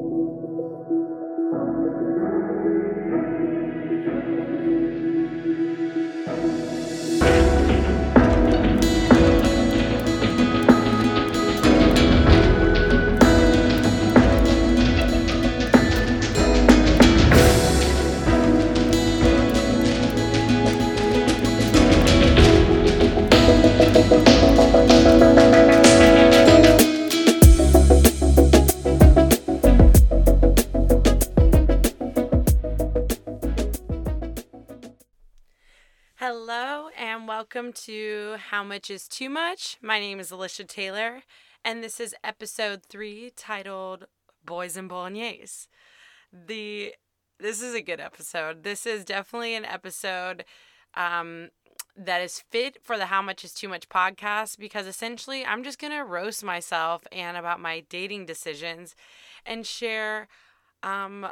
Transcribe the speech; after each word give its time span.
Welcome 0.00 0.56
to 0.56 0.59
How 38.60 38.64
Much 38.64 38.90
is 38.90 39.08
Too 39.08 39.30
Much. 39.30 39.78
My 39.80 39.98
name 39.98 40.20
is 40.20 40.30
Alicia 40.30 40.64
Taylor, 40.64 41.22
and 41.64 41.82
this 41.82 41.98
is 41.98 42.14
episode 42.22 42.82
three 42.82 43.32
titled 43.34 44.04
Boys 44.44 44.76
and 44.76 44.86
Bolognese. 44.86 45.66
The 46.30 46.92
this 47.38 47.62
is 47.62 47.74
a 47.74 47.80
good 47.80 48.00
episode. 48.00 48.62
This 48.62 48.84
is 48.84 49.02
definitely 49.06 49.54
an 49.54 49.64
episode 49.64 50.44
um, 50.94 51.48
that 51.96 52.20
is 52.20 52.44
fit 52.50 52.76
for 52.82 52.98
the 52.98 53.06
How 53.06 53.22
Much 53.22 53.44
is 53.44 53.54
Too 53.54 53.66
Much 53.66 53.88
podcast 53.88 54.58
because 54.58 54.86
essentially 54.86 55.42
I'm 55.42 55.64
just 55.64 55.78
gonna 55.78 56.04
roast 56.04 56.44
myself 56.44 57.06
and 57.10 57.38
about 57.38 57.60
my 57.60 57.84
dating 57.88 58.26
decisions 58.26 58.94
and 59.46 59.66
share 59.66 60.28
um 60.82 61.28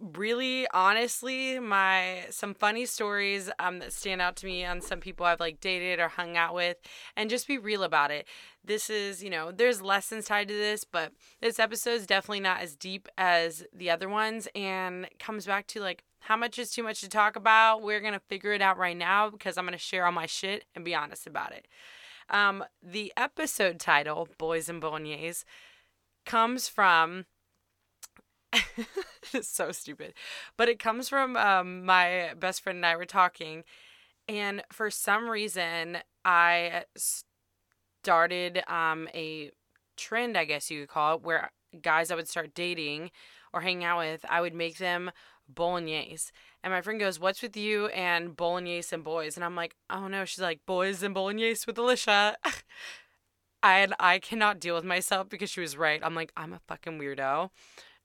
really 0.00 0.66
honestly 0.72 1.58
my 1.58 2.26
some 2.30 2.54
funny 2.54 2.86
stories 2.86 3.50
um 3.58 3.78
that 3.78 3.92
stand 3.92 4.20
out 4.20 4.36
to 4.36 4.46
me 4.46 4.64
on 4.64 4.80
some 4.80 5.00
people 5.00 5.26
I've 5.26 5.40
like 5.40 5.60
dated 5.60 5.98
or 5.98 6.08
hung 6.08 6.36
out 6.36 6.54
with 6.54 6.76
and 7.16 7.30
just 7.30 7.46
be 7.48 7.58
real 7.58 7.82
about 7.82 8.10
it. 8.10 8.26
This 8.64 8.90
is, 8.90 9.22
you 9.22 9.30
know, 9.30 9.50
there's 9.50 9.80
lessons 9.80 10.26
tied 10.26 10.48
to 10.48 10.54
this, 10.54 10.84
but 10.84 11.12
this 11.40 11.58
episode 11.58 11.92
is 11.92 12.06
definitely 12.06 12.40
not 12.40 12.60
as 12.60 12.76
deep 12.76 13.08
as 13.16 13.64
the 13.72 13.90
other 13.90 14.08
ones 14.08 14.48
and 14.54 15.08
comes 15.18 15.46
back 15.46 15.66
to 15.68 15.80
like 15.80 16.04
how 16.20 16.36
much 16.36 16.58
is 16.58 16.70
too 16.70 16.82
much 16.82 17.00
to 17.00 17.08
talk 17.08 17.36
about? 17.36 17.82
We're 17.82 18.00
to 18.00 18.20
figure 18.20 18.52
it 18.52 18.60
out 18.60 18.78
right 18.78 18.96
now 18.96 19.30
because 19.30 19.56
I'm 19.56 19.64
to 19.72 19.78
share 19.78 20.04
all 20.04 20.12
my 20.12 20.26
shit 20.26 20.64
and 20.74 20.84
be 20.84 20.94
honest 20.94 21.26
about 21.26 21.52
it. 21.52 21.68
Um 22.30 22.64
the 22.82 23.12
episode 23.16 23.78
title, 23.78 24.28
Boys 24.38 24.68
and 24.68 24.80
Bolognese, 24.80 25.44
comes 26.26 26.68
from 26.68 27.24
it's 29.32 29.48
so 29.48 29.72
stupid. 29.72 30.14
But 30.56 30.68
it 30.68 30.78
comes 30.78 31.08
from 31.08 31.36
um, 31.36 31.84
my 31.84 32.32
best 32.38 32.62
friend 32.62 32.76
and 32.76 32.86
I 32.86 32.96
were 32.96 33.04
talking, 33.04 33.64
and 34.28 34.62
for 34.72 34.90
some 34.90 35.28
reason, 35.28 35.98
I 36.24 36.84
started 38.02 38.62
um, 38.68 39.08
a 39.14 39.50
trend, 39.96 40.36
I 40.36 40.44
guess 40.44 40.70
you 40.70 40.80
could 40.80 40.88
call 40.88 41.16
it, 41.16 41.22
where 41.22 41.50
guys 41.82 42.10
I 42.10 42.14
would 42.14 42.28
start 42.28 42.54
dating 42.54 43.10
or 43.52 43.60
hanging 43.60 43.84
out 43.84 43.98
with, 43.98 44.24
I 44.28 44.40
would 44.40 44.54
make 44.54 44.78
them 44.78 45.10
bolognese. 45.48 46.30
And 46.62 46.72
my 46.72 46.82
friend 46.82 47.00
goes, 47.00 47.18
What's 47.18 47.42
with 47.42 47.56
you 47.56 47.86
and 47.88 48.36
bolognese 48.36 48.94
and 48.94 49.04
boys? 49.04 49.36
And 49.36 49.44
I'm 49.44 49.56
like, 49.56 49.74
Oh 49.90 50.08
no. 50.08 50.24
She's 50.24 50.40
like, 50.40 50.60
Boys 50.66 51.02
and 51.02 51.14
bolognese 51.14 51.64
with 51.66 51.78
Alicia. 51.78 52.36
and 53.62 53.94
I 53.98 54.18
cannot 54.18 54.60
deal 54.60 54.74
with 54.74 54.84
myself 54.84 55.28
because 55.28 55.50
she 55.50 55.60
was 55.60 55.76
right. 55.76 56.00
I'm 56.02 56.14
like, 56.14 56.32
I'm 56.36 56.52
a 56.52 56.60
fucking 56.68 56.98
weirdo. 56.98 57.50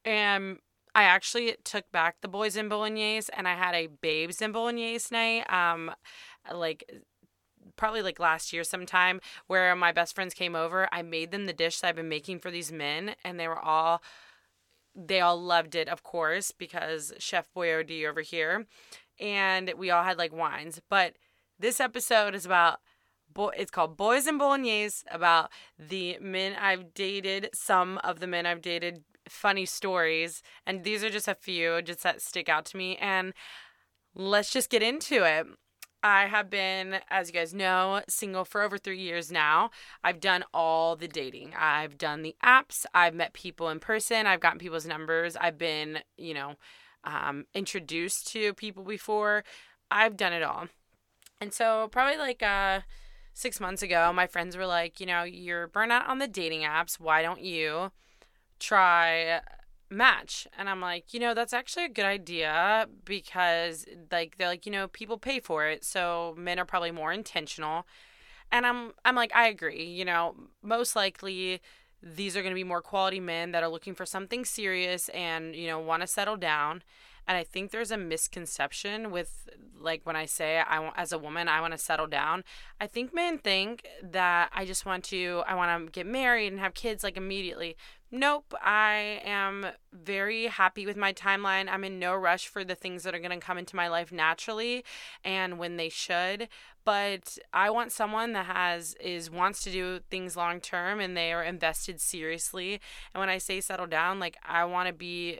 And 0.05 0.59
I 0.95 1.03
actually 1.03 1.55
took 1.63 1.91
back 1.91 2.17
the 2.21 2.27
boys 2.27 2.55
in 2.55 2.69
bolognese 2.69 3.31
and 3.35 3.47
I 3.47 3.55
had 3.55 3.73
a 3.73 3.87
babes 3.87 4.41
in 4.41 4.51
bolognese 4.51 5.07
night. 5.11 5.51
Um, 5.51 5.91
like 6.53 6.89
probably 7.75 8.01
like 8.01 8.19
last 8.19 8.53
year 8.53 8.63
sometime 8.63 9.19
where 9.47 9.75
my 9.75 9.91
best 9.91 10.13
friends 10.13 10.33
came 10.33 10.55
over. 10.55 10.87
I 10.91 11.01
made 11.01 11.31
them 11.31 11.45
the 11.45 11.53
dish 11.53 11.79
that 11.79 11.87
I've 11.87 11.95
been 11.95 12.09
making 12.09 12.39
for 12.39 12.51
these 12.51 12.71
men 12.71 13.15
and 13.23 13.39
they 13.39 13.47
were 13.47 13.59
all 13.59 14.01
they 14.95 15.21
all 15.21 15.41
loved 15.41 15.73
it, 15.73 15.87
of 15.87 16.03
course, 16.03 16.51
because 16.51 17.13
Chef 17.17 17.49
Boyardee 17.55 18.07
over 18.07 18.21
here. 18.21 18.67
And 19.19 19.73
we 19.75 19.89
all 19.89 20.03
had 20.03 20.19
like 20.19 20.31
wines. 20.31 20.79
But 20.87 21.15
this 21.59 21.79
episode 21.79 22.35
is 22.35 22.45
about 22.45 22.79
boy 23.33 23.51
it's 23.57 23.71
called 23.71 23.97
Boys 23.97 24.27
and 24.27 24.37
Bolognese 24.37 25.03
about 25.09 25.49
the 25.79 26.17
men 26.19 26.55
I've 26.59 26.93
dated, 26.93 27.49
some 27.53 27.97
of 28.03 28.19
the 28.19 28.27
men 28.27 28.45
I've 28.45 28.61
dated 28.61 29.03
funny 29.27 29.65
stories, 29.65 30.41
and 30.65 30.83
these 30.83 31.03
are 31.03 31.09
just 31.09 31.27
a 31.27 31.35
few 31.35 31.81
just 31.81 32.03
that 32.03 32.21
stick 32.21 32.49
out 32.49 32.65
to 32.65 32.77
me. 32.77 32.97
And 32.97 33.33
let's 34.15 34.51
just 34.51 34.69
get 34.69 34.83
into 34.83 35.23
it. 35.23 35.47
I 36.05 36.25
have 36.25 36.49
been, 36.49 36.99
as 37.09 37.29
you 37.29 37.33
guys 37.33 37.53
know, 37.53 38.01
single 38.09 38.43
for 38.43 38.61
over 38.61 38.77
three 38.77 38.99
years 38.99 39.31
now. 39.31 39.69
I've 40.03 40.19
done 40.19 40.43
all 40.53 40.97
the 40.97 41.07
dating. 41.07 41.53
I've 41.57 41.97
done 41.97 42.23
the 42.23 42.35
apps. 42.43 42.85
I've 42.93 43.13
met 43.13 43.31
people 43.31 43.69
in 43.69 43.79
person. 43.79 44.27
I've 44.27 44.41
gotten 44.41 44.59
people's 44.59 44.85
numbers. 44.85 45.37
I've 45.37 45.57
been, 45.57 45.99
you 46.17 46.33
know, 46.33 46.55
um, 47.05 47.45
introduced 47.53 48.27
to 48.33 48.53
people 48.53 48.83
before. 48.83 49.45
I've 49.89 50.17
done 50.17 50.33
it 50.33 50.43
all. 50.43 50.67
And 51.39 51.53
so, 51.53 51.87
probably 51.89 52.17
like 52.17 52.43
uh, 52.43 52.81
six 53.33 53.61
months 53.61 53.81
ago, 53.81 54.11
my 54.13 54.27
friends 54.27 54.57
were 54.57 54.65
like, 54.65 54.99
you 54.99 55.05
know, 55.05 55.23
you're 55.23 55.67
burnt 55.67 55.93
out 55.93 56.07
on 56.07 56.19
the 56.19 56.27
dating 56.27 56.61
apps. 56.61 56.99
Why 56.99 57.21
don't 57.21 57.41
you 57.41 57.91
try 58.63 59.41
match. 59.89 60.47
And 60.57 60.69
i'm 60.69 60.81
like 60.81 61.13
you 61.13 61.19
know 61.19 61.33
that's 61.33 61.53
actually 61.53 61.85
a 61.85 61.89
good 61.89 62.05
idea 62.05 62.87
because 63.05 63.85
like 64.11 64.37
they're 64.37 64.47
like 64.47 64.65
you 64.65 64.71
know 64.71 64.87
people 64.87 65.17
pay 65.17 65.39
for 65.39 65.67
it 65.67 65.83
so 65.83 66.33
men 66.37 66.59
are 66.59 66.65
probably 66.65 66.91
more 66.91 67.11
intentional. 67.11 67.85
And 68.51 68.65
i'm 68.65 68.91
i'm 69.05 69.15
like 69.15 69.35
i 69.35 69.47
agree 69.47 69.85
you 69.85 70.05
know 70.05 70.35
most 70.61 70.95
likely 70.95 71.61
these 72.01 72.35
are 72.35 72.41
going 72.41 72.51
to 72.51 72.55
be 72.55 72.63
more 72.63 72.81
quality 72.81 73.19
men 73.19 73.51
that 73.51 73.63
are 73.63 73.69
looking 73.69 73.95
for 73.95 74.05
something 74.05 74.45
serious 74.45 75.09
and 75.09 75.55
you 75.55 75.67
know 75.67 75.79
want 75.79 76.01
to 76.01 76.07
settle 76.07 76.37
down 76.37 76.83
and 77.27 77.37
i 77.37 77.43
think 77.43 77.71
there's 77.71 77.91
a 77.91 77.97
misconception 77.97 79.11
with 79.11 79.49
like 79.79 80.01
when 80.05 80.15
i 80.15 80.25
say 80.25 80.59
i 80.59 80.79
want 80.79 80.95
as 80.97 81.11
a 81.11 81.17
woman 81.17 81.47
i 81.47 81.59
want 81.61 81.71
to 81.71 81.77
settle 81.77 82.07
down 82.07 82.43
i 82.79 82.87
think 82.87 83.13
men 83.13 83.37
think 83.37 83.87
that 84.01 84.49
i 84.53 84.65
just 84.65 84.85
want 84.85 85.03
to 85.03 85.43
i 85.47 85.53
want 85.55 85.85
to 85.85 85.91
get 85.91 86.05
married 86.05 86.47
and 86.47 86.59
have 86.59 86.73
kids 86.73 87.03
like 87.03 87.17
immediately 87.17 87.75
Nope, 88.15 88.53
I 88.61 89.21
am 89.25 89.65
very 89.91 90.45
happy 90.45 90.85
with 90.85 90.95
my 90.95 91.13
timeline. 91.13 91.67
I'm 91.67 91.83
in 91.83 91.97
no 91.97 92.13
rush 92.13 92.47
for 92.47 92.63
the 92.63 92.75
things 92.75 93.01
that 93.01 93.15
are 93.15 93.19
going 93.19 93.31
to 93.31 93.43
come 93.43 93.57
into 93.57 93.75
my 93.75 93.87
life 93.87 94.11
naturally 94.11 94.85
and 95.23 95.57
when 95.57 95.77
they 95.77 95.89
should, 95.89 96.47
but 96.85 97.39
I 97.53 97.71
want 97.71 97.91
someone 97.91 98.33
that 98.33 98.45
has 98.45 98.93
is 99.01 99.31
wants 99.31 99.63
to 99.63 99.71
do 99.71 99.99
things 100.11 100.37
long 100.37 100.59
term 100.59 100.99
and 100.99 101.17
they 101.17 101.33
are 101.33 101.43
invested 101.43 101.99
seriously. 101.99 102.79
And 103.15 103.19
when 103.19 103.29
I 103.29 103.39
say 103.39 103.59
settle 103.61 103.87
down, 103.87 104.19
like 104.19 104.37
I 104.43 104.63
want 104.65 104.89
to 104.89 104.93
be 104.93 105.39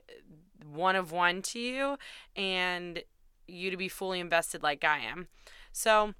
one 0.75 0.95
of 0.95 1.11
one 1.11 1.41
to 1.44 1.59
you 1.59 1.97
and 2.35 3.03
you 3.47 3.69
to 3.72 3.78
be 3.78 3.89
fully 3.89 4.19
invested 4.19 4.63
like 4.63 4.84
I 4.84 5.00
am. 5.00 5.28
So, 5.72 6.13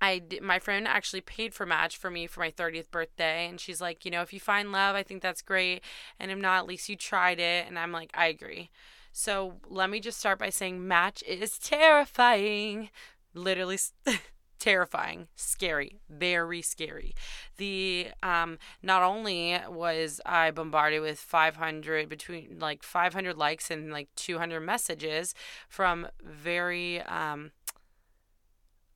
I 0.00 0.22
my 0.42 0.58
friend 0.58 0.86
actually 0.86 1.20
paid 1.22 1.54
for 1.54 1.66
match 1.66 1.96
for 1.96 2.10
me 2.10 2.26
for 2.26 2.40
my 2.40 2.50
30th 2.50 2.90
birthday 2.90 3.46
and 3.48 3.60
she's 3.60 3.80
like, 3.80 4.04
you 4.04 4.10
know, 4.10 4.22
if 4.22 4.32
you 4.32 4.40
find 4.40 4.72
love, 4.72 4.96
I 4.96 5.02
think 5.02 5.22
that's 5.22 5.42
great 5.42 5.82
and 6.20 6.30
if 6.30 6.38
not, 6.38 6.58
at 6.60 6.66
least 6.66 6.88
you 6.88 6.96
tried 6.96 7.40
it 7.40 7.66
and 7.66 7.78
I'm 7.78 7.92
like, 7.92 8.10
I 8.14 8.26
agree. 8.26 8.70
So, 9.12 9.54
let 9.68 9.90
me 9.90 10.00
just 10.00 10.18
start 10.18 10.38
by 10.38 10.50
saying 10.50 10.86
match 10.86 11.22
is 11.26 11.58
terrifying. 11.58 12.90
Literally 13.34 13.78
terrifying, 14.58 15.28
scary, 15.36 16.00
very 16.08 16.62
scary. 16.62 17.14
The 17.56 18.08
um 18.22 18.58
not 18.82 19.02
only 19.02 19.58
was 19.68 20.20
I 20.26 20.50
bombarded 20.50 21.02
with 21.02 21.18
500 21.18 22.08
between 22.08 22.58
like 22.58 22.82
500 22.82 23.36
likes 23.36 23.70
and 23.70 23.92
like 23.92 24.08
200 24.16 24.60
messages 24.60 25.34
from 25.68 26.08
very 26.22 27.00
um 27.02 27.52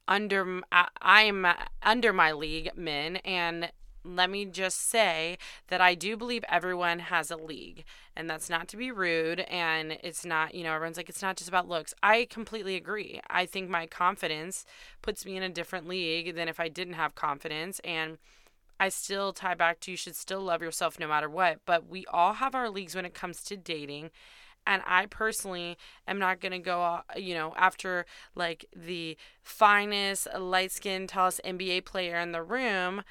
under 0.06 0.62
I'm 1.02 1.46
under 1.82 2.12
my 2.12 2.32
league 2.32 2.70
men 2.76 3.16
and 3.16 3.70
let 4.04 4.30
me 4.30 4.44
just 4.44 4.88
say 4.88 5.38
that 5.68 5.80
I 5.80 5.94
do 5.94 6.16
believe 6.16 6.44
everyone 6.48 6.98
has 6.98 7.30
a 7.30 7.36
league 7.36 7.84
and 8.16 8.28
that's 8.28 8.48
not 8.48 8.68
to 8.68 8.76
be 8.76 8.90
rude 8.90 9.40
and 9.40 9.92
it's 10.02 10.24
not 10.24 10.54
you 10.54 10.64
know 10.64 10.74
everyone's 10.74 10.96
like 10.96 11.08
it's 11.08 11.22
not 11.22 11.36
just 11.36 11.48
about 11.48 11.68
looks 11.68 11.94
I 12.02 12.26
completely 12.30 12.76
agree 12.76 13.20
I 13.28 13.46
think 13.46 13.68
my 13.68 13.86
confidence 13.86 14.64
puts 15.02 15.24
me 15.24 15.36
in 15.36 15.42
a 15.42 15.48
different 15.48 15.88
league 15.88 16.34
than 16.34 16.48
if 16.48 16.60
I 16.60 16.68
didn't 16.68 16.94
have 16.94 17.14
confidence 17.14 17.80
and 17.84 18.18
I 18.80 18.90
still 18.90 19.32
tie 19.32 19.54
back 19.54 19.80
to 19.80 19.90
you 19.90 19.96
should 19.96 20.16
still 20.16 20.40
love 20.40 20.62
yourself 20.62 20.98
no 20.98 21.08
matter 21.08 21.28
what 21.28 21.60
but 21.66 21.88
we 21.88 22.06
all 22.06 22.34
have 22.34 22.54
our 22.54 22.70
leagues 22.70 22.94
when 22.94 23.04
it 23.04 23.14
comes 23.14 23.42
to 23.44 23.56
dating 23.56 24.10
and 24.68 24.82
I 24.86 25.06
personally 25.06 25.78
am 26.06 26.18
not 26.18 26.40
going 26.40 26.52
to 26.52 26.58
go, 26.58 27.00
you 27.16 27.32
know, 27.32 27.54
after 27.56 28.04
like 28.34 28.66
the 28.76 29.16
finest, 29.42 30.28
light 30.38 30.70
skinned, 30.70 31.08
tallest 31.08 31.40
NBA 31.42 31.86
player 31.86 32.18
in 32.18 32.32
the 32.32 32.42
room. 32.42 33.02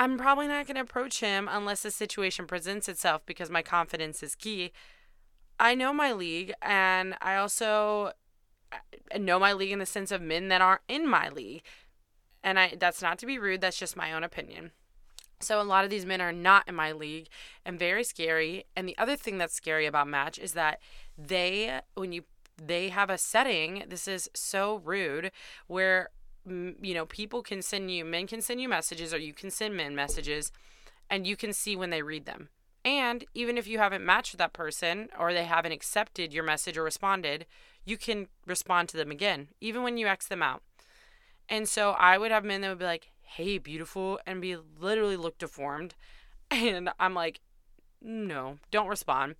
I'm 0.00 0.16
probably 0.16 0.48
not 0.48 0.66
going 0.66 0.76
to 0.76 0.80
approach 0.80 1.20
him 1.20 1.46
unless 1.46 1.82
the 1.82 1.90
situation 1.90 2.46
presents 2.46 2.88
itself 2.88 3.20
because 3.26 3.50
my 3.50 3.60
confidence 3.60 4.22
is 4.22 4.34
key. 4.34 4.72
I 5.58 5.74
know 5.74 5.92
my 5.92 6.10
league, 6.10 6.54
and 6.62 7.14
I 7.20 7.36
also 7.36 8.12
know 9.18 9.38
my 9.38 9.52
league 9.52 9.72
in 9.72 9.78
the 9.78 9.84
sense 9.84 10.10
of 10.10 10.22
men 10.22 10.48
that 10.48 10.62
aren't 10.62 10.80
in 10.88 11.06
my 11.06 11.28
league. 11.28 11.60
And 12.42 12.58
I 12.58 12.76
that's 12.80 13.02
not 13.02 13.18
to 13.18 13.26
be 13.26 13.38
rude, 13.38 13.60
that's 13.60 13.78
just 13.78 13.94
my 13.94 14.14
own 14.14 14.24
opinion. 14.24 14.70
So 15.38 15.60
a 15.60 15.64
lot 15.64 15.84
of 15.84 15.90
these 15.90 16.06
men 16.06 16.22
are 16.22 16.32
not 16.32 16.66
in 16.66 16.74
my 16.74 16.92
league 16.92 17.28
and 17.66 17.78
very 17.78 18.02
scary. 18.02 18.64
And 18.74 18.88
the 18.88 18.96
other 18.96 19.16
thing 19.16 19.36
that's 19.36 19.54
scary 19.54 19.84
about 19.84 20.08
match 20.08 20.38
is 20.38 20.54
that 20.54 20.80
they 21.18 21.78
when 21.94 22.12
you 22.12 22.24
they 22.56 22.88
have 22.88 23.10
a 23.10 23.18
setting, 23.18 23.84
this 23.86 24.08
is 24.08 24.30
so 24.32 24.76
rude 24.76 25.30
where 25.66 26.08
you 26.46 26.94
know, 26.94 27.06
people 27.06 27.42
can 27.42 27.62
send 27.62 27.90
you, 27.90 28.04
men 28.04 28.26
can 28.26 28.40
send 28.40 28.60
you 28.60 28.68
messages, 28.68 29.12
or 29.12 29.18
you 29.18 29.32
can 29.32 29.50
send 29.50 29.76
men 29.76 29.94
messages, 29.94 30.52
and 31.08 31.26
you 31.26 31.36
can 31.36 31.52
see 31.52 31.76
when 31.76 31.90
they 31.90 32.02
read 32.02 32.26
them. 32.26 32.48
And 32.84 33.24
even 33.34 33.58
if 33.58 33.66
you 33.66 33.78
haven't 33.78 34.04
matched 34.04 34.32
with 34.32 34.38
that 34.38 34.52
person 34.52 35.08
or 35.18 35.32
they 35.32 35.44
haven't 35.44 35.72
accepted 35.72 36.32
your 36.32 36.44
message 36.44 36.78
or 36.78 36.82
responded, 36.82 37.46
you 37.84 37.96
can 37.96 38.28
respond 38.46 38.88
to 38.88 38.96
them 38.96 39.10
again, 39.10 39.48
even 39.60 39.82
when 39.82 39.98
you 39.98 40.06
X 40.06 40.26
them 40.26 40.42
out. 40.42 40.62
And 41.48 41.68
so 41.68 41.90
I 41.90 42.16
would 42.16 42.30
have 42.30 42.44
men 42.44 42.60
that 42.60 42.68
would 42.68 42.78
be 42.78 42.84
like, 42.84 43.10
hey, 43.22 43.58
beautiful, 43.58 44.18
and 44.26 44.40
be 44.40 44.56
literally 44.56 45.16
look 45.16 45.38
deformed. 45.38 45.94
And 46.52 46.90
I'm 46.98 47.14
like, 47.14 47.38
no, 48.02 48.58
don't 48.72 48.88
respond. 48.88 49.36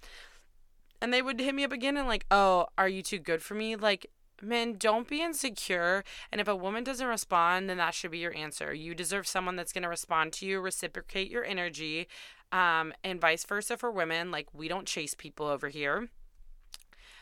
And 1.03 1.13
they 1.13 1.23
would 1.23 1.41
hit 1.41 1.57
me 1.57 1.65
up 1.65 1.73
again 1.73 1.97
and 1.97 2.07
like, 2.07 2.25
oh, 2.31 2.67
are 2.79 2.89
you 2.89 3.03
too 3.03 3.19
good 3.19 3.43
for 3.43 3.55
me? 3.55 3.75
Like, 3.75 4.07
men, 4.43 4.75
don't 4.79 5.09
be 5.09 5.23
insecure. 5.23 6.05
And 6.31 6.41
if 6.41 6.49
a 6.49 6.57
woman 6.57 6.85
doesn't 6.85 7.07
respond, 7.07 7.69
then 7.69 7.77
that 7.79 7.95
should 7.95 8.11
be 8.11 8.19
your 8.19 8.37
answer. 8.37 8.73
You 8.73 8.95
deserve 8.95 9.27
someone 9.27 9.57
that's 9.57 9.73
going 9.73 9.83
to 9.83 9.89
respond 9.89 10.33
to 10.35 10.47
you, 10.47 10.61
reciprocate 10.61 11.31
your 11.31 11.45
energy, 11.45 12.09
um, 12.53 12.93
and 13.05 13.21
vice 13.21 13.45
versa 13.45 13.77
for 13.77 13.91
women. 13.91 14.31
Like, 14.31 14.49
we 14.53 14.69
don't 14.69 14.87
chase 14.87 15.15
people 15.15 15.47
over 15.47 15.69
here. 15.69 16.09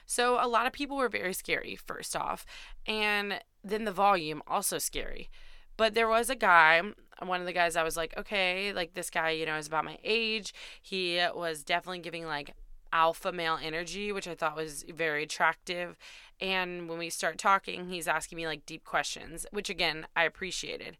So, 0.06 0.42
a 0.42 0.48
lot 0.48 0.66
of 0.66 0.72
people 0.72 0.96
were 0.96 1.08
very 1.08 1.34
scary, 1.34 1.76
first 1.76 2.16
off. 2.16 2.46
And 2.86 3.40
then 3.62 3.84
the 3.84 3.92
volume, 3.92 4.42
also 4.46 4.78
scary. 4.78 5.28
But 5.76 5.94
there 5.94 6.08
was 6.08 6.28
a 6.28 6.34
guy, 6.34 6.82
one 7.24 7.40
of 7.40 7.46
the 7.46 7.52
guys 7.52 7.76
I 7.76 7.84
was 7.84 7.96
like, 7.96 8.12
okay, 8.18 8.72
like 8.72 8.94
this 8.94 9.10
guy, 9.10 9.30
you 9.30 9.46
know, 9.46 9.56
is 9.56 9.68
about 9.68 9.84
my 9.84 9.98
age. 10.02 10.52
He 10.82 11.24
was 11.34 11.62
definitely 11.62 12.00
giving 12.00 12.26
like 12.26 12.54
alpha 12.92 13.32
male 13.32 13.58
energy, 13.62 14.12
which 14.12 14.28
I 14.28 14.34
thought 14.34 14.56
was 14.56 14.84
very 14.88 15.22
attractive. 15.24 15.96
And 16.40 16.88
when 16.88 16.98
we 16.98 17.10
start 17.10 17.38
talking, 17.38 17.88
he's 17.88 18.08
asking 18.08 18.36
me 18.36 18.46
like 18.46 18.66
deep 18.66 18.84
questions, 18.84 19.46
which 19.50 19.70
again, 19.70 20.06
I 20.14 20.24
appreciated. 20.24 20.96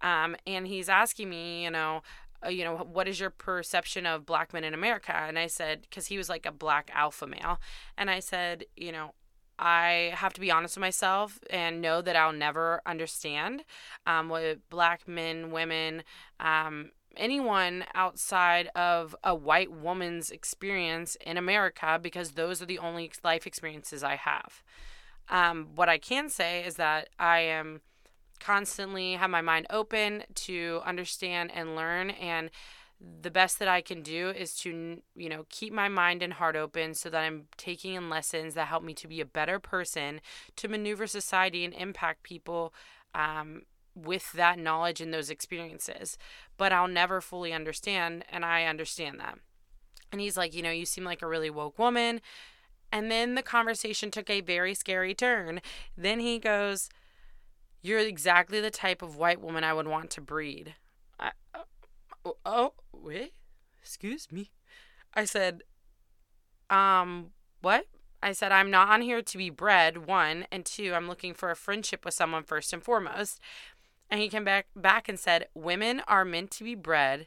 Um, 0.00 0.36
and 0.46 0.66
he's 0.66 0.88
asking 0.88 1.30
me, 1.30 1.64
you 1.64 1.70
know, 1.70 2.02
uh, 2.44 2.50
you 2.50 2.64
know, 2.64 2.76
what 2.76 3.08
is 3.08 3.18
your 3.18 3.30
perception 3.30 4.06
of 4.06 4.26
black 4.26 4.52
men 4.52 4.64
in 4.64 4.74
America? 4.74 5.12
And 5.14 5.38
I 5.38 5.46
said, 5.46 5.82
because 5.82 6.06
he 6.06 6.18
was 6.18 6.28
like 6.28 6.46
a 6.46 6.52
black 6.52 6.90
alpha 6.94 7.26
male. 7.26 7.60
And 7.96 8.10
I 8.10 8.20
said, 8.20 8.66
you 8.76 8.92
know, 8.92 9.12
I 9.58 10.12
have 10.14 10.34
to 10.34 10.40
be 10.40 10.50
honest 10.50 10.76
with 10.76 10.82
myself 10.82 11.38
and 11.48 11.80
know 11.80 12.02
that 12.02 12.14
I'll 12.14 12.32
never 12.32 12.82
understand 12.84 13.64
um, 14.06 14.28
what 14.28 14.68
black 14.68 15.08
men, 15.08 15.50
women, 15.50 16.02
um, 16.40 16.90
anyone 17.16 17.84
outside 17.94 18.68
of 18.74 19.14
a 19.24 19.34
white 19.34 19.70
woman's 19.70 20.30
experience 20.30 21.16
in 21.24 21.36
America 21.36 21.98
because 22.00 22.32
those 22.32 22.62
are 22.62 22.66
the 22.66 22.78
only 22.78 23.10
life 23.24 23.46
experiences 23.46 24.02
I 24.02 24.16
have. 24.16 24.62
Um, 25.28 25.68
what 25.74 25.88
I 25.88 25.98
can 25.98 26.28
say 26.28 26.64
is 26.64 26.74
that 26.74 27.08
I 27.18 27.40
am 27.40 27.80
constantly 28.38 29.14
have 29.14 29.30
my 29.30 29.40
mind 29.40 29.66
open 29.70 30.24
to 30.34 30.80
understand 30.84 31.50
and 31.54 31.74
learn 31.74 32.10
and 32.10 32.50
the 33.00 33.30
best 33.30 33.58
that 33.58 33.68
I 33.68 33.82
can 33.82 34.02
do 34.02 34.30
is 34.30 34.54
to 34.60 35.02
you 35.14 35.28
know 35.28 35.44
keep 35.50 35.72
my 35.72 35.88
mind 35.88 36.22
and 36.22 36.32
heart 36.32 36.56
open 36.56 36.94
so 36.94 37.10
that 37.10 37.22
I'm 37.22 37.44
taking 37.56 37.94
in 37.94 38.08
lessons 38.08 38.54
that 38.54 38.68
help 38.68 38.82
me 38.82 38.94
to 38.94 39.08
be 39.08 39.20
a 39.20 39.26
better 39.26 39.58
person 39.58 40.20
to 40.56 40.68
maneuver 40.68 41.06
society 41.06 41.64
and 41.64 41.74
impact 41.74 42.22
people 42.22 42.72
um, 43.14 43.62
with 43.96 44.32
that 44.32 44.58
knowledge 44.58 45.00
and 45.00 45.12
those 45.12 45.30
experiences. 45.30 46.18
But 46.56 46.72
I'll 46.72 46.88
never 46.88 47.20
fully 47.20 47.52
understand, 47.52 48.24
and 48.30 48.44
I 48.44 48.64
understand 48.64 49.18
that. 49.20 49.38
And 50.12 50.20
he's 50.20 50.36
like, 50.36 50.54
you 50.54 50.62
know, 50.62 50.70
you 50.70 50.86
seem 50.86 51.04
like 51.04 51.22
a 51.22 51.26
really 51.26 51.50
woke 51.50 51.78
woman. 51.78 52.20
And 52.92 53.10
then 53.10 53.34
the 53.34 53.42
conversation 53.42 54.10
took 54.10 54.30
a 54.30 54.40
very 54.40 54.74
scary 54.74 55.14
turn. 55.14 55.60
Then 55.96 56.20
he 56.20 56.38
goes, 56.38 56.88
You're 57.82 57.98
exactly 57.98 58.60
the 58.60 58.70
type 58.70 59.02
of 59.02 59.16
white 59.16 59.40
woman 59.40 59.64
I 59.64 59.72
would 59.72 59.88
want 59.88 60.10
to 60.10 60.20
breed. 60.20 60.74
I, 61.18 61.32
oh, 62.24 62.36
oh, 62.44 62.72
wait, 62.92 63.32
excuse 63.82 64.30
me. 64.30 64.50
I 65.14 65.24
said, 65.24 65.62
Um, 66.70 67.30
what? 67.60 67.86
I 68.22 68.32
said, 68.32 68.50
I'm 68.50 68.70
not 68.70 68.88
on 68.88 69.02
here 69.02 69.22
to 69.22 69.38
be 69.38 69.50
bred, 69.50 70.06
one, 70.06 70.46
and 70.50 70.64
two, 70.64 70.94
I'm 70.94 71.06
looking 71.06 71.34
for 71.34 71.50
a 71.50 71.56
friendship 71.56 72.04
with 72.04 72.14
someone 72.14 72.42
first 72.42 72.72
and 72.72 72.82
foremost. 72.82 73.40
And 74.10 74.20
he 74.20 74.28
came 74.28 74.44
back 74.44 74.66
back 74.76 75.08
and 75.08 75.18
said, 75.18 75.48
Women 75.54 76.02
are 76.06 76.24
meant 76.24 76.50
to 76.52 76.64
be 76.64 76.74
bred 76.74 77.26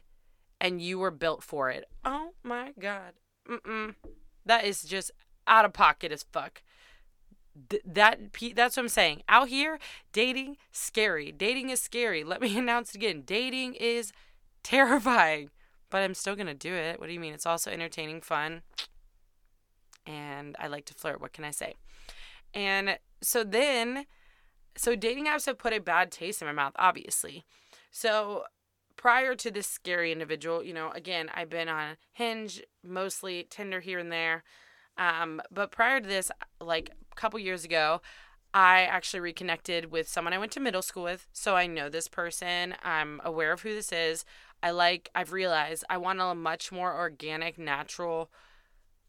and 0.60 0.80
you 0.82 0.98
were 0.98 1.10
built 1.10 1.42
for 1.42 1.70
it. 1.70 1.84
Oh 2.04 2.30
my 2.42 2.72
God. 2.78 3.14
Mm-mm. 3.48 3.94
That 4.44 4.64
is 4.64 4.82
just 4.82 5.10
out 5.46 5.64
of 5.64 5.72
pocket 5.72 6.12
as 6.12 6.24
fuck. 6.32 6.62
Th- 7.68 7.82
that 7.84 8.20
that's 8.54 8.76
what 8.76 8.84
I'm 8.84 8.88
saying. 8.88 9.22
Out 9.28 9.48
here, 9.48 9.78
dating 10.12 10.56
scary. 10.70 11.32
Dating 11.32 11.70
is 11.70 11.80
scary. 11.80 12.22
Let 12.22 12.40
me 12.40 12.56
announce 12.58 12.90
it 12.90 12.96
again. 12.96 13.22
Dating 13.24 13.74
is 13.74 14.12
terrifying, 14.62 15.50
but 15.88 16.02
I'm 16.02 16.14
still 16.14 16.36
gonna 16.36 16.54
do 16.54 16.74
it. 16.74 17.00
What 17.00 17.06
do 17.06 17.12
you 17.12 17.20
mean? 17.20 17.34
It's 17.34 17.46
also 17.46 17.70
entertaining, 17.70 18.20
fun, 18.20 18.62
and 20.06 20.56
I 20.58 20.68
like 20.68 20.84
to 20.86 20.94
flirt. 20.94 21.20
What 21.20 21.32
can 21.32 21.44
I 21.44 21.50
say? 21.50 21.74
And 22.54 22.98
so 23.22 23.44
then 23.44 24.06
so 24.76 24.94
dating 24.94 25.26
apps 25.26 25.46
have 25.46 25.58
put 25.58 25.72
a 25.72 25.80
bad 25.80 26.10
taste 26.10 26.42
in 26.42 26.46
my 26.46 26.52
mouth, 26.52 26.72
obviously. 26.76 27.44
So 27.90 28.44
prior 28.96 29.34
to 29.34 29.50
this 29.50 29.66
scary 29.66 30.12
individual, 30.12 30.62
you 30.62 30.74
know, 30.74 30.90
again, 30.90 31.30
I've 31.34 31.50
been 31.50 31.68
on 31.68 31.96
Hinge, 32.12 32.62
mostly 32.84 33.46
Tinder 33.48 33.80
here 33.80 33.98
and 33.98 34.12
there. 34.12 34.44
Um, 34.98 35.40
but 35.50 35.70
prior 35.70 36.00
to 36.00 36.08
this, 36.08 36.30
like 36.60 36.90
a 37.10 37.14
couple 37.14 37.38
years 37.38 37.64
ago, 37.64 38.02
I 38.52 38.82
actually 38.82 39.20
reconnected 39.20 39.90
with 39.90 40.08
someone 40.08 40.34
I 40.34 40.38
went 40.38 40.52
to 40.52 40.60
middle 40.60 40.82
school 40.82 41.04
with. 41.04 41.28
So 41.32 41.56
I 41.56 41.66
know 41.66 41.88
this 41.88 42.08
person. 42.08 42.74
I'm 42.82 43.20
aware 43.24 43.52
of 43.52 43.62
who 43.62 43.74
this 43.74 43.92
is. 43.92 44.24
I 44.62 44.72
like, 44.72 45.08
I've 45.14 45.32
realized 45.32 45.84
I 45.88 45.96
want 45.96 46.20
a 46.20 46.34
much 46.34 46.70
more 46.70 46.94
organic, 46.94 47.58
natural 47.58 48.30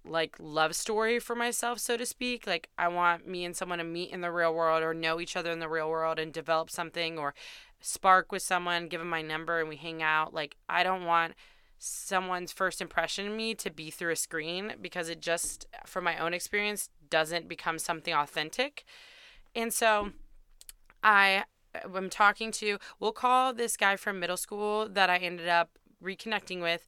like 0.06 0.36
love 0.40 0.76
story 0.76 1.20
for 1.20 1.36
myself 1.36 1.80
so 1.80 1.98
to 1.98 2.06
speak. 2.06 2.48
Like 2.48 2.70
i 2.78 2.88
want 2.88 3.28
me 3.28 3.46
and 3.46 3.56
someone 3.56 3.80
to 3.80 3.84
meet 3.84 4.12
in 4.12 4.22
the 4.22 4.32
real 4.32 4.54
world 4.54 4.84
or 4.84 4.94
know 4.94 5.20
each 5.20 5.36
other 5.36 5.52
in 5.52 5.60
the 5.60 5.70
real 5.70 5.90
world 5.90 6.20
and 6.20 6.34
develop 6.34 6.70
something 6.70 7.18
or 7.18 7.34
spark 7.80 8.32
with 8.32 8.42
someone 8.42 8.88
give 8.88 9.00
them 9.00 9.10
my 9.10 9.22
number 9.22 9.60
and 9.60 9.70
we 9.70 9.76
hang 9.76 10.02
out. 10.02 10.34
Like 10.34 10.56
i 10.70 10.84
don't 10.84 11.06
want 11.06 11.34
someone's 11.78 12.52
first 12.52 12.80
impression 12.80 13.28
of 13.28 13.34
me 13.34 13.56
to 13.56 13.72
be 13.72 13.90
through 13.90 14.12
a 14.12 14.16
screen 14.16 14.74
because 14.80 15.10
it 15.10 15.20
just 15.20 15.66
from 15.86 16.04
my 16.04 16.18
own 16.18 16.34
experience 16.34 16.90
doesn't 17.10 17.48
become 17.48 17.80
something 17.80 18.14
authentic. 18.14 18.86
And 19.56 19.74
so 19.74 20.12
i 21.04 21.44
am 21.96 22.10
talking 22.10 22.52
to 22.52 22.78
we'll 23.00 23.12
call 23.12 23.54
this 23.54 23.78
guy 23.78 23.96
from 23.96 24.20
middle 24.20 24.38
school 24.38 24.90
that 24.90 25.10
i 25.10 25.18
ended 25.18 25.48
up 25.48 25.70
reconnecting 26.04 26.62
with 26.62 26.86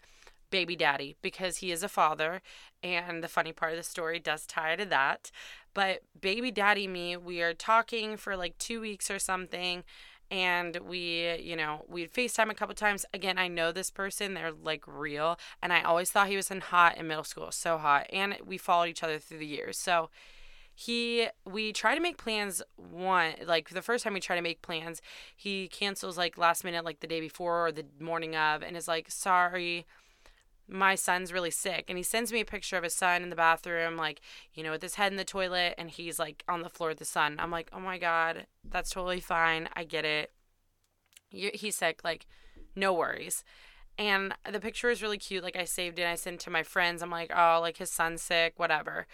baby 0.54 0.76
daddy 0.76 1.16
because 1.24 1.58
he 1.58 1.72
is 1.72 1.82
a 1.82 1.90
father. 1.90 2.40
And 2.84 3.24
the 3.24 3.28
funny 3.28 3.52
part 3.52 3.72
of 3.72 3.78
the 3.78 3.84
story 3.84 4.20
does 4.20 4.46
tie 4.46 4.76
to 4.76 4.86
that. 4.86 5.32
But 5.74 6.04
baby 6.22 6.52
daddy, 6.52 6.88
me, 6.88 7.18
we 7.18 7.42
are 7.42 7.56
talking 7.56 8.18
for 8.18 8.38
like 8.38 8.60
two 8.60 8.80
weeks 8.80 9.10
or 9.10 9.18
something. 9.18 9.84
And 10.30 10.78
we, 10.88 11.40
you 11.42 11.56
know, 11.56 11.86
we'd 11.88 12.14
FaceTime 12.14 12.52
a 12.52 12.54
couple 12.54 12.76
times. 12.76 13.04
Again, 13.16 13.40
I 13.40 13.48
know 13.48 13.72
this 13.72 13.90
person, 13.90 14.36
they're 14.36 14.52
like 14.52 14.84
real. 14.86 15.40
And 15.60 15.74
I 15.74 15.82
always 15.82 16.12
thought 16.12 16.28
he 16.28 16.36
was 16.36 16.52
in 16.52 16.62
hot 16.62 16.98
in 17.00 17.08
middle 17.08 17.24
school, 17.24 17.52
so 17.52 17.80
hot. 17.80 18.06
And 18.14 18.38
we 18.46 18.60
followed 18.60 18.90
each 18.90 19.04
other 19.04 19.18
through 19.18 19.40
the 19.40 19.48
years. 19.48 19.80
So 19.80 20.12
he 20.76 21.28
we 21.46 21.72
try 21.72 21.94
to 21.94 22.02
make 22.02 22.18
plans 22.18 22.62
one 22.76 23.34
like 23.46 23.70
the 23.70 23.82
first 23.82 24.04
time 24.04 24.14
we 24.14 24.20
try 24.20 24.36
to 24.36 24.42
make 24.42 24.64
plans 24.64 25.04
he 25.36 25.68
cancels 25.68 26.18
like 26.18 26.36
last 26.36 26.64
minute 26.64 26.84
like 26.84 27.00
the 27.00 27.06
day 27.06 27.20
before 27.20 27.68
or 27.68 27.72
the 27.72 27.86
morning 28.00 28.36
of 28.36 28.64
and 28.64 28.76
is 28.76 28.88
like 28.88 29.12
sorry 29.12 29.86
my 30.74 30.96
son's 30.96 31.32
really 31.32 31.52
sick 31.52 31.86
and 31.88 31.98
he 31.98 32.04
sends 32.04 32.34
me 32.34 32.40
a 32.42 32.46
picture 32.46 32.76
of 32.76 32.84
his 32.84 32.96
son 32.96 33.22
in 33.22 33.30
the 33.30 33.36
bathroom 33.36 33.96
like 33.96 34.20
you 34.56 34.64
know 34.64 34.72
with 34.72 34.82
his 34.82 34.96
head 34.96 35.12
in 35.12 35.18
the 35.18 35.24
toilet 35.24 35.76
and 35.78 35.92
he's 35.92 36.18
like 36.18 36.44
on 36.50 36.64
the 36.64 36.70
floor 36.70 36.90
with 36.90 36.98
the 36.98 37.06
son 37.06 37.36
i'm 37.38 37.52
like 37.52 37.70
oh 37.72 37.80
my 37.80 38.00
god 38.00 38.48
that's 38.70 38.90
totally 38.90 39.20
fine 39.20 39.70
i 39.76 39.84
get 39.84 40.04
it 40.04 40.32
he's 41.30 41.76
sick 41.76 42.02
like 42.04 42.26
no 42.76 42.92
worries 42.92 43.44
and 44.00 44.34
the 44.52 44.60
picture 44.60 44.90
is 44.90 45.04
really 45.04 45.20
cute 45.20 45.44
like 45.44 45.56
i 45.56 45.64
saved 45.64 46.00
it 46.00 46.08
i 46.08 46.16
sent 46.16 46.36
it 46.36 46.40
to 46.40 46.50
my 46.50 46.64
friends 46.64 47.04
i'm 47.04 47.12
like 47.12 47.32
oh 47.36 47.60
like 47.62 47.78
his 47.78 47.92
son's 47.92 48.24
sick 48.24 48.54
whatever 48.58 49.06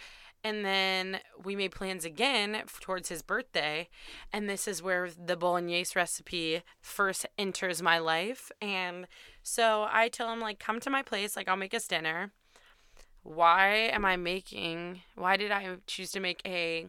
and 0.43 0.63
then 0.63 1.19
we 1.43 1.55
made 1.55 1.71
plans 1.71 2.05
again 2.05 2.63
towards 2.79 3.09
his 3.09 3.21
birthday. 3.21 3.89
And 4.31 4.49
this 4.49 4.67
is 4.67 4.81
where 4.81 5.09
the 5.09 5.35
bolognese 5.35 5.93
recipe 5.95 6.61
first 6.79 7.25
enters 7.37 7.81
my 7.81 7.99
life. 7.99 8.49
And 8.61 9.07
So 9.49 9.87
I 9.91 10.09
tell 10.09 10.31
him, 10.31 10.39
like, 10.39 10.59
come 10.59 10.79
to 10.81 10.91
my 10.91 11.01
place, 11.01 11.35
like, 11.35 11.49
I'll 11.49 11.55
make 11.55 11.73
us 11.73 11.87
dinner. 11.87 12.31
Why 13.23 13.69
am 13.69 14.05
I 14.05 14.15
making, 14.15 15.01
why 15.15 15.37
did 15.37 15.51
I 15.51 15.77
choose 15.87 16.11
to 16.11 16.19
make 16.19 16.41
a, 16.45 16.85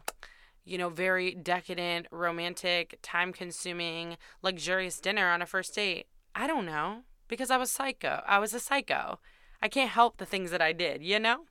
you 0.67 0.77
know, 0.77 0.91
very 0.91 1.35
decadent, 1.35 2.07
romantic, 2.11 2.99
time 3.01 3.33
consuming, 3.33 4.19
luxurious 4.43 5.01
dinner 5.01 5.31
on 5.31 5.41
a 5.41 5.47
first 5.47 5.75
date? 5.75 6.07
I 6.35 6.47
don't 6.47 6.67
know. 6.67 7.05
Because 7.29 7.51
I 7.51 7.57
was 7.57 7.71
psycho. 7.71 8.23
I 8.27 8.39
was 8.39 8.53
a 8.53 8.61
psycho. 8.61 9.21
I 9.63 9.69
can't 9.69 9.91
help 9.91 10.19
the 10.19 10.27
things 10.27 10.51
that 10.51 10.61
I 10.61 10.73
did, 10.73 11.03
you 11.03 11.19
know? 11.19 11.47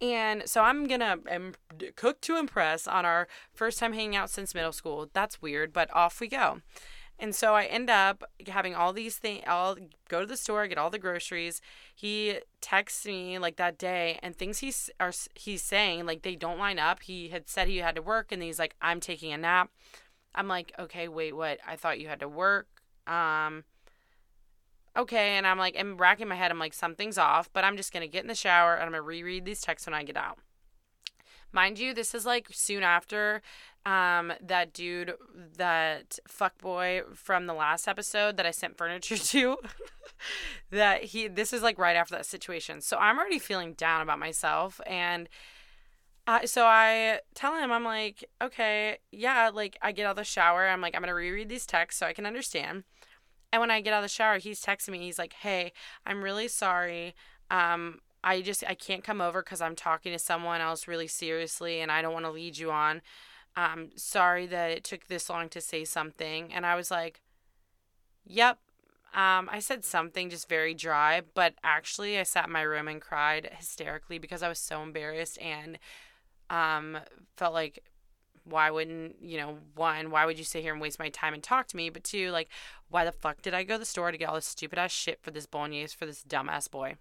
And 0.00 0.48
so 0.48 0.62
I'm 0.62 0.86
gonna 0.86 1.18
cook 1.96 2.22
to 2.22 2.38
impress 2.38 2.88
on 2.88 3.04
our 3.04 3.28
first 3.52 3.78
time 3.78 3.92
hanging 3.92 4.16
out 4.16 4.30
since 4.30 4.54
middle 4.54 4.72
school. 4.72 5.10
That's 5.12 5.42
weird, 5.42 5.74
but 5.74 5.94
off 5.94 6.18
we 6.18 6.28
go. 6.28 6.62
And 7.20 7.34
so 7.34 7.54
I 7.54 7.64
end 7.64 7.90
up 7.90 8.24
having 8.48 8.74
all 8.74 8.94
these 8.94 9.18
things. 9.18 9.44
I'll 9.46 9.76
go 10.08 10.20
to 10.20 10.26
the 10.26 10.38
store, 10.38 10.66
get 10.66 10.78
all 10.78 10.88
the 10.88 10.98
groceries. 10.98 11.60
He 11.94 12.38
texts 12.62 13.04
me 13.04 13.38
like 13.38 13.56
that 13.56 13.76
day, 13.78 14.18
and 14.22 14.34
things 14.34 14.58
he's 14.58 14.88
are 14.98 15.12
he's 15.34 15.62
saying 15.62 16.06
like 16.06 16.22
they 16.22 16.34
don't 16.34 16.58
line 16.58 16.78
up. 16.78 17.02
He 17.02 17.28
had 17.28 17.48
said 17.48 17.68
he 17.68 17.78
had 17.78 17.94
to 17.96 18.02
work, 18.02 18.32
and 18.32 18.42
he's 18.42 18.58
like, 18.58 18.74
"I'm 18.80 19.00
taking 19.00 19.32
a 19.32 19.38
nap." 19.38 19.70
I'm 20.34 20.48
like, 20.48 20.72
"Okay, 20.78 21.08
wait, 21.08 21.36
what? 21.36 21.58
I 21.66 21.76
thought 21.76 22.00
you 22.00 22.08
had 22.08 22.20
to 22.20 22.28
work." 22.28 22.68
Um, 23.06 23.64
okay. 24.96 25.36
And 25.36 25.46
I'm 25.46 25.58
like, 25.58 25.76
I'm 25.78 25.96
racking 25.96 26.28
my 26.28 26.36
head. 26.36 26.50
I'm 26.50 26.58
like, 26.58 26.74
something's 26.74 27.18
off, 27.18 27.50
but 27.52 27.64
I'm 27.64 27.76
just 27.76 27.92
to 28.02 28.08
get 28.08 28.22
in 28.22 28.28
the 28.28 28.34
shower 28.34 28.74
and 28.74 28.84
I'm 28.84 28.92
to 28.92 29.02
reread 29.02 29.44
these 29.44 29.60
texts 29.60 29.86
when 29.86 29.94
I 29.94 30.04
get 30.04 30.16
out. 30.16 30.38
Mind 31.52 31.78
you, 31.78 31.94
this 31.94 32.14
is 32.14 32.26
like 32.26 32.48
soon 32.52 32.82
after 32.82 33.42
um 33.86 34.30
that 34.42 34.74
dude 34.74 35.14
that 35.56 36.18
fuck 36.28 36.58
boy 36.58 37.00
from 37.14 37.46
the 37.46 37.54
last 37.54 37.88
episode 37.88 38.36
that 38.36 38.44
I 38.44 38.50
sent 38.50 38.76
furniture 38.76 39.16
to 39.32 39.56
that 40.70 41.04
he 41.04 41.28
this 41.28 41.54
is 41.54 41.62
like 41.62 41.78
right 41.78 41.96
after 41.96 42.14
that 42.14 42.26
situation. 42.26 42.80
So 42.80 42.96
I'm 42.98 43.18
already 43.18 43.38
feeling 43.38 43.72
down 43.74 44.02
about 44.02 44.18
myself 44.18 44.80
and 44.86 45.28
uh, 46.26 46.46
so 46.46 46.64
I 46.64 47.20
tell 47.34 47.56
him 47.56 47.72
I'm 47.72 47.82
like, 47.82 48.24
okay, 48.40 48.98
yeah, 49.10 49.50
like 49.52 49.76
I 49.82 49.90
get 49.90 50.06
out 50.06 50.10
of 50.10 50.16
the 50.16 50.24
shower, 50.24 50.68
I'm 50.68 50.80
like 50.80 50.94
I'm 50.94 51.00
going 51.00 51.08
to 51.08 51.14
reread 51.14 51.48
these 51.48 51.66
texts 51.66 51.98
so 51.98 52.06
I 52.06 52.12
can 52.12 52.26
understand. 52.26 52.84
And 53.52 53.60
when 53.60 53.70
I 53.70 53.80
get 53.80 53.92
out 53.92 53.98
of 53.98 54.04
the 54.04 54.08
shower, 54.08 54.38
he's 54.38 54.62
texting 54.62 54.90
me. 54.90 55.00
He's 55.00 55.18
like, 55.18 55.32
"Hey, 55.32 55.72
I'm 56.06 56.22
really 56.22 56.46
sorry. 56.46 57.14
Um, 57.50 57.98
I 58.22 58.42
just 58.42 58.64
I 58.66 58.74
can't 58.74 59.04
come 59.04 59.20
over 59.20 59.42
because 59.42 59.60
I'm 59.60 59.76
talking 59.76 60.12
to 60.12 60.18
someone 60.18 60.60
else 60.60 60.88
really 60.88 61.08
seriously, 61.08 61.80
and 61.80 61.90
I 61.90 62.02
don't 62.02 62.12
want 62.12 62.26
to 62.26 62.30
lead 62.30 62.58
you 62.58 62.70
on. 62.70 63.02
Um, 63.56 63.90
sorry 63.96 64.46
that 64.46 64.70
it 64.70 64.84
took 64.84 65.08
this 65.08 65.30
long 65.30 65.48
to 65.50 65.60
say 65.60 65.84
something." 65.84 66.52
And 66.52 66.66
I 66.66 66.74
was 66.76 66.90
like, 66.90 67.20
"Yep." 68.26 68.58
Um, 69.12 69.48
I 69.50 69.58
said 69.58 69.84
something 69.84 70.30
just 70.30 70.48
very 70.48 70.72
dry, 70.72 71.22
but 71.34 71.54
actually, 71.64 72.18
I 72.18 72.22
sat 72.22 72.46
in 72.46 72.52
my 72.52 72.62
room 72.62 72.86
and 72.86 73.00
cried 73.00 73.50
hysterically 73.56 74.18
because 74.18 74.42
I 74.42 74.48
was 74.48 74.60
so 74.60 74.82
embarrassed 74.82 75.38
and 75.40 75.78
um, 76.48 76.98
felt 77.36 77.54
like 77.54 77.82
why 78.44 78.70
wouldn't 78.70 79.16
you 79.22 79.38
know 79.38 79.58
one 79.74 80.10
why 80.10 80.24
would 80.24 80.38
you 80.38 80.44
sit 80.44 80.62
here 80.62 80.72
and 80.72 80.80
waste 80.80 80.98
my 80.98 81.08
time 81.10 81.34
and 81.34 81.42
talk 81.42 81.66
to 81.66 81.76
me 81.76 81.90
but 81.90 82.02
two 82.02 82.30
like 82.30 82.48
why 82.88 83.04
the 83.04 83.12
fuck 83.12 83.42
did 83.42 83.54
i 83.54 83.62
go 83.62 83.74
to 83.74 83.80
the 83.80 83.84
store 83.84 84.10
to 84.10 84.18
get 84.18 84.28
all 84.28 84.34
this 84.34 84.46
stupid 84.46 84.78
ass 84.78 84.90
shit 84.90 85.20
for 85.22 85.30
this 85.30 85.46
bolognese 85.46 85.94
for 85.96 86.06
this 86.06 86.24
dumbass 86.24 86.68
boy 86.70 86.94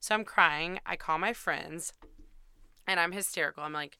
so 0.00 0.14
i'm 0.14 0.24
crying. 0.24 0.78
I 0.86 0.96
call 0.96 1.18
my 1.18 1.32
friends 1.32 1.92
and 2.86 3.00
i'm 3.00 3.12
hysterical. 3.12 3.62
I'm 3.62 3.72
like 3.72 3.98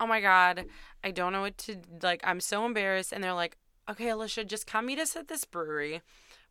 oh 0.00 0.06
my 0.06 0.20
god 0.20 0.64
i 1.04 1.10
don't 1.10 1.32
know 1.32 1.42
what 1.42 1.56
to 1.58 1.76
like 2.02 2.20
i'm 2.24 2.40
so 2.40 2.64
embarrassed. 2.64 3.12
And 3.12 3.22
they're 3.22 3.32
like 3.32 3.56
okay 3.88 4.08
alicia 4.08 4.44
just 4.44 4.66
come 4.66 4.86
meet 4.86 4.98
us 4.98 5.16
at 5.16 5.28
this 5.28 5.44
brewery. 5.44 6.02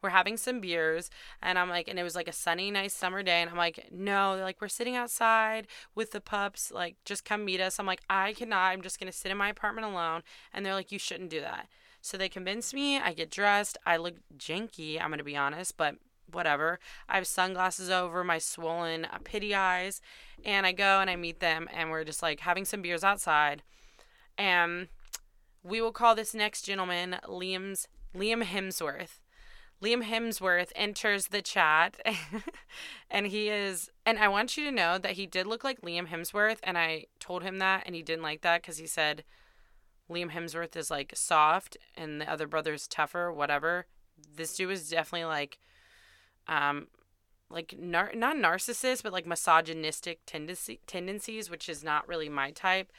We're 0.02 0.10
having 0.10 0.38
some 0.38 0.62
beers. 0.62 1.10
And 1.42 1.58
i'm 1.60 1.70
like 1.70 1.88
and 1.88 2.00
it 2.00 2.04
was 2.04 2.16
like 2.16 2.28
a 2.28 2.34
sunny 2.34 2.72
nice 2.72 2.94
summer 2.94 3.24
day. 3.24 3.42
And 3.42 3.50
i'm 3.50 3.58
like 3.58 3.88
no 3.92 4.36
they're 4.36 4.46
like 4.46 4.62
we're 4.62 4.68
sitting 4.68 4.96
outside 4.96 5.68
with 5.96 6.12
the 6.12 6.22
pups. 6.22 6.72
Like 6.72 6.96
just 7.06 7.26
come 7.26 7.46
meet 7.46 7.62
us. 7.62 7.80
I'm 7.80 7.86
like 7.86 8.02
i 8.10 8.34
cannot. 8.34 8.72
I'm 8.72 8.82
just 8.82 9.00
gonna 9.00 9.12
sit 9.12 9.32
in 9.32 9.38
my 9.38 9.50
apartment 9.50 9.88
alone. 9.88 10.22
And 10.54 10.66
they're 10.66 10.76
like 10.76 10.92
you 10.92 11.00
shouldn't 11.00 11.30
do 11.30 11.42
that. 11.42 11.68
So 12.04 12.18
they 12.18 12.30
convince 12.30 12.74
me. 12.74 12.98
I 12.98 13.14
get 13.14 13.30
dressed. 13.30 13.78
I 13.86 13.98
look 13.98 14.16
janky 14.38 15.02
i'm 15.02 15.10
gonna 15.10 15.24
be 15.24 15.38
honest 15.38 15.78
but 15.78 15.96
whatever. 16.34 16.80
I 17.08 17.16
have 17.16 17.28
sunglasses 17.28 17.90
over 17.90 18.24
my 18.24 18.38
swollen 18.38 19.06
uh, 19.06 19.18
pity 19.24 19.54
eyes 19.56 20.02
and 20.44 20.66
i 20.66 20.72
go 20.72 21.00
and 21.00 21.10
i 21.10 21.16
meet 21.16 21.40
them 21.40 21.70
and 21.72 21.92
we're 21.92 22.04
just 22.04 22.24
like 22.24 22.42
having 22.42 22.66
some 22.66 22.82
beers 22.82 23.04
outside. 23.04 23.64
And 24.38 24.88
we 25.64 25.82
will 25.82 25.92
call 25.92 26.16
this 26.16 26.34
next 26.34 26.64
gentleman 26.64 27.18
liam's 27.28 27.88
liam 28.16 28.44
hemsworth. 28.44 29.20
Liam 29.82 30.04
Hemsworth 30.04 30.72
enters 30.76 31.28
the 31.28 31.42
chat 31.42 32.00
and 33.10 33.26
he 33.28 33.50
is 33.50 33.90
and 34.06 34.20
I 34.20 34.28
want 34.28 34.56
you 34.56 34.64
to 34.66 34.72
know 34.72 35.00
that 35.00 35.14
he 35.14 35.26
did 35.26 35.48
look 35.48 35.64
like 35.64 35.82
Liam 35.82 36.08
Hemsworth 36.08 36.60
and 36.62 36.78
I 36.78 37.08
told 37.20 37.42
him 37.42 37.58
that 37.60 37.84
and 37.88 37.96
he 37.96 38.04
didn't 38.04 38.22
like 38.22 38.42
that 38.42 38.62
cuz 38.62 38.78
he 38.78 38.86
said 38.86 39.24
Liam 40.10 40.32
Hemsworth 40.32 40.76
is 40.76 40.92
like 40.92 41.14
soft 41.16 41.78
and 41.98 42.22
the 42.22 42.30
other 42.30 42.48
brother's 42.48 42.88
tougher, 42.88 43.32
whatever. 43.32 43.88
This 44.36 44.56
dude 44.56 44.68
was 44.68 44.90
definitely 44.90 45.26
like 45.26 45.58
um 46.52 46.88
like 47.50 47.76
nar- 47.78 48.14
not 48.16 48.36
narcissist 48.36 49.04
but 49.04 49.14
like 49.14 49.26
misogynistic 49.26 50.20
tendency 50.26 50.80
tendencies, 50.86 51.50
which 51.50 51.68
is 51.68 51.84
not 51.84 52.08
really 52.08 52.30
my 52.30 52.52
type. 52.52 52.92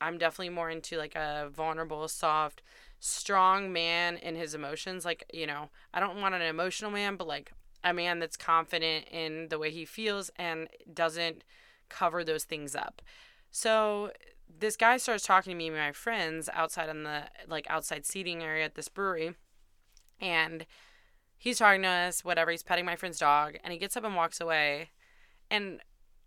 I'm 0.00 0.16
definitely 0.18 0.50
more 0.50 0.70
into 0.70 0.96
like 0.96 1.14
a 1.14 1.50
vulnerable, 1.52 2.08
soft 2.08 2.62
strong 2.98 3.72
man 3.72 4.16
in 4.16 4.34
his 4.34 4.54
emotions. 4.54 5.04
Like, 5.04 5.24
you 5.32 5.46
know, 5.46 5.70
I 5.92 6.00
don't 6.00 6.20
want 6.20 6.34
an 6.34 6.42
emotional 6.42 6.90
man, 6.90 7.16
but 7.16 7.26
like 7.26 7.52
a 7.84 7.92
man 7.92 8.18
that's 8.18 8.36
confident 8.36 9.06
in 9.10 9.48
the 9.48 9.58
way 9.58 9.70
he 9.70 9.84
feels 9.84 10.30
and 10.36 10.68
doesn't 10.92 11.44
cover 11.88 12.24
those 12.24 12.44
things 12.44 12.74
up. 12.74 13.02
So 13.50 14.12
this 14.58 14.76
guy 14.76 14.96
starts 14.96 15.26
talking 15.26 15.50
to 15.50 15.56
me 15.56 15.68
and 15.68 15.76
my 15.76 15.92
friends 15.92 16.48
outside 16.52 16.88
on 16.88 17.02
the 17.04 17.24
like 17.46 17.66
outside 17.68 18.06
seating 18.06 18.42
area 18.42 18.64
at 18.64 18.74
this 18.74 18.88
brewery 18.88 19.34
and 20.20 20.66
he's 21.40 21.58
talking 21.58 21.82
to 21.82 21.88
us 21.88 22.24
whatever 22.24 22.52
he's 22.52 22.62
petting 22.62 22.84
my 22.84 22.94
friend's 22.94 23.18
dog 23.18 23.56
and 23.64 23.72
he 23.72 23.78
gets 23.78 23.96
up 23.96 24.04
and 24.04 24.14
walks 24.14 24.40
away 24.40 24.90
and 25.50 25.80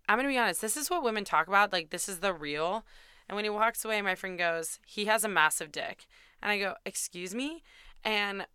i'm 0.08 0.18
gonna 0.18 0.28
be 0.28 0.36
honest 0.36 0.60
this 0.60 0.76
is 0.76 0.90
what 0.90 1.02
women 1.02 1.24
talk 1.24 1.48
about 1.48 1.72
like 1.72 1.88
this 1.88 2.08
is 2.08 2.18
the 2.18 2.34
real 2.34 2.84
and 3.26 3.36
when 3.36 3.44
he 3.44 3.50
walks 3.50 3.84
away 3.86 4.02
my 4.02 4.14
friend 4.14 4.38
goes 4.38 4.78
he 4.84 5.06
has 5.06 5.24
a 5.24 5.28
massive 5.28 5.72
dick 5.72 6.06
and 6.44 6.52
I 6.52 6.58
go, 6.58 6.74
Excuse 6.84 7.34
me? 7.34 7.62
And 8.04 8.46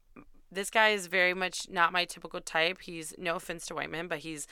this 0.52 0.70
guy 0.70 0.90
is 0.90 1.08
very 1.08 1.34
much 1.34 1.68
not 1.70 1.92
my 1.92 2.06
typical 2.06 2.40
type. 2.40 2.82
He's 2.82 3.14
no 3.18 3.36
offense 3.36 3.66
to 3.66 3.76
white 3.76 3.92
men, 3.92 4.08
but 4.08 4.20
he's 4.20 4.48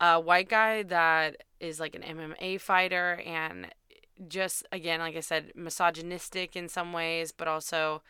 a 0.00 0.20
white 0.20 0.48
guy 0.48 0.82
that 0.82 1.44
is 1.60 1.80
like 1.80 1.94
an 1.94 2.02
MMA 2.02 2.60
fighter 2.60 3.22
and 3.24 3.68
just 4.28 4.66
again, 4.70 5.00
like 5.00 5.16
I 5.16 5.20
said, 5.20 5.52
misogynistic 5.54 6.56
in 6.56 6.68
some 6.68 6.92
ways, 6.92 7.32
but 7.32 7.48
also 7.48 8.02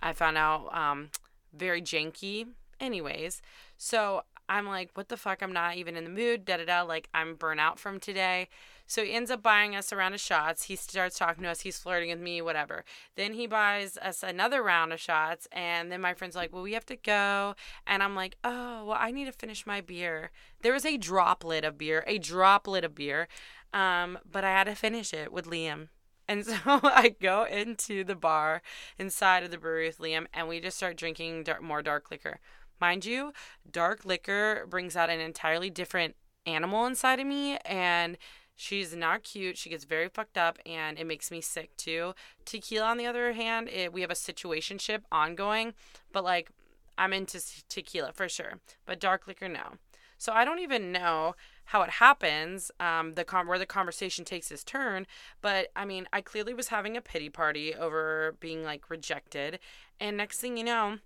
I 0.00 0.12
found 0.12 0.38
out 0.38 0.74
um, 0.74 1.10
very 1.52 1.82
janky. 1.82 2.46
Anyways, 2.80 3.42
so 3.76 4.22
I'm 4.48 4.66
like, 4.66 4.90
what 4.94 5.08
the 5.08 5.16
fuck? 5.16 5.42
I'm 5.42 5.52
not 5.52 5.76
even 5.76 5.96
in 5.96 6.04
the 6.04 6.10
mood. 6.10 6.44
Da 6.44 6.56
da 6.56 6.64
da. 6.64 6.82
Like 6.82 7.08
I'm 7.14 7.36
burnt 7.36 7.60
out 7.60 7.78
from 7.78 8.00
today. 8.00 8.48
So 8.86 9.04
he 9.04 9.12
ends 9.12 9.30
up 9.30 9.42
buying 9.42 9.74
us 9.74 9.90
a 9.90 9.96
round 9.96 10.14
of 10.14 10.20
shots. 10.20 10.64
He 10.64 10.76
starts 10.76 11.18
talking 11.18 11.44
to 11.44 11.48
us. 11.48 11.60
He's 11.60 11.78
flirting 11.78 12.10
with 12.10 12.20
me, 12.20 12.42
whatever. 12.42 12.84
Then 13.16 13.32
he 13.32 13.46
buys 13.46 13.96
us 13.96 14.22
another 14.22 14.62
round 14.62 14.92
of 14.92 15.00
shots. 15.00 15.48
And 15.52 15.90
then 15.90 16.00
my 16.00 16.12
friend's 16.12 16.36
like, 16.36 16.52
well, 16.52 16.62
we 16.62 16.74
have 16.74 16.84
to 16.86 16.96
go. 16.96 17.54
And 17.86 18.02
I'm 18.02 18.14
like, 18.14 18.36
oh, 18.44 18.84
well, 18.84 18.98
I 19.00 19.10
need 19.10 19.24
to 19.24 19.32
finish 19.32 19.66
my 19.66 19.80
beer. 19.80 20.30
There 20.60 20.74
was 20.74 20.84
a 20.84 20.98
droplet 20.98 21.64
of 21.64 21.78
beer, 21.78 22.04
a 22.06 22.18
droplet 22.18 22.84
of 22.84 22.94
beer. 22.94 23.28
Um, 23.72 24.18
but 24.30 24.44
I 24.44 24.50
had 24.50 24.64
to 24.64 24.74
finish 24.74 25.14
it 25.14 25.32
with 25.32 25.46
Liam. 25.46 25.88
And 26.28 26.46
so 26.46 26.56
I 26.64 27.14
go 27.20 27.44
into 27.44 28.04
the 28.04 28.14
bar 28.14 28.62
inside 28.98 29.42
of 29.42 29.50
the 29.50 29.58
brewery 29.58 29.88
with 29.88 29.98
Liam, 29.98 30.26
and 30.32 30.48
we 30.48 30.60
just 30.60 30.76
start 30.76 30.96
drinking 30.96 31.44
dark, 31.44 31.62
more 31.62 31.82
dark 31.82 32.10
liquor. 32.10 32.40
Mind 32.80 33.04
you, 33.04 33.32
dark 33.70 34.04
liquor 34.04 34.66
brings 34.68 34.96
out 34.96 35.10
an 35.10 35.20
entirely 35.20 35.70
different 35.70 36.16
animal 36.46 36.86
inside 36.86 37.20
of 37.20 37.26
me, 37.26 37.58
and 37.64 38.18
She's 38.54 38.94
not 38.94 39.24
cute. 39.24 39.56
She 39.56 39.70
gets 39.70 39.84
very 39.84 40.08
fucked 40.08 40.38
up 40.38 40.58
and 40.64 40.98
it 40.98 41.06
makes 41.06 41.30
me 41.30 41.40
sick 41.40 41.76
too. 41.76 42.14
Tequila, 42.44 42.86
on 42.86 42.96
the 42.96 43.06
other 43.06 43.32
hand, 43.32 43.68
it, 43.68 43.92
we 43.92 44.02
have 44.02 44.10
a 44.10 44.14
situationship 44.14 45.00
ongoing, 45.10 45.74
but 46.12 46.22
like 46.22 46.50
I'm 46.98 47.12
into 47.12 47.40
tequila 47.68 48.12
for 48.12 48.28
sure. 48.28 48.60
But 48.86 49.00
dark 49.00 49.26
liquor, 49.26 49.48
no. 49.48 49.78
So 50.18 50.32
I 50.32 50.44
don't 50.44 50.60
even 50.60 50.92
know 50.92 51.34
how 51.66 51.82
it 51.82 51.90
happens, 51.90 52.70
um, 52.80 53.14
the 53.14 53.24
con- 53.24 53.46
where 53.46 53.58
the 53.58 53.66
conversation 53.66 54.24
takes 54.24 54.50
its 54.50 54.64
turn. 54.64 55.06
But 55.40 55.68
I 55.76 55.84
mean, 55.84 56.06
I 56.12 56.20
clearly 56.20 56.54
was 56.54 56.68
having 56.68 56.96
a 56.96 57.00
pity 57.00 57.28
party 57.28 57.74
over 57.74 58.36
being 58.40 58.62
like 58.62 58.90
rejected, 58.90 59.58
and 60.00 60.16
next 60.16 60.40
thing 60.40 60.56
you 60.56 60.64
know, 60.64 60.98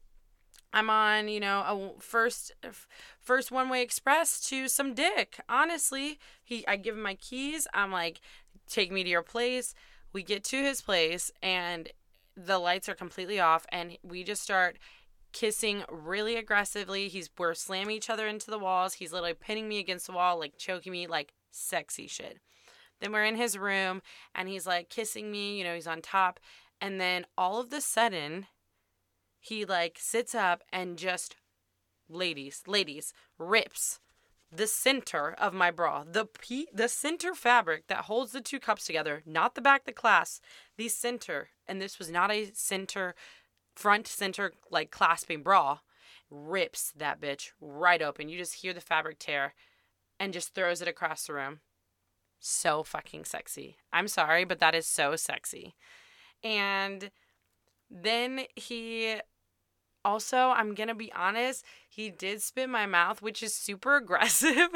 I'm 0.72 0.90
on, 0.90 1.28
you 1.28 1.40
know, 1.40 1.60
a 1.60 2.00
first 2.00 2.52
first 3.20 3.50
one 3.50 3.68
way 3.68 3.82
express 3.82 4.40
to 4.48 4.68
some 4.68 4.94
dick. 4.94 5.40
Honestly, 5.48 6.18
he 6.44 6.66
I 6.66 6.76
give 6.76 6.96
him 6.96 7.02
my 7.02 7.14
keys. 7.14 7.66
I'm 7.72 7.92
like, 7.92 8.20
take 8.68 8.92
me 8.92 9.02
to 9.04 9.10
your 9.10 9.22
place. 9.22 9.74
We 10.12 10.22
get 10.22 10.44
to 10.44 10.56
his 10.56 10.80
place 10.80 11.30
and 11.42 11.90
the 12.36 12.58
lights 12.58 12.88
are 12.88 12.94
completely 12.94 13.40
off 13.40 13.64
and 13.70 13.96
we 14.02 14.22
just 14.22 14.42
start 14.42 14.76
kissing 15.32 15.84
really 15.90 16.36
aggressively. 16.36 17.08
He's 17.08 17.30
we're 17.38 17.54
slamming 17.54 17.96
each 17.96 18.10
other 18.10 18.26
into 18.26 18.50
the 18.50 18.58
walls. 18.58 18.94
He's 18.94 19.12
literally 19.12 19.34
pinning 19.34 19.68
me 19.68 19.78
against 19.78 20.06
the 20.06 20.12
wall, 20.12 20.38
like 20.38 20.56
choking 20.58 20.92
me, 20.92 21.06
like 21.06 21.32
sexy 21.50 22.06
shit. 22.06 22.38
Then 23.00 23.12
we're 23.12 23.24
in 23.24 23.36
his 23.36 23.58
room 23.58 24.02
and 24.34 24.48
he's 24.48 24.66
like 24.66 24.88
kissing 24.88 25.30
me, 25.30 25.58
you 25.58 25.64
know, 25.64 25.74
he's 25.74 25.86
on 25.86 26.00
top. 26.00 26.40
And 26.80 27.00
then 27.00 27.26
all 27.36 27.60
of 27.60 27.70
the 27.70 27.80
sudden, 27.80 28.46
he 29.38 29.64
like 29.64 29.98
sits 30.00 30.34
up 30.34 30.62
and 30.72 30.98
just, 30.98 31.36
ladies, 32.08 32.62
ladies, 32.66 33.12
rips 33.38 34.00
the 34.52 34.66
center 34.66 35.32
of 35.32 35.52
my 35.52 35.70
bra, 35.70 36.04
the 36.10 36.24
p 36.24 36.68
the 36.72 36.88
center 36.88 37.34
fabric 37.34 37.88
that 37.88 38.04
holds 38.04 38.32
the 38.32 38.40
two 38.40 38.60
cups 38.60 38.86
together, 38.86 39.22
not 39.26 39.54
the 39.54 39.60
back, 39.60 39.84
the 39.84 39.92
clasp, 39.92 40.42
the 40.76 40.88
center. 40.88 41.48
And 41.66 41.80
this 41.80 41.98
was 41.98 42.10
not 42.10 42.30
a 42.30 42.50
center, 42.54 43.14
front 43.76 44.08
center 44.08 44.52
like 44.70 44.90
clasping 44.90 45.42
bra. 45.42 45.78
Rips 46.28 46.92
that 46.96 47.20
bitch 47.20 47.50
right 47.60 48.02
open. 48.02 48.28
You 48.28 48.36
just 48.36 48.54
hear 48.54 48.74
the 48.74 48.80
fabric 48.80 49.20
tear, 49.20 49.54
and 50.18 50.32
just 50.32 50.54
throws 50.54 50.82
it 50.82 50.88
across 50.88 51.26
the 51.26 51.34
room. 51.34 51.60
So 52.40 52.82
fucking 52.82 53.24
sexy. 53.24 53.76
I'm 53.92 54.08
sorry, 54.08 54.44
but 54.44 54.58
that 54.58 54.74
is 54.74 54.88
so 54.88 55.14
sexy. 55.14 55.76
And 56.42 57.10
then 57.88 58.42
he 58.56 59.20
also, 60.06 60.50
I'm 60.50 60.74
going 60.74 60.88
to 60.88 60.94
be 60.94 61.12
honest, 61.12 61.64
he 61.88 62.10
did 62.10 62.40
spit 62.40 62.68
my 62.68 62.86
mouth, 62.86 63.20
which 63.20 63.42
is 63.42 63.52
super 63.52 63.96
aggressive, 64.02 64.68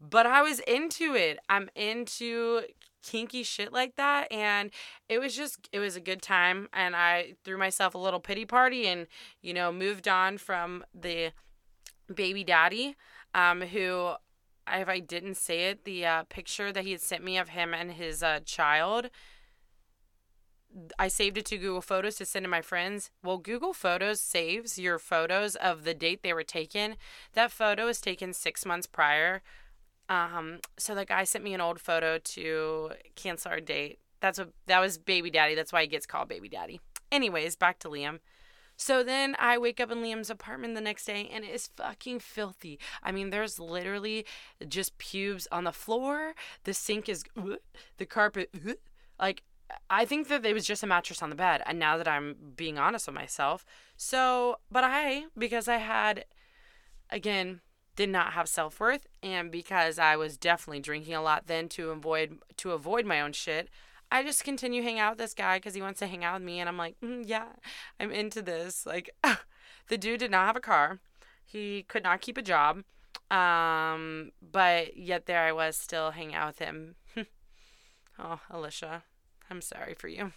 but 0.00 0.26
I 0.26 0.42
was 0.42 0.58
into 0.60 1.14
it. 1.14 1.38
I'm 1.48 1.70
into 1.76 2.62
kinky 3.04 3.42
shit 3.42 3.70
like 3.70 3.96
that 3.96 4.32
and 4.32 4.70
it 5.10 5.18
was 5.18 5.36
just 5.36 5.68
it 5.72 5.78
was 5.78 5.94
a 5.94 6.00
good 6.00 6.22
time 6.22 6.70
and 6.72 6.96
I 6.96 7.34
threw 7.44 7.58
myself 7.58 7.94
a 7.94 7.98
little 7.98 8.18
pity 8.18 8.46
party 8.46 8.86
and 8.86 9.06
you 9.42 9.52
know 9.52 9.70
moved 9.70 10.08
on 10.08 10.38
from 10.38 10.82
the 10.98 11.32
baby 12.14 12.44
daddy 12.44 12.96
um 13.34 13.60
who 13.60 14.14
if 14.66 14.88
I 14.88 15.00
didn't 15.00 15.36
say 15.36 15.68
it 15.68 15.84
the 15.84 16.06
uh, 16.06 16.22
picture 16.30 16.72
that 16.72 16.84
he 16.84 16.92
had 16.92 17.02
sent 17.02 17.22
me 17.22 17.36
of 17.36 17.50
him 17.50 17.74
and 17.74 17.92
his 17.92 18.22
uh, 18.22 18.40
child 18.46 19.10
I 20.98 21.08
saved 21.08 21.38
it 21.38 21.44
to 21.46 21.58
Google 21.58 21.80
Photos 21.80 22.16
to 22.16 22.24
send 22.24 22.44
to 22.44 22.50
my 22.50 22.62
friends. 22.62 23.10
Well, 23.22 23.38
Google 23.38 23.72
Photos 23.72 24.20
saves 24.20 24.78
your 24.78 24.98
photos 24.98 25.54
of 25.56 25.84
the 25.84 25.94
date 25.94 26.22
they 26.22 26.32
were 26.32 26.42
taken. 26.42 26.96
That 27.34 27.52
photo 27.52 27.86
was 27.86 28.00
taken 28.00 28.32
six 28.32 28.66
months 28.66 28.86
prior. 28.86 29.42
Um, 30.08 30.58
so 30.76 30.94
the 30.94 31.04
guy 31.04 31.24
sent 31.24 31.44
me 31.44 31.54
an 31.54 31.60
old 31.60 31.80
photo 31.80 32.18
to 32.18 32.90
cancel 33.14 33.52
our 33.52 33.60
date. 33.60 33.98
That's 34.20 34.38
what 34.38 34.52
that 34.66 34.80
was 34.80 34.98
baby 34.98 35.30
daddy. 35.30 35.54
That's 35.54 35.72
why 35.72 35.82
he 35.82 35.86
gets 35.86 36.06
called 36.06 36.28
baby 36.28 36.48
daddy. 36.48 36.80
Anyways, 37.12 37.56
back 37.56 37.78
to 37.80 37.88
Liam. 37.88 38.20
So 38.76 39.04
then 39.04 39.36
I 39.38 39.56
wake 39.56 39.80
up 39.80 39.92
in 39.92 39.98
Liam's 39.98 40.30
apartment 40.30 40.74
the 40.74 40.80
next 40.80 41.04
day 41.04 41.30
and 41.32 41.44
it 41.44 41.54
is 41.54 41.70
fucking 41.76 42.18
filthy. 42.20 42.78
I 43.02 43.12
mean, 43.12 43.30
there's 43.30 43.60
literally 43.60 44.26
just 44.66 44.98
pubes 44.98 45.46
on 45.52 45.64
the 45.64 45.72
floor. 45.72 46.34
The 46.64 46.74
sink 46.74 47.08
is 47.08 47.24
the 47.98 48.06
carpet 48.06 48.50
like 49.20 49.42
I 49.88 50.04
think 50.04 50.28
that 50.28 50.44
it 50.44 50.54
was 50.54 50.66
just 50.66 50.82
a 50.82 50.86
mattress 50.86 51.22
on 51.22 51.30
the 51.30 51.36
bed. 51.36 51.62
And 51.66 51.78
now 51.78 51.96
that 51.96 52.08
I'm 52.08 52.36
being 52.56 52.78
honest 52.78 53.06
with 53.06 53.14
myself. 53.14 53.64
So, 53.96 54.56
but 54.70 54.84
I, 54.84 55.24
because 55.36 55.68
I 55.68 55.76
had, 55.76 56.24
again, 57.10 57.60
did 57.96 58.08
not 58.08 58.32
have 58.32 58.48
self 58.48 58.80
worth, 58.80 59.06
and 59.22 59.50
because 59.50 59.98
I 59.98 60.16
was 60.16 60.36
definitely 60.36 60.80
drinking 60.80 61.14
a 61.14 61.22
lot 61.22 61.46
then 61.46 61.68
to 61.70 61.90
avoid 61.90 62.38
to 62.56 62.72
avoid 62.72 63.06
my 63.06 63.20
own 63.20 63.32
shit, 63.32 63.68
I 64.10 64.22
just 64.22 64.44
continue 64.44 64.82
hanging 64.82 65.00
out 65.00 65.12
with 65.12 65.18
this 65.18 65.34
guy 65.34 65.58
because 65.58 65.74
he 65.74 65.82
wants 65.82 66.00
to 66.00 66.06
hang 66.06 66.24
out 66.24 66.34
with 66.34 66.42
me, 66.42 66.60
and 66.60 66.68
I'm 66.68 66.78
like, 66.78 66.96
mm, 67.00 67.22
yeah, 67.26 67.48
I'm 68.00 68.10
into 68.10 68.42
this. 68.42 68.84
Like, 68.84 69.10
the 69.88 69.98
dude 69.98 70.20
did 70.20 70.30
not 70.30 70.46
have 70.46 70.56
a 70.56 70.60
car, 70.60 70.98
he 71.44 71.84
could 71.84 72.02
not 72.02 72.20
keep 72.20 72.36
a 72.36 72.42
job, 72.42 72.82
um, 73.30 74.32
but 74.42 74.96
yet 74.96 75.26
there 75.26 75.42
I 75.42 75.52
was 75.52 75.76
still 75.76 76.10
hanging 76.10 76.34
out 76.34 76.48
with 76.48 76.58
him. 76.58 76.96
oh, 78.18 78.40
Alicia, 78.50 79.04
I'm 79.54 79.62
sorry 79.62 79.94
for 79.94 80.08
you. 80.08 80.32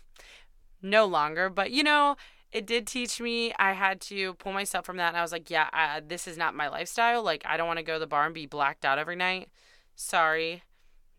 No 0.82 1.06
longer, 1.06 1.50
but 1.50 1.72
you 1.72 1.84
know, 1.84 2.16
it 2.52 2.68
did 2.68 2.86
teach 2.88 3.20
me 3.20 3.52
I 3.58 3.74
had 3.74 4.00
to 4.02 4.36
pull 4.36 4.54
myself 4.54 4.86
from 4.86 4.98
that 4.98 5.10
and 5.10 5.18
I 5.18 5.22
was 5.22 5.32
like, 5.32 5.50
yeah, 5.50 6.00
this 6.06 6.28
is 6.28 6.38
not 6.38 6.56
my 6.56 6.70
lifestyle. 6.70 7.24
Like 7.24 7.42
I 7.46 7.58
don't 7.58 7.68
want 7.68 7.80
to 7.80 7.84
go 7.84 7.94
to 7.94 8.00
the 8.00 8.08
bar 8.08 8.26
and 8.26 8.34
be 8.34 8.46
blacked 8.46 8.86
out 8.86 9.00
every 9.00 9.16
night. 9.16 9.50
Sorry. 9.96 10.64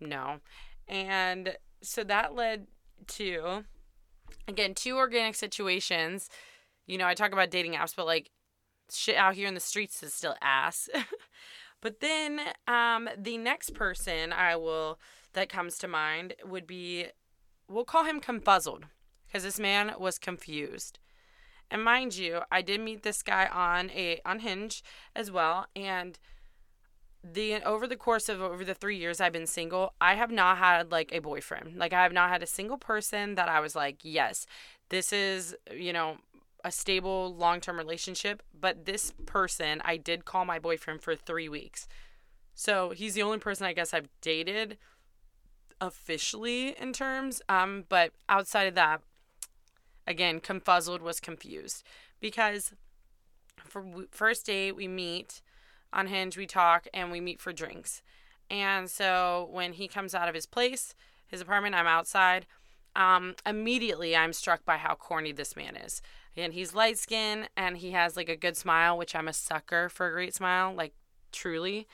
No. 0.01 0.39
And 0.87 1.57
so 1.83 2.05
that 2.05 2.35
led 2.35 2.69
to 3.09 3.65
again, 4.47 4.75
two 4.75 4.97
organic 4.97 5.35
situations. 5.35 6.31
You 6.87 6.99
know, 6.99 7.07
I 7.07 7.15
talk 7.15 7.33
about 7.33 7.51
dating 7.51 7.75
apps, 7.75 7.97
but 7.97 8.07
like 8.07 8.31
shit 8.91 9.17
out 9.17 9.35
here 9.35 9.49
in 9.49 9.55
the 9.55 9.61
streets 9.61 10.03
is 10.03 10.15
still 10.15 10.37
ass. 10.41 10.89
but 11.83 11.99
then 11.99 12.41
um 12.69 13.09
the 13.19 13.39
next 13.39 13.75
person 13.75 14.33
I 14.33 14.55
will 14.55 15.01
that 15.33 15.49
comes 15.49 15.79
to 15.79 15.89
mind 15.89 16.35
would 16.45 16.67
be 16.67 17.07
we'll 17.69 17.85
call 17.85 18.05
him 18.05 18.21
confuzzled 18.21 18.85
because 19.27 19.43
this 19.43 19.61
man 19.61 19.93
was 19.99 20.19
confused. 20.19 20.99
And 21.71 21.85
mind 21.85 22.17
you, 22.17 22.41
I 22.51 22.63
did 22.63 22.81
meet 22.81 23.03
this 23.03 23.23
guy 23.23 23.47
on 23.47 23.91
a 23.91 24.21
on 24.25 24.41
Hinge 24.41 24.83
as 25.15 25.31
well, 25.31 25.67
and 25.77 26.19
the 27.23 27.63
over 27.63 27.87
the 27.87 27.97
course 27.97 28.29
of 28.29 28.41
over 28.41 28.65
the 28.65 28.75
three 28.75 28.97
years 28.97 29.21
I've 29.21 29.33
been 29.33 29.47
single, 29.47 29.93
I 30.01 30.15
have 30.15 30.31
not 30.31 30.59
had 30.59 30.91
like 30.91 31.13
a 31.13 31.19
boyfriend. 31.19 31.77
Like 31.77 31.93
I 31.93 32.03
have 32.03 32.13
not 32.13 32.31
had 32.31 32.43
a 32.43 32.47
single 32.47 32.79
person 32.79 33.35
that 33.35 33.49
I 33.49 33.61
was 33.61 33.77
like, 33.77 33.99
yes, 34.03 34.47
this 34.89 35.13
is 35.13 35.55
you 35.71 35.93
know 35.93 36.19
a 36.65 36.73
stable 36.73 37.35
long 37.35 37.61
term 37.61 37.77
relationship. 37.77 38.43
But 38.59 38.87
this 38.87 39.13
person, 39.27 39.83
I 39.85 39.99
did 39.99 40.25
call 40.25 40.47
my 40.47 40.59
boyfriend 40.59 41.03
for 41.03 41.15
three 41.15 41.51
weeks, 41.51 41.87
so 42.55 42.91
he's 42.91 43.13
the 43.13 43.23
only 43.23 43.39
person 43.39 43.67
I 43.67 43.75
guess 43.75 43.93
I've 43.93 44.09
dated 44.23 44.79
officially 45.81 46.75
in 46.81 46.93
terms. 46.93 47.43
Um, 47.49 47.85
but 47.89 48.13
outside 48.29 48.67
of 48.67 48.75
that, 48.75 49.03
again, 50.07 50.41
confuzzled 50.41 51.01
was 51.01 51.21
confused 51.21 51.83
because 52.21 52.75
for 53.57 53.85
first 54.11 54.47
date 54.47 54.73
we 54.77 54.89
meet 54.89 55.43
on 55.93 56.07
Hinge, 56.07 56.37
we 56.37 56.47
talk, 56.47 56.87
and 56.93 57.11
we 57.11 57.21
meet 57.21 57.41
for 57.41 57.53
drinks. 57.53 58.03
And 58.51 58.91
so 58.91 59.49
when 59.51 59.75
he 59.75 59.89
comes 59.89 60.15
out 60.15 60.29
of 60.29 60.35
his 60.35 60.47
place, 60.47 60.95
his 61.27 61.41
apartment, 61.41 61.75
I'm 61.75 61.87
outside. 61.87 62.47
Um, 62.97 63.35
immediately, 63.47 64.17
I'm 64.17 64.33
struck 64.33 64.65
by 64.65 64.79
how 64.79 64.95
corny 64.95 65.33
this 65.33 65.57
man 65.57 65.77
is. 65.77 66.03
And 66.37 66.53
he's 66.53 66.75
light 66.75 66.99
skinned 66.99 67.49
and 67.57 67.79
he 67.79 67.91
has 67.93 68.17
like 68.17 68.29
a 68.29 68.37
good 68.37 68.57
smile, 68.57 68.97
which 68.97 69.15
I'm 69.15 69.29
a 69.29 69.33
sucker 69.33 69.89
for 69.89 70.09
a 70.09 70.13
great 70.13 70.35
smile, 70.35 70.73
like 70.75 70.95
truly. 71.33 71.87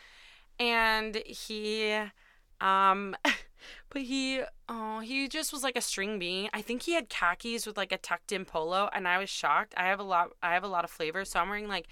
And 0.58 1.16
he, 1.26 1.98
um, 2.60 3.16
But 3.90 4.02
he, 4.02 4.42
oh, 4.68 5.00
he 5.00 5.28
just 5.28 5.52
was 5.52 5.62
like 5.62 5.76
a 5.76 5.80
string 5.80 6.18
bean. 6.18 6.48
I 6.52 6.62
think 6.62 6.82
he 6.82 6.94
had 6.94 7.08
khakis 7.08 7.66
with 7.66 7.76
like 7.76 7.92
a 7.92 7.98
tucked 7.98 8.32
in 8.32 8.44
polo, 8.44 8.88
and 8.92 9.06
I 9.06 9.18
was 9.18 9.30
shocked. 9.30 9.74
I 9.76 9.84
have 9.84 10.00
a 10.00 10.04
lot, 10.04 10.30
I 10.42 10.54
have 10.54 10.64
a 10.64 10.68
lot 10.68 10.84
of 10.84 10.90
flavor, 10.90 11.24
so 11.24 11.40
I'm 11.40 11.48
wearing 11.48 11.68
like 11.68 11.86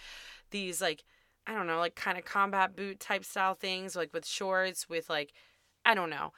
these 0.50 0.80
like 0.80 1.04
I 1.46 1.54
don't 1.54 1.66
know, 1.66 1.78
like 1.78 1.94
kind 1.96 2.18
of 2.18 2.24
combat 2.24 2.76
boot 2.76 3.00
type 3.00 3.24
style 3.24 3.54
things, 3.54 3.96
like 3.96 4.12
with 4.12 4.26
shorts, 4.26 4.88
with 4.88 5.10
like 5.10 5.32
I 5.84 5.94
don't 5.94 6.10
know. 6.10 6.32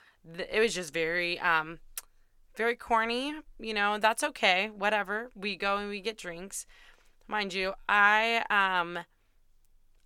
It 0.51 0.61
was 0.61 0.75
just 0.75 0.93
very 0.93 1.39
um 1.41 1.79
very 2.57 2.77
corny, 2.77 3.35
you 3.59 3.75
know, 3.75 3.99
that's 3.99 4.23
okay. 4.23 4.71
Whatever. 4.75 5.31
We 5.35 5.57
go 5.57 5.77
and 5.77 5.89
we 5.91 6.01
get 6.01 6.17
drinks. 6.17 6.67
Mind 7.27 7.53
you, 7.53 7.75
I 7.89 8.45
um 8.51 9.05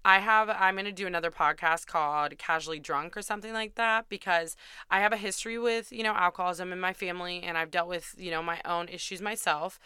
I 0.05 0.21
have 0.21 0.49
I'm 0.49 0.75
going 0.75 0.85
to 0.87 0.93
do 0.93 1.07
another 1.07 1.31
podcast 1.31 1.87
called 1.87 2.39
Casually 2.39 2.79
Drunk 2.79 3.17
or 3.17 3.23
something 3.23 3.53
like 3.53 3.75
that 3.75 4.09
because 4.09 4.57
I 4.91 5.01
have 5.01 5.13
a 5.13 5.17
history 5.17 5.59
with, 5.59 5.93
you 5.93 6.03
know, 6.03 6.15
alcoholism 6.15 6.73
in 6.73 6.81
my 6.81 6.93
family 6.93 7.43
and 7.43 7.59
I've 7.59 7.71
dealt 7.71 7.89
with, 7.89 8.15
you 8.17 8.31
know, 8.31 8.43
my 8.43 8.61
own 8.65 8.89
issues 8.89 9.21
myself. 9.21 9.79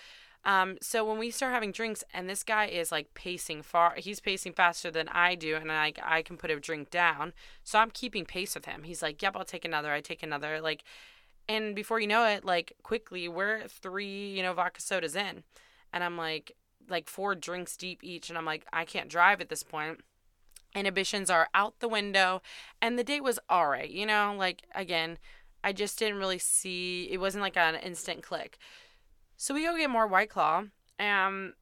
Um, 0.44 0.77
so 0.83 1.05
when 1.05 1.18
we 1.18 1.31
start 1.31 1.55
having 1.55 1.70
drinks 1.70 2.03
and 2.12 2.29
this 2.29 2.42
guy 2.42 2.66
is 2.66 2.90
like 2.90 3.14
pacing 3.14 3.62
far 3.62 3.94
he's 3.96 4.18
pacing 4.18 4.55
faster 4.55 4.90
than 4.90 5.09
I 5.09 5.37
do 5.37 5.55
and 5.55 5.70
I 5.70 5.92
I 6.03 6.22
can 6.22 6.37
put 6.37 6.51
a 6.51 6.59
drink 6.59 6.90
down. 6.90 7.33
So 7.62 7.79
I'm 7.79 7.90
keeping 7.90 8.25
pace 8.25 8.55
with 8.55 8.64
him. 8.64 8.83
He's 8.83 9.03
like, 9.03 9.22
"Yep, 9.22 9.37
I'll 9.37 9.44
take 9.44 9.64
another. 9.64 9.92
I 9.92 10.01
take 10.01 10.22
another." 10.22 10.61
Like 10.61 10.83
and 11.48 11.75
before 11.75 12.01
you 12.01 12.07
know 12.07 12.25
it, 12.27 12.44
like 12.44 12.72
quickly 12.83 13.29
we're 13.29 13.66
3, 13.68 14.33
you 14.33 14.42
know, 14.42 14.53
vodka 14.53 14.81
sodas 14.81 15.16
in. 15.16 15.44
And 15.92 16.03
I'm 16.03 16.16
like 16.16 16.57
like 16.92 17.09
four 17.09 17.35
drinks 17.35 17.76
deep 17.76 18.05
each 18.05 18.28
and 18.28 18.38
I'm 18.38 18.44
like 18.44 18.64
I 18.72 18.85
can't 18.85 19.09
drive 19.09 19.40
at 19.40 19.48
this 19.48 19.62
point. 19.62 20.00
Inhibitions 20.74 21.28
are 21.28 21.48
out 21.52 21.81
the 21.81 21.88
window 21.88 22.40
and 22.81 22.98
the 22.98 23.05
date 23.05 23.22
was 23.22 23.38
all 23.48 23.68
right, 23.68 23.90
you 23.90 24.07
know, 24.07 24.35
like 24.38 24.62
again, 24.74 25.18
I 25.64 25.72
just 25.72 25.98
didn't 25.98 26.18
really 26.18 26.38
see 26.38 27.09
it 27.11 27.18
wasn't 27.18 27.42
like 27.42 27.57
an 27.57 27.74
instant 27.74 28.22
click. 28.22 28.59
So 29.37 29.55
we 29.55 29.64
go 29.64 29.76
get 29.76 29.90
more 29.90 30.07
white 30.07 30.31
claw 30.31 30.64
and 30.98 31.55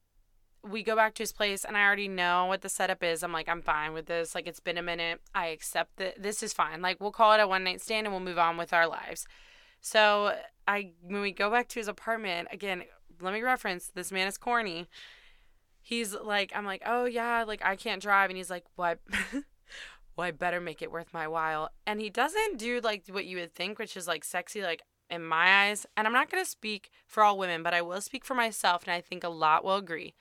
we 0.63 0.83
go 0.83 0.95
back 0.95 1.15
to 1.15 1.23
his 1.23 1.31
place 1.31 1.65
and 1.65 1.75
I 1.75 1.83
already 1.83 2.07
know 2.07 2.45
what 2.45 2.61
the 2.61 2.69
setup 2.69 3.03
is. 3.03 3.23
I'm 3.23 3.33
like, 3.33 3.49
I'm 3.49 3.61
fine 3.61 3.93
with 3.93 4.05
this. 4.05 4.35
Like 4.35 4.47
it's 4.47 4.59
been 4.59 4.77
a 4.77 4.83
minute. 4.83 5.19
I 5.33 5.47
accept 5.47 5.97
that 5.97 6.21
this 6.21 6.43
is 6.43 6.53
fine. 6.53 6.81
Like 6.81 7.01
we'll 7.01 7.11
call 7.11 7.33
it 7.33 7.39
a 7.39 7.47
one 7.47 7.63
night 7.63 7.81
stand 7.81 8.05
and 8.05 8.13
we'll 8.13 8.23
move 8.23 8.37
on 8.37 8.57
with 8.57 8.73
our 8.73 8.87
lives. 8.87 9.25
So 9.81 10.37
I 10.67 10.91
when 11.01 11.21
we 11.21 11.31
go 11.31 11.49
back 11.49 11.67
to 11.69 11.79
his 11.79 11.87
apartment, 11.87 12.49
again, 12.51 12.83
let 13.19 13.33
me 13.33 13.41
reference 13.41 13.87
this 13.87 14.11
man 14.11 14.27
is 14.27 14.37
corny. 14.37 14.87
He's 15.81 16.13
like, 16.13 16.51
I'm 16.55 16.65
like, 16.65 16.83
oh 16.85 17.05
yeah, 17.05 17.43
like 17.43 17.63
I 17.63 17.75
can't 17.75 18.01
drive, 18.01 18.29
and 18.29 18.37
he's 18.37 18.49
like, 18.49 18.65
what? 18.75 18.99
well, 20.15 20.27
I 20.27 20.31
better 20.31 20.61
make 20.61 20.81
it 20.81 20.91
worth 20.91 21.13
my 21.13 21.27
while. 21.27 21.69
And 21.85 21.99
he 21.99 22.09
doesn't 22.09 22.57
do 22.57 22.79
like 22.81 23.03
what 23.09 23.25
you 23.25 23.37
would 23.37 23.53
think, 23.53 23.79
which 23.79 23.97
is 23.97 24.07
like 24.07 24.23
sexy, 24.23 24.61
like 24.61 24.81
in 25.09 25.23
my 25.23 25.65
eyes. 25.65 25.85
And 25.97 26.07
I'm 26.07 26.13
not 26.13 26.29
gonna 26.29 26.45
speak 26.45 26.89
for 27.07 27.23
all 27.23 27.37
women, 27.37 27.63
but 27.63 27.73
I 27.73 27.81
will 27.81 28.01
speak 28.01 28.25
for 28.25 28.35
myself, 28.35 28.83
and 28.83 28.93
I 28.93 29.01
think 29.01 29.23
a 29.23 29.29
lot 29.29 29.63
will 29.63 29.75
agree. 29.75 30.15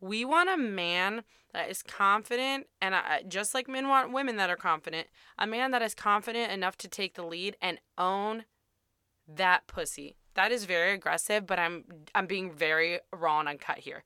We 0.00 0.24
want 0.24 0.48
a 0.48 0.56
man 0.56 1.24
that 1.52 1.68
is 1.68 1.82
confident, 1.82 2.66
and 2.80 2.94
I, 2.94 3.22
just 3.28 3.54
like 3.54 3.68
men 3.68 3.88
want 3.88 4.12
women 4.12 4.36
that 4.36 4.50
are 4.50 4.56
confident, 4.56 5.08
a 5.38 5.46
man 5.46 5.72
that 5.72 5.82
is 5.82 5.94
confident 5.94 6.52
enough 6.52 6.76
to 6.78 6.88
take 6.88 7.14
the 7.14 7.24
lead 7.24 7.56
and 7.60 7.80
own 7.98 8.44
that 9.28 9.66
pussy. 9.66 10.16
That 10.34 10.52
is 10.52 10.64
very 10.64 10.92
aggressive, 10.92 11.46
but 11.46 11.58
I'm 11.58 11.84
I'm 12.14 12.26
being 12.26 12.52
very 12.52 13.00
raw 13.12 13.40
and 13.40 13.48
uncut 13.48 13.78
here. 13.78 14.04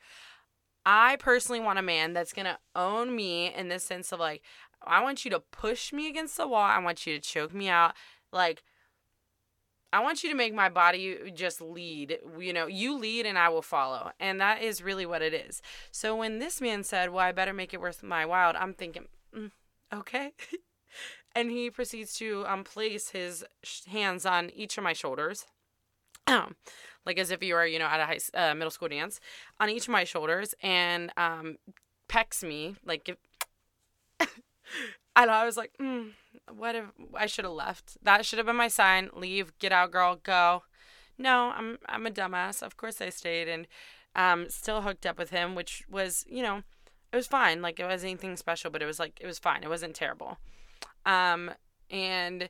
I 0.87 1.16
personally 1.16 1.61
want 1.61 1.79
a 1.79 1.83
man 1.83 2.12
that's 2.12 2.33
gonna 2.33 2.59
own 2.75 3.14
me 3.14 3.53
in 3.53 3.68
the 3.68 3.79
sense 3.79 4.12
of 4.12 4.20
like, 4.20 4.42
I 4.83 5.03
want 5.03 5.25
you 5.25 5.31
to 5.31 5.40
push 5.40 5.92
me 5.92 6.09
against 6.09 6.37
the 6.37 6.47
wall. 6.47 6.62
I 6.62 6.79
want 6.79 7.07
you 7.07 7.14
to 7.14 7.20
choke 7.20 7.55
me 7.55 7.68
out. 7.68 7.94
Like, 8.33 8.62
I 9.92 10.01
want 10.01 10.25
you 10.25 10.31
to 10.31 10.37
make 10.37 10.53
my 10.53 10.68
body 10.68 11.31
just 11.35 11.61
lead. 11.61 12.18
You 12.38 12.53
know, 12.53 12.66
you 12.66 12.99
lead 12.99 13.27
and 13.27 13.38
I 13.38 13.49
will 13.49 13.62
follow. 13.62 14.11
And 14.18 14.40
that 14.40 14.61
is 14.61 14.83
really 14.83 15.07
what 15.07 15.23
it 15.23 15.33
is. 15.33 15.62
So 15.92 16.16
when 16.16 16.40
this 16.40 16.61
man 16.61 16.83
said, 16.83 17.11
Well, 17.11 17.25
I 17.25 17.33
better 17.33 17.53
make 17.53 17.73
it 17.73 17.81
worth 17.81 18.03
my 18.03 18.27
while, 18.27 18.53
I'm 18.59 18.75
thinking, 18.75 19.07
mm, 19.35 19.53
Okay. 19.92 20.33
and 21.37 21.51
he 21.51 21.70
proceeds 21.70 22.14
to 22.14 22.44
um, 22.47 22.64
place 22.64 23.11
his 23.11 23.44
hands 23.88 24.27
on 24.27 24.51
each 24.51 24.77
of 24.77 24.85
my 24.85 24.92
shoulders. 24.92 25.47
like 27.06 27.18
as 27.18 27.30
if 27.30 27.42
you 27.42 27.54
were, 27.54 27.66
you 27.66 27.78
know, 27.78 27.87
at 27.87 28.00
a 28.00 28.06
high, 28.06 28.18
uh, 28.34 28.54
middle 28.54 28.70
school 28.70 28.88
dance, 28.88 29.20
on 29.60 29.68
each 29.68 29.84
of 29.84 29.92
my 29.92 30.04
shoulders 30.04 30.54
and 30.62 31.12
um, 31.16 31.56
pecks 32.08 32.42
me, 32.42 32.76
like, 32.84 33.16
and 34.20 35.30
I 35.30 35.44
was 35.44 35.56
like, 35.56 35.72
mm, 35.80 36.10
what 36.52 36.74
if 36.74 36.84
I 37.14 37.26
should 37.26 37.44
have 37.44 37.54
left? 37.54 37.96
That 38.02 38.24
should 38.24 38.38
have 38.38 38.46
been 38.46 38.56
my 38.56 38.68
sign. 38.68 39.10
Leave, 39.14 39.56
get 39.58 39.72
out, 39.72 39.90
girl, 39.90 40.16
go. 40.22 40.62
No, 41.16 41.52
I'm 41.54 41.78
I'm 41.87 42.06
a 42.06 42.10
dumbass. 42.10 42.62
Of 42.62 42.76
course 42.76 43.00
I 43.00 43.08
stayed 43.10 43.48
and 43.48 43.66
um 44.16 44.48
still 44.50 44.82
hooked 44.82 45.06
up 45.06 45.18
with 45.18 45.30
him, 45.30 45.54
which 45.54 45.84
was, 45.90 46.24
you 46.28 46.42
know, 46.42 46.62
it 47.12 47.16
was 47.16 47.26
fine. 47.26 47.62
Like 47.62 47.78
it 47.78 47.84
wasn't 47.84 48.10
anything 48.10 48.37
special, 48.37 48.70
but 48.70 48.82
it 48.82 48.87
was 48.87 48.98
like 48.98 49.18
it 49.20 49.26
was 49.26 49.38
fine. 49.38 49.62
It 49.62 49.68
wasn't 49.68 49.94
terrible. 49.94 50.38
Um 51.06 51.52
and 51.90 52.48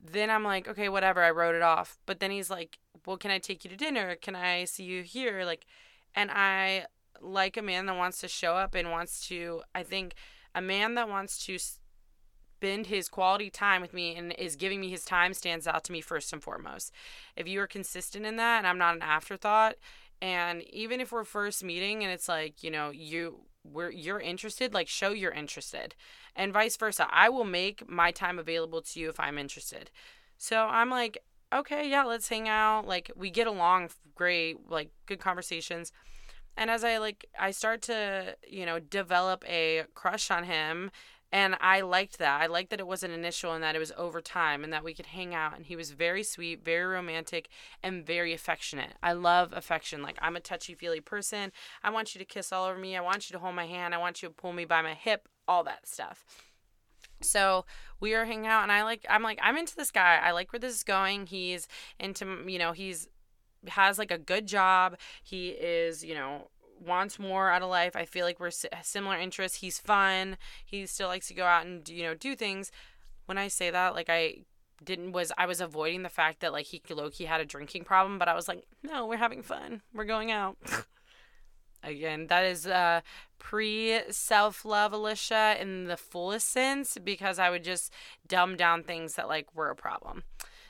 then 0.00 0.30
I'm 0.30 0.44
like, 0.44 0.68
okay, 0.68 0.88
whatever. 0.88 1.22
I 1.22 1.30
wrote 1.30 1.54
it 1.54 1.62
off. 1.62 1.98
But 2.06 2.20
then 2.20 2.30
he's 2.30 2.50
like, 2.50 2.78
well, 3.08 3.16
can 3.16 3.30
I 3.30 3.38
take 3.38 3.64
you 3.64 3.70
to 3.70 3.76
dinner? 3.76 4.16
Can 4.16 4.36
I 4.36 4.66
see 4.66 4.84
you 4.84 5.02
here? 5.02 5.42
Like, 5.46 5.64
and 6.14 6.30
I 6.30 6.84
like 7.22 7.56
a 7.56 7.62
man 7.62 7.86
that 7.86 7.96
wants 7.96 8.20
to 8.20 8.28
show 8.28 8.52
up 8.56 8.74
and 8.74 8.90
wants 8.90 9.26
to, 9.28 9.62
I 9.74 9.82
think, 9.82 10.12
a 10.54 10.60
man 10.60 10.94
that 10.96 11.08
wants 11.08 11.42
to 11.46 11.56
spend 11.58 12.88
his 12.88 13.08
quality 13.08 13.48
time 13.48 13.80
with 13.80 13.94
me 13.94 14.14
and 14.14 14.34
is 14.38 14.56
giving 14.56 14.78
me 14.78 14.90
his 14.90 15.06
time 15.06 15.32
stands 15.32 15.66
out 15.66 15.84
to 15.84 15.92
me 15.92 16.02
first 16.02 16.34
and 16.34 16.42
foremost. 16.42 16.92
If 17.34 17.48
you 17.48 17.62
are 17.62 17.66
consistent 17.66 18.26
in 18.26 18.36
that 18.36 18.58
and 18.58 18.66
I'm 18.66 18.76
not 18.76 18.94
an 18.94 19.02
afterthought, 19.02 19.76
and 20.20 20.62
even 20.64 21.00
if 21.00 21.10
we're 21.10 21.24
first 21.24 21.64
meeting 21.64 22.04
and 22.04 22.12
it's 22.12 22.28
like, 22.28 22.62
you 22.62 22.70
know, 22.70 22.90
you 22.90 23.46
we're 23.64 23.90
you're 23.90 24.20
interested, 24.20 24.74
like 24.74 24.86
show 24.86 25.12
you're 25.12 25.32
interested. 25.32 25.94
And 26.36 26.52
vice 26.52 26.76
versa. 26.76 27.08
I 27.10 27.30
will 27.30 27.46
make 27.46 27.88
my 27.88 28.10
time 28.10 28.38
available 28.38 28.82
to 28.82 29.00
you 29.00 29.08
if 29.08 29.18
I'm 29.18 29.38
interested. 29.38 29.90
So 30.36 30.66
I'm 30.66 30.90
like, 30.90 31.18
okay, 31.52 31.88
yeah, 31.88 32.04
let's 32.04 32.28
hang 32.28 32.48
out. 32.48 32.86
Like 32.86 33.10
we 33.16 33.30
get 33.30 33.46
along 33.46 33.90
great, 34.14 34.68
like 34.68 34.90
good 35.06 35.20
conversations. 35.20 35.92
And 36.56 36.70
as 36.70 36.82
I 36.84 36.98
like 36.98 37.26
I 37.38 37.50
start 37.50 37.82
to, 37.82 38.36
you 38.46 38.66
know, 38.66 38.78
develop 38.78 39.44
a 39.48 39.84
crush 39.94 40.30
on 40.30 40.44
him 40.44 40.90
and 41.30 41.56
I 41.60 41.82
liked 41.82 42.18
that. 42.18 42.40
I 42.40 42.46
liked 42.46 42.70
that 42.70 42.80
it 42.80 42.86
wasn't 42.86 43.12
initial 43.12 43.52
and 43.52 43.62
that 43.62 43.76
it 43.76 43.78
was 43.78 43.92
over 43.96 44.20
time 44.20 44.64
and 44.64 44.72
that 44.72 44.82
we 44.82 44.94
could 44.94 45.06
hang 45.06 45.34
out. 45.34 45.56
And 45.56 45.66
he 45.66 45.76
was 45.76 45.90
very 45.90 46.22
sweet, 46.22 46.64
very 46.64 46.86
romantic, 46.86 47.50
and 47.82 48.06
very 48.06 48.32
affectionate. 48.32 48.94
I 49.02 49.12
love 49.12 49.52
affection. 49.52 50.02
Like, 50.02 50.18
I'm 50.22 50.36
a 50.36 50.40
touchy 50.40 50.74
feely 50.74 51.00
person. 51.00 51.52
I 51.82 51.90
want 51.90 52.14
you 52.14 52.18
to 52.18 52.24
kiss 52.24 52.50
all 52.50 52.66
over 52.66 52.78
me. 52.78 52.96
I 52.96 53.02
want 53.02 53.28
you 53.28 53.34
to 53.34 53.40
hold 53.40 53.54
my 53.54 53.66
hand. 53.66 53.94
I 53.94 53.98
want 53.98 54.22
you 54.22 54.28
to 54.28 54.34
pull 54.34 54.54
me 54.54 54.64
by 54.64 54.80
my 54.80 54.94
hip, 54.94 55.28
all 55.46 55.64
that 55.64 55.86
stuff. 55.86 56.24
So 57.20 57.64
we 58.00 58.14
are 58.14 58.24
hanging 58.24 58.46
out, 58.46 58.62
and 58.62 58.72
I 58.72 58.82
like, 58.82 59.04
I'm 59.08 59.22
like, 59.22 59.38
I'm 59.42 59.56
into 59.56 59.76
this 59.76 59.90
guy. 59.90 60.20
I 60.22 60.30
like 60.32 60.52
where 60.52 60.60
this 60.60 60.74
is 60.74 60.84
going. 60.84 61.26
He's 61.26 61.66
into, 61.98 62.44
you 62.46 62.58
know, 62.58 62.72
he's 62.72 63.08
has 63.66 63.98
like 63.98 64.10
a 64.10 64.18
good 64.18 64.46
job. 64.46 64.96
He 65.22 65.48
is, 65.48 66.04
you 66.04 66.14
know, 66.14 66.48
wants 66.80 67.18
more 67.18 67.50
out 67.50 67.62
of 67.62 67.70
life. 67.70 67.96
I 67.96 68.04
feel 68.04 68.24
like 68.24 68.38
we're 68.40 68.48
uh, 68.48 68.76
similar 68.82 69.16
interests. 69.16 69.58
He's 69.58 69.78
fun. 69.78 70.36
He 70.64 70.86
still 70.86 71.08
likes 71.08 71.28
to 71.28 71.34
go 71.34 71.44
out 71.44 71.66
and 71.66 71.88
you 71.88 72.04
know 72.04 72.14
do 72.14 72.36
things. 72.36 72.70
When 73.26 73.38
I 73.38 73.48
say 73.48 73.70
that, 73.70 73.94
like 73.94 74.08
I 74.08 74.44
didn't 74.84 75.12
was 75.12 75.32
I 75.36 75.46
was 75.46 75.60
avoiding 75.60 76.02
the 76.02 76.08
fact 76.08 76.40
that 76.40 76.52
like 76.52 76.66
he 76.66 76.82
low 76.90 77.10
key 77.10 77.24
had 77.24 77.40
a 77.40 77.44
drinking 77.44 77.84
problem, 77.84 78.18
but 78.18 78.28
I 78.28 78.34
was 78.34 78.48
like, 78.48 78.64
no, 78.82 79.06
we're 79.06 79.16
having 79.16 79.42
fun. 79.42 79.82
We're 79.92 80.04
going 80.04 80.30
out. 80.30 80.56
Again, 81.82 82.26
that 82.28 82.44
is 82.44 82.66
uh, 82.66 83.00
pre 83.38 84.00
self 84.10 84.64
love 84.64 84.92
Alicia 84.92 85.56
in 85.60 85.84
the 85.84 85.96
fullest 85.96 86.48
sense 86.50 86.98
because 87.02 87.38
I 87.38 87.50
would 87.50 87.64
just 87.64 87.92
dumb 88.26 88.56
down 88.56 88.82
things 88.82 89.14
that 89.14 89.28
like 89.28 89.54
were 89.54 89.70
a 89.70 89.76
problem. 89.76 90.24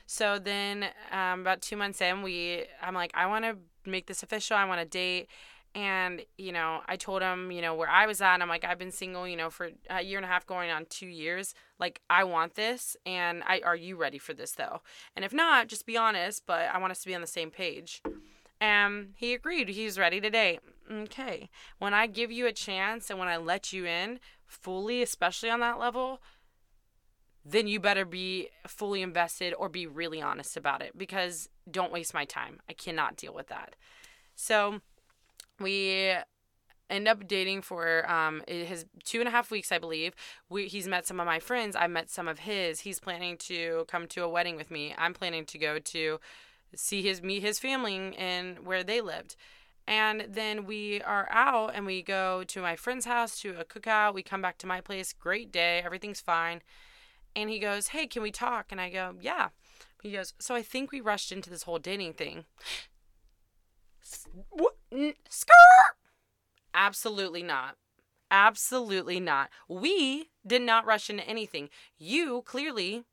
So 0.05 0.39
then, 0.39 0.85
um, 1.11 1.41
about 1.41 1.61
two 1.61 1.77
months 1.77 2.01
in, 2.01 2.21
we 2.21 2.65
I'm 2.81 2.95
like, 2.95 3.11
I 3.13 3.27
want 3.27 3.45
to 3.45 3.57
make 3.85 4.07
this 4.07 4.23
official. 4.23 4.57
I 4.57 4.65
want 4.65 4.81
to 4.81 4.85
date 4.85 5.29
and 5.75 6.21
you 6.37 6.51
know 6.51 6.81
i 6.87 6.95
told 6.95 7.21
him 7.21 7.51
you 7.51 7.61
know 7.61 7.75
where 7.75 7.89
i 7.89 8.07
was 8.07 8.21
at 8.21 8.41
i'm 8.41 8.49
like 8.49 8.65
i've 8.65 8.79
been 8.79 8.91
single 8.91 9.27
you 9.27 9.35
know 9.35 9.49
for 9.49 9.69
a 9.89 10.01
year 10.01 10.17
and 10.17 10.25
a 10.25 10.27
half 10.27 10.45
going 10.47 10.71
on 10.71 10.85
two 10.89 11.07
years 11.07 11.53
like 11.79 12.01
i 12.09 12.23
want 12.23 12.55
this 12.55 12.97
and 13.05 13.43
i 13.45 13.61
are 13.63 13.75
you 13.75 13.95
ready 13.95 14.17
for 14.17 14.33
this 14.33 14.53
though 14.53 14.81
and 15.15 15.23
if 15.23 15.31
not 15.31 15.67
just 15.67 15.85
be 15.85 15.95
honest 15.95 16.43
but 16.47 16.61
i 16.73 16.77
want 16.77 16.91
us 16.91 17.01
to 17.01 17.07
be 17.07 17.13
on 17.13 17.21
the 17.21 17.27
same 17.27 17.51
page 17.51 18.01
and 18.59 19.13
he 19.15 19.33
agreed 19.33 19.69
he's 19.69 19.99
ready 19.99 20.19
to 20.19 20.29
date 20.29 20.59
okay. 20.91 21.49
When 21.77 21.93
i 21.93 22.07
give 22.07 22.31
you 22.31 22.47
a 22.47 22.53
chance 22.53 23.09
and 23.09 23.19
when 23.19 23.27
i 23.27 23.37
let 23.37 23.71
you 23.73 23.85
in 23.85 24.19
fully 24.45 25.01
especially 25.01 25.49
on 25.49 25.59
that 25.59 25.79
level 25.79 26.21
then 27.45 27.67
you 27.67 27.79
better 27.79 28.05
be 28.05 28.49
fully 28.67 29.01
invested 29.01 29.53
or 29.53 29.69
be 29.69 29.87
really 29.87 30.21
honest 30.21 30.57
about 30.57 30.81
it 30.81 30.97
because 30.97 31.49
don't 31.69 31.91
waste 31.91 32.13
my 32.13 32.25
time. 32.25 32.59
I 32.69 32.73
cannot 32.73 33.15
deal 33.15 33.33
with 33.33 33.47
that. 33.47 33.75
So 34.35 34.81
we 35.59 36.13
end 36.89 37.07
up 37.07 37.27
dating 37.27 37.61
for 37.61 38.09
um 38.11 38.41
his 38.47 38.85
two 39.03 39.19
and 39.19 39.27
a 39.27 39.31
half 39.31 39.51
weeks 39.51 39.71
i 39.71 39.77
believe. 39.77 40.13
We 40.49 40.67
he's 40.67 40.87
met 40.87 41.05
some 41.07 41.19
of 41.19 41.25
my 41.25 41.39
friends. 41.39 41.75
I 41.75 41.87
met 41.87 42.09
some 42.09 42.27
of 42.27 42.39
his. 42.39 42.81
He's 42.81 42.99
planning 42.99 43.37
to 43.37 43.85
come 43.87 44.07
to 44.07 44.23
a 44.23 44.29
wedding 44.29 44.55
with 44.55 44.71
me. 44.71 44.93
I'm 44.97 45.13
planning 45.13 45.45
to 45.45 45.57
go 45.57 45.79
to 45.79 46.19
see 46.75 47.01
his 47.01 47.21
meet 47.21 47.41
his 47.41 47.59
family 47.59 48.15
and 48.17 48.65
where 48.65 48.83
they 48.83 49.01
lived 49.01 49.35
and 49.89 50.27
then 50.29 50.65
we 50.65 51.01
are 51.01 51.27
out 51.31 51.71
and 51.73 51.83
we 51.83 52.03
go 52.03 52.43
to 52.45 52.61
my 52.61 52.75
friend's 52.75 53.05
house 53.05 53.41
to 53.41 53.59
a 53.59 53.65
cookout 53.65 54.13
we 54.13 54.21
come 54.21 54.41
back 54.41 54.57
to 54.59 54.67
my 54.67 54.79
place 54.79 55.11
great 55.11 55.51
day 55.51 55.81
everything's 55.83 56.21
fine 56.21 56.61
and 57.35 57.49
he 57.49 57.59
goes 57.59 57.87
hey 57.87 58.05
can 58.07 58.21
we 58.21 58.31
talk 58.31 58.67
and 58.71 58.79
i 58.79 58.89
go 58.89 59.15
yeah 59.19 59.49
he 60.01 60.11
goes 60.11 60.33
so 60.39 60.55
i 60.55 60.61
think 60.61 60.91
we 60.91 61.01
rushed 61.01 61.31
into 61.31 61.49
this 61.49 61.63
whole 61.63 61.79
dating 61.79 62.13
thing 62.13 62.45
what? 64.49 64.75
Skirt! 65.29 65.55
Absolutely 66.73 67.43
not. 67.43 67.75
Absolutely 68.31 69.19
not. 69.19 69.49
We 69.67 70.29
did 70.45 70.61
not 70.61 70.85
rush 70.85 71.09
into 71.09 71.27
anything. 71.27 71.69
You 71.97 72.43
clearly 72.43 73.03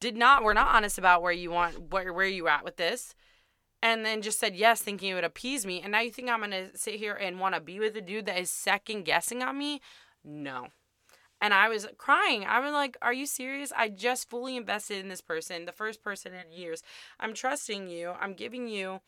did 0.00 0.16
not. 0.16 0.42
We're 0.42 0.54
not 0.54 0.74
honest 0.74 0.98
about 0.98 1.22
where 1.22 1.32
you 1.32 1.50
want 1.50 1.92
where 1.92 2.12
where 2.12 2.26
you 2.26 2.48
at 2.48 2.64
with 2.64 2.76
this, 2.76 3.14
and 3.82 4.04
then 4.04 4.22
just 4.22 4.38
said 4.38 4.54
yes, 4.54 4.80
thinking 4.80 5.10
it 5.10 5.14
would 5.14 5.24
appease 5.24 5.66
me. 5.66 5.80
And 5.80 5.92
now 5.92 6.00
you 6.00 6.10
think 6.10 6.28
I'm 6.28 6.40
gonna 6.40 6.76
sit 6.76 6.94
here 6.94 7.14
and 7.14 7.40
want 7.40 7.54
to 7.54 7.60
be 7.60 7.80
with 7.80 7.96
a 7.96 8.00
dude 8.00 8.26
that 8.26 8.38
is 8.38 8.50
second 8.50 9.04
guessing 9.04 9.42
on 9.42 9.58
me? 9.58 9.80
No. 10.24 10.68
And 11.40 11.52
I 11.52 11.68
was 11.68 11.88
crying. 11.98 12.44
I 12.44 12.60
was 12.60 12.72
like, 12.72 12.96
Are 13.02 13.12
you 13.12 13.26
serious? 13.26 13.72
I 13.76 13.88
just 13.88 14.30
fully 14.30 14.56
invested 14.56 14.98
in 14.98 15.08
this 15.08 15.20
person, 15.20 15.64
the 15.64 15.72
first 15.72 16.02
person 16.02 16.32
in 16.32 16.56
years. 16.56 16.82
I'm 17.18 17.34
trusting 17.34 17.88
you. 17.88 18.12
I'm 18.20 18.34
giving 18.34 18.68
you 18.68 19.00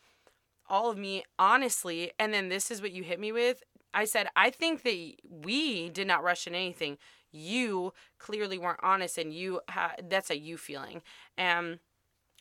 all 0.67 0.89
of 0.89 0.97
me 0.97 1.23
honestly 1.37 2.11
and 2.19 2.33
then 2.33 2.49
this 2.49 2.71
is 2.71 2.81
what 2.81 2.91
you 2.91 3.03
hit 3.03 3.19
me 3.19 3.31
with 3.31 3.61
i 3.93 4.05
said 4.05 4.27
i 4.35 4.49
think 4.49 4.83
that 4.83 5.13
we 5.29 5.89
did 5.89 6.07
not 6.07 6.23
rush 6.23 6.47
in 6.47 6.55
anything 6.55 6.97
you 7.31 7.93
clearly 8.17 8.57
weren't 8.57 8.79
honest 8.81 9.17
and 9.17 9.33
you 9.33 9.59
had 9.69 9.91
that's 10.09 10.29
a 10.29 10.37
you 10.37 10.57
feeling 10.57 11.01
and 11.37 11.79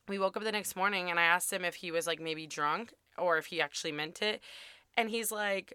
we 0.09 0.19
woke 0.19 0.37
up 0.37 0.43
the 0.43 0.53
next 0.53 0.77
morning 0.77 1.11
and 1.11 1.19
i 1.19 1.23
asked 1.23 1.53
him 1.53 1.64
if 1.64 1.77
he 1.77 1.90
was 1.90 2.07
like 2.07 2.21
maybe 2.21 2.47
drunk 2.47 2.93
or 3.19 3.38
if 3.38 3.47
he 3.47 3.61
actually 3.61 3.93
meant 3.93 4.23
it 4.23 4.40
and 4.97 5.11
he's 5.11 5.31
like 5.31 5.75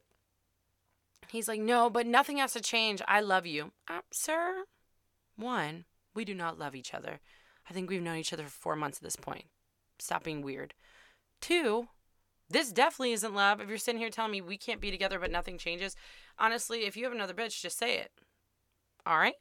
he's 1.29 1.47
like 1.47 1.61
no 1.61 1.89
but 1.89 2.07
nothing 2.07 2.37
has 2.37 2.53
to 2.53 2.61
change 2.61 3.01
i 3.07 3.19
love 3.19 3.45
you 3.45 3.71
uh, 3.87 4.01
sir 4.11 4.63
one 5.35 5.85
we 6.13 6.25
do 6.25 6.33
not 6.33 6.59
love 6.59 6.75
each 6.75 6.93
other 6.93 7.19
i 7.69 7.73
think 7.73 7.89
we've 7.89 8.01
known 8.01 8.17
each 8.17 8.33
other 8.33 8.43
for 8.43 8.49
four 8.49 8.75
months 8.75 8.97
at 8.97 9.03
this 9.03 9.15
point 9.15 9.45
stop 9.99 10.23
being 10.23 10.41
weird 10.41 10.73
two 11.41 11.87
This 12.51 12.71
definitely 12.71 13.13
isn't 13.13 13.35
love. 13.35 13.61
If 13.61 13.69
you're 13.69 13.77
sitting 13.77 14.01
here 14.01 14.09
telling 14.09 14.31
me 14.31 14.41
we 14.41 14.57
can't 14.57 14.81
be 14.81 14.89
together 14.89 15.19
but 15.19 15.31
nothing 15.31 15.59
changes, 15.59 15.95
honestly, 16.39 16.85
if 16.85 16.97
you 16.97 17.03
have 17.03 17.13
another 17.13 17.33
bitch, 17.35 17.61
just 17.61 17.77
say 17.77 17.99
it. 17.99 18.11
All 19.05 19.19
right? 19.19 19.35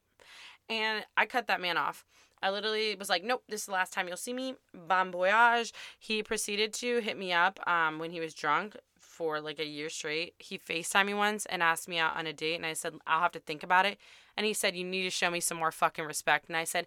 And 0.69 1.07
I 1.17 1.25
cut 1.25 1.47
that 1.47 1.61
man 1.61 1.79
off. 1.79 2.05
I 2.43 2.51
literally 2.51 2.95
was 2.95 3.09
like, 3.09 3.25
nope, 3.25 3.43
this 3.49 3.63
is 3.63 3.67
the 3.67 3.73
last 3.73 3.93
time 3.93 4.09
you'll 4.09 4.17
see 4.17 4.33
me. 4.33 4.55
Bon 4.75 5.11
voyage. 5.11 5.73
He 5.99 6.23
proceeded 6.23 6.73
to 6.75 7.01
hit 7.01 7.19
me 7.19 7.33
up 7.33 7.61
um, 7.69 7.99
when 7.99 8.11
he 8.11 8.21
was 8.21 8.35
drunk 8.35 8.77
for 8.99 9.41
like 9.41 9.59
a 9.59 9.67
year 9.67 9.91
straight. 9.91 10.35
He 10.39 10.59
FaceTimed 10.59 11.07
me 11.07 11.15
once 11.15 11.47
and 11.47 11.63
asked 11.63 11.89
me 11.89 11.99
out 11.99 12.17
on 12.17 12.27
a 12.27 12.33
date, 12.33 12.57
and 12.57 12.67
I 12.67 12.73
said, 12.73 12.95
I'll 13.07 13.21
have 13.21 13.33
to 13.33 13.41
think 13.41 13.63
about 13.63 13.87
it. 13.87 13.99
And 14.37 14.47
he 14.47 14.55
said, 14.55 14.77
You 14.77 14.85
need 14.85 15.03
to 15.03 15.11
show 15.11 15.31
me 15.31 15.41
some 15.41 15.59
more 15.59 15.73
fucking 15.73 16.05
respect. 16.05 16.49
And 16.49 16.57
I 16.57 16.65
said, 16.65 16.87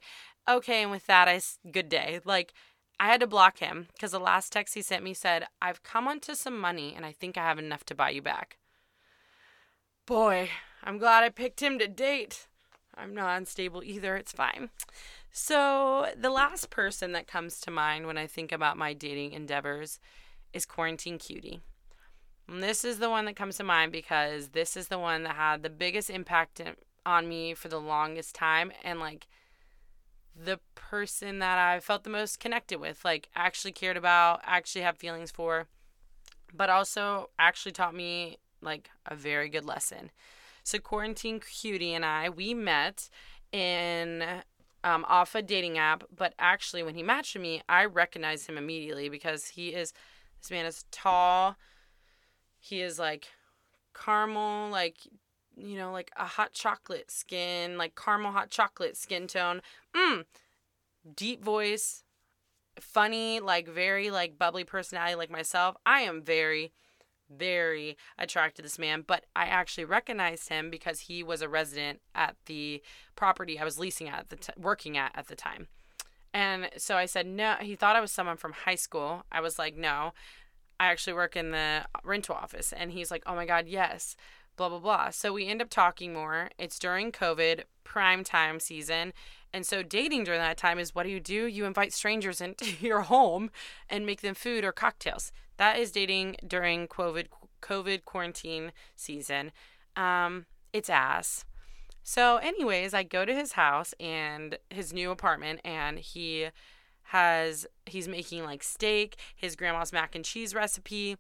Okay. 0.49 0.81
And 0.81 0.91
with 0.91 1.07
that, 1.07 1.27
I, 1.27 1.41
good 1.71 1.89
day. 1.89 2.21
Like, 2.23 2.53
I 3.01 3.07
had 3.07 3.19
to 3.21 3.27
block 3.27 3.57
him 3.57 3.87
because 3.93 4.11
the 4.11 4.19
last 4.19 4.53
text 4.53 4.75
he 4.75 4.81
sent 4.81 5.03
me 5.03 5.13
said, 5.13 5.47
I've 5.61 5.83
come 5.83 6.07
onto 6.07 6.35
some 6.35 6.59
money 6.59 6.93
and 6.95 7.05
I 7.05 7.11
think 7.11 7.35
I 7.35 7.41
have 7.41 7.57
enough 7.57 7.83
to 7.85 7.95
buy 7.95 8.11
you 8.11 8.21
back. 8.21 8.57
Boy, 10.05 10.49
I'm 10.83 10.99
glad 10.99 11.23
I 11.23 11.29
picked 11.29 11.61
him 11.61 11.79
to 11.79 11.87
date. 11.87 12.47
I'm 13.01 13.15
not 13.15 13.37
unstable 13.37 13.83
either. 13.83 14.15
It's 14.15 14.31
fine. 14.31 14.69
So, 15.31 16.07
the 16.15 16.29
last 16.29 16.69
person 16.69 17.13
that 17.13 17.27
comes 17.27 17.59
to 17.61 17.71
mind 17.71 18.05
when 18.05 18.17
I 18.17 18.27
think 18.27 18.51
about 18.51 18.77
my 18.77 18.93
dating 18.93 19.31
endeavors 19.31 19.99
is 20.53 20.65
Quarantine 20.65 21.17
Cutie. 21.17 21.61
And 22.47 22.61
this 22.61 22.83
is 22.83 22.99
the 22.99 23.09
one 23.09 23.25
that 23.25 23.35
comes 23.35 23.57
to 23.57 23.63
mind 23.63 23.91
because 23.91 24.49
this 24.49 24.75
is 24.75 24.89
the 24.89 24.99
one 24.99 25.23
that 25.23 25.35
had 25.35 25.63
the 25.63 25.69
biggest 25.69 26.09
impact 26.09 26.61
on 27.05 27.29
me 27.29 27.53
for 27.53 27.69
the 27.69 27.79
longest 27.79 28.35
time 28.35 28.71
and 28.83 28.99
like 28.99 29.27
the 30.35 30.59
person 30.75 31.39
that 31.39 31.57
I 31.57 31.79
felt 31.79 32.03
the 32.03 32.09
most 32.09 32.39
connected 32.39 32.79
with, 32.79 33.03
like 33.03 33.29
actually 33.35 33.71
cared 33.71 33.97
about, 33.97 34.41
actually 34.43 34.81
have 34.81 34.97
feelings 34.97 35.31
for, 35.31 35.67
but 36.53 36.69
also 36.69 37.29
actually 37.39 37.71
taught 37.71 37.95
me 37.95 38.37
like 38.61 38.89
a 39.05 39.15
very 39.15 39.49
good 39.49 39.65
lesson. 39.65 40.11
So 40.63 40.79
quarantine 40.79 41.39
cutie 41.39 41.93
and 41.93 42.05
I 42.05 42.29
we 42.29 42.53
met 42.53 43.09
in 43.51 44.23
um, 44.83 45.05
off 45.07 45.35
a 45.35 45.41
dating 45.41 45.77
app, 45.77 46.03
but 46.15 46.33
actually 46.39 46.83
when 46.83 46.95
he 46.95 47.03
matched 47.03 47.37
me, 47.37 47.61
I 47.69 47.85
recognized 47.85 48.47
him 48.47 48.57
immediately 48.57 49.09
because 49.09 49.47
he 49.47 49.69
is 49.69 49.93
this 50.41 50.51
man 50.51 50.65
is 50.65 50.85
tall. 50.91 51.55
He 52.59 52.81
is 52.81 52.99
like 52.99 53.27
caramel, 53.93 54.69
like 54.69 54.97
you 55.55 55.77
know, 55.77 55.91
like 55.91 56.11
a 56.15 56.25
hot 56.25 56.53
chocolate 56.53 57.11
skin, 57.11 57.77
like 57.77 57.95
caramel 57.95 58.31
hot 58.31 58.49
chocolate 58.49 58.97
skin 58.97 59.27
tone. 59.27 59.61
Mmm. 59.95 60.25
Deep 61.15 61.43
voice, 61.43 62.03
funny, 62.79 63.39
like 63.39 63.67
very 63.67 64.11
like 64.11 64.37
bubbly 64.37 64.63
personality 64.63 65.15
like 65.15 65.31
myself. 65.31 65.75
I 65.85 66.01
am 66.01 66.21
very 66.21 66.71
very 67.37 67.97
attracted 68.17 68.57
to 68.57 68.61
this 68.63 68.79
man, 68.79 69.03
but 69.05 69.25
I 69.35 69.45
actually 69.45 69.85
recognized 69.85 70.49
him 70.49 70.69
because 70.69 71.01
he 71.01 71.23
was 71.23 71.41
a 71.41 71.49
resident 71.49 72.01
at 72.13 72.35
the 72.45 72.81
property 73.15 73.59
I 73.59 73.63
was 73.63 73.79
leasing 73.79 74.09
at 74.09 74.29
the 74.29 74.35
t- 74.35 74.53
working 74.57 74.97
at 74.97 75.11
at 75.15 75.27
the 75.27 75.35
time. 75.35 75.67
And 76.33 76.69
so 76.77 76.95
I 76.97 77.05
said, 77.05 77.27
"No, 77.27 77.55
he 77.59 77.75
thought 77.75 77.95
I 77.95 78.01
was 78.01 78.11
someone 78.11 78.37
from 78.37 78.53
high 78.53 78.75
school." 78.75 79.25
I 79.31 79.41
was 79.41 79.59
like, 79.59 79.75
"No, 79.75 80.13
I 80.79 80.87
actually 80.87 81.13
work 81.13 81.35
in 81.35 81.51
the 81.51 81.85
rental 82.03 82.35
office." 82.35 82.73
And 82.73 82.91
he's 82.91 83.11
like, 83.11 83.23
"Oh 83.25 83.35
my 83.35 83.45
god, 83.45 83.67
yes." 83.67 84.15
blah 84.57 84.69
blah 84.69 84.79
blah. 84.79 85.09
So 85.09 85.33
we 85.33 85.47
end 85.47 85.61
up 85.61 85.69
talking 85.69 86.13
more. 86.13 86.49
It's 86.57 86.77
during 86.77 87.11
COVID, 87.11 87.63
prime 87.83 88.23
time 88.23 88.59
season. 88.59 89.13
And 89.53 89.65
so 89.65 89.83
dating 89.83 90.23
during 90.23 90.39
that 90.39 90.57
time 90.57 90.79
is 90.79 90.95
what 90.95 91.03
do 91.03 91.09
you 91.09 91.19
do? 91.19 91.45
You 91.45 91.65
invite 91.65 91.93
strangers 91.93 92.41
into 92.41 92.65
your 92.85 93.01
home 93.01 93.51
and 93.89 94.05
make 94.05 94.21
them 94.21 94.35
food 94.35 94.63
or 94.63 94.71
cocktails. 94.71 95.31
That 95.57 95.77
is 95.77 95.91
dating 95.91 96.37
during 96.47 96.87
COVID 96.87 97.27
COVID 97.61 98.05
quarantine 98.05 98.71
season. 98.95 99.51
Um, 99.95 100.45
it's 100.73 100.89
ass. 100.89 101.45
So, 102.03 102.37
anyways, 102.37 102.95
I 102.95 103.03
go 103.03 103.25
to 103.25 103.35
his 103.35 103.51
house 103.51 103.93
and 103.99 104.57
his 104.71 104.91
new 104.91 105.11
apartment, 105.11 105.59
and 105.63 105.99
he 105.99 106.47
has 107.03 107.67
he's 107.85 108.07
making 108.07 108.43
like 108.43 108.63
steak, 108.63 109.17
his 109.35 109.55
grandma's 109.55 109.93
mac 109.93 110.15
and 110.15 110.25
cheese 110.25 110.55
recipe 110.55 111.17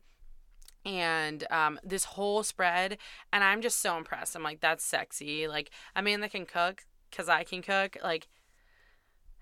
and 0.85 1.45
um, 1.51 1.79
this 1.83 2.05
whole 2.05 2.43
spread 2.43 2.97
and 3.31 3.43
i'm 3.43 3.61
just 3.61 3.79
so 3.79 3.97
impressed 3.97 4.35
i'm 4.35 4.43
like 4.43 4.59
that's 4.61 4.83
sexy 4.83 5.47
like 5.47 5.69
a 5.95 6.01
man 6.01 6.21
that 6.21 6.31
can 6.31 6.45
cook 6.45 6.85
because 7.11 7.29
i 7.29 7.43
can 7.43 7.61
cook 7.61 7.97
like 8.03 8.27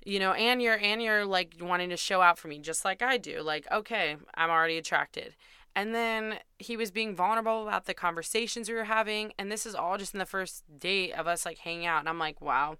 you 0.06 0.20
know 0.20 0.34
and 0.34 0.62
you're 0.62 0.78
and 0.78 1.02
you're 1.02 1.26
like 1.26 1.56
wanting 1.62 1.90
to 1.90 1.98
show 1.98 2.22
out 2.22 2.38
for 2.38 2.48
me 2.48 2.60
just 2.60 2.84
like 2.86 3.02
i 3.02 3.18
do 3.18 3.42
like 3.42 3.70
okay 3.72 4.18
i'm 4.36 4.50
already 4.50 4.78
attracted. 4.78 5.36
And 5.76 5.94
then 5.96 6.40
he 6.58 6.76
was 6.76 6.92
being 6.92 7.16
vulnerable 7.16 7.64
about 7.64 7.86
the 7.86 7.94
conversations 7.94 8.68
we 8.68 8.76
were 8.76 8.86
having 8.86 9.34
and 9.38 9.52
this 9.52 9.66
is 9.66 9.76
all 9.76 9.98
just 9.98 10.14
in 10.14 10.20
the 10.20 10.26
first 10.26 10.64
date 10.78 11.14
of 11.14 11.28
us 11.28 11.46
like 11.46 11.60
hanging 11.60 11.86
out 11.86 12.00
and 12.00 12.10
i'm 12.10 12.20
like 12.20 12.42
wow. 12.42 12.78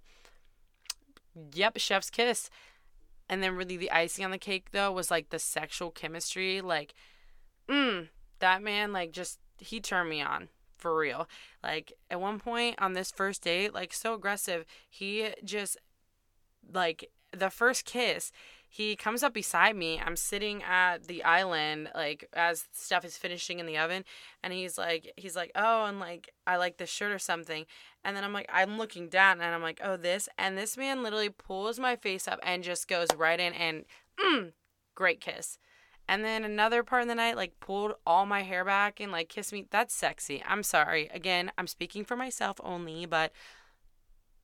Yep 1.54 1.78
chef's 1.78 2.10
kiss. 2.10 2.50
And 3.28 3.42
then 3.42 3.54
really 3.54 3.76
the 3.76 3.92
icing 3.92 4.24
on 4.24 4.32
the 4.32 4.38
cake 4.38 4.72
though 4.72 4.92
was 4.92 5.10
like 5.10 5.30
the 5.30 5.38
sexual 5.38 5.90
chemistry 5.90 6.60
like 6.60 6.94
mm 7.68 8.08
that 8.40 8.62
man 8.62 8.92
like 8.92 9.12
just 9.12 9.38
he 9.58 9.80
turned 9.80 10.10
me 10.10 10.20
on 10.20 10.48
for 10.80 10.96
real. 10.96 11.28
Like 11.62 11.92
at 12.10 12.20
one 12.20 12.38
point 12.38 12.76
on 12.78 12.92
this 12.92 13.10
first 13.10 13.42
date, 13.42 13.74
like 13.74 13.92
so 13.92 14.14
aggressive, 14.14 14.64
he 14.88 15.28
just 15.44 15.76
like 16.72 17.10
the 17.32 17.50
first 17.50 17.84
kiss, 17.84 18.32
he 18.68 18.94
comes 18.94 19.22
up 19.22 19.34
beside 19.34 19.76
me. 19.76 20.00
I'm 20.04 20.16
sitting 20.16 20.62
at 20.62 21.08
the 21.08 21.24
island, 21.24 21.90
like 21.94 22.28
as 22.32 22.66
stuff 22.72 23.04
is 23.04 23.16
finishing 23.16 23.58
in 23.58 23.66
the 23.66 23.78
oven, 23.78 24.04
and 24.42 24.52
he's 24.52 24.78
like, 24.78 25.12
he's 25.16 25.36
like, 25.36 25.50
oh, 25.56 25.86
and 25.86 25.98
like 25.98 26.32
I 26.46 26.56
like 26.56 26.76
this 26.76 26.90
shirt 26.90 27.12
or 27.12 27.18
something, 27.18 27.66
and 28.04 28.16
then 28.16 28.24
I'm 28.24 28.32
like, 28.32 28.48
I'm 28.52 28.78
looking 28.78 29.08
down, 29.08 29.40
and 29.40 29.54
I'm 29.54 29.62
like, 29.62 29.80
oh, 29.82 29.96
this, 29.96 30.28
and 30.38 30.56
this 30.56 30.76
man 30.76 31.02
literally 31.02 31.30
pulls 31.30 31.80
my 31.80 31.96
face 31.96 32.28
up 32.28 32.38
and 32.42 32.62
just 32.62 32.88
goes 32.88 33.08
right 33.16 33.40
in 33.40 33.52
and, 33.54 33.84
mm, 34.18 34.52
great 34.94 35.20
kiss. 35.20 35.58
And 36.10 36.24
then 36.24 36.42
another 36.42 36.82
part 36.82 37.02
of 37.02 37.08
the 37.08 37.14
night, 37.14 37.36
like 37.36 37.60
pulled 37.60 37.92
all 38.04 38.26
my 38.26 38.42
hair 38.42 38.64
back 38.64 38.98
and 38.98 39.12
like 39.12 39.28
kissed 39.28 39.52
me. 39.52 39.68
That's 39.70 39.94
sexy. 39.94 40.42
I'm 40.44 40.64
sorry. 40.64 41.08
Again, 41.14 41.52
I'm 41.56 41.68
speaking 41.68 42.04
for 42.04 42.16
myself 42.16 42.60
only, 42.64 43.06
but 43.06 43.30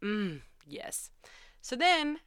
mm, 0.01 0.43
yes. 0.65 1.11
So 1.61 1.75
then 1.75 2.19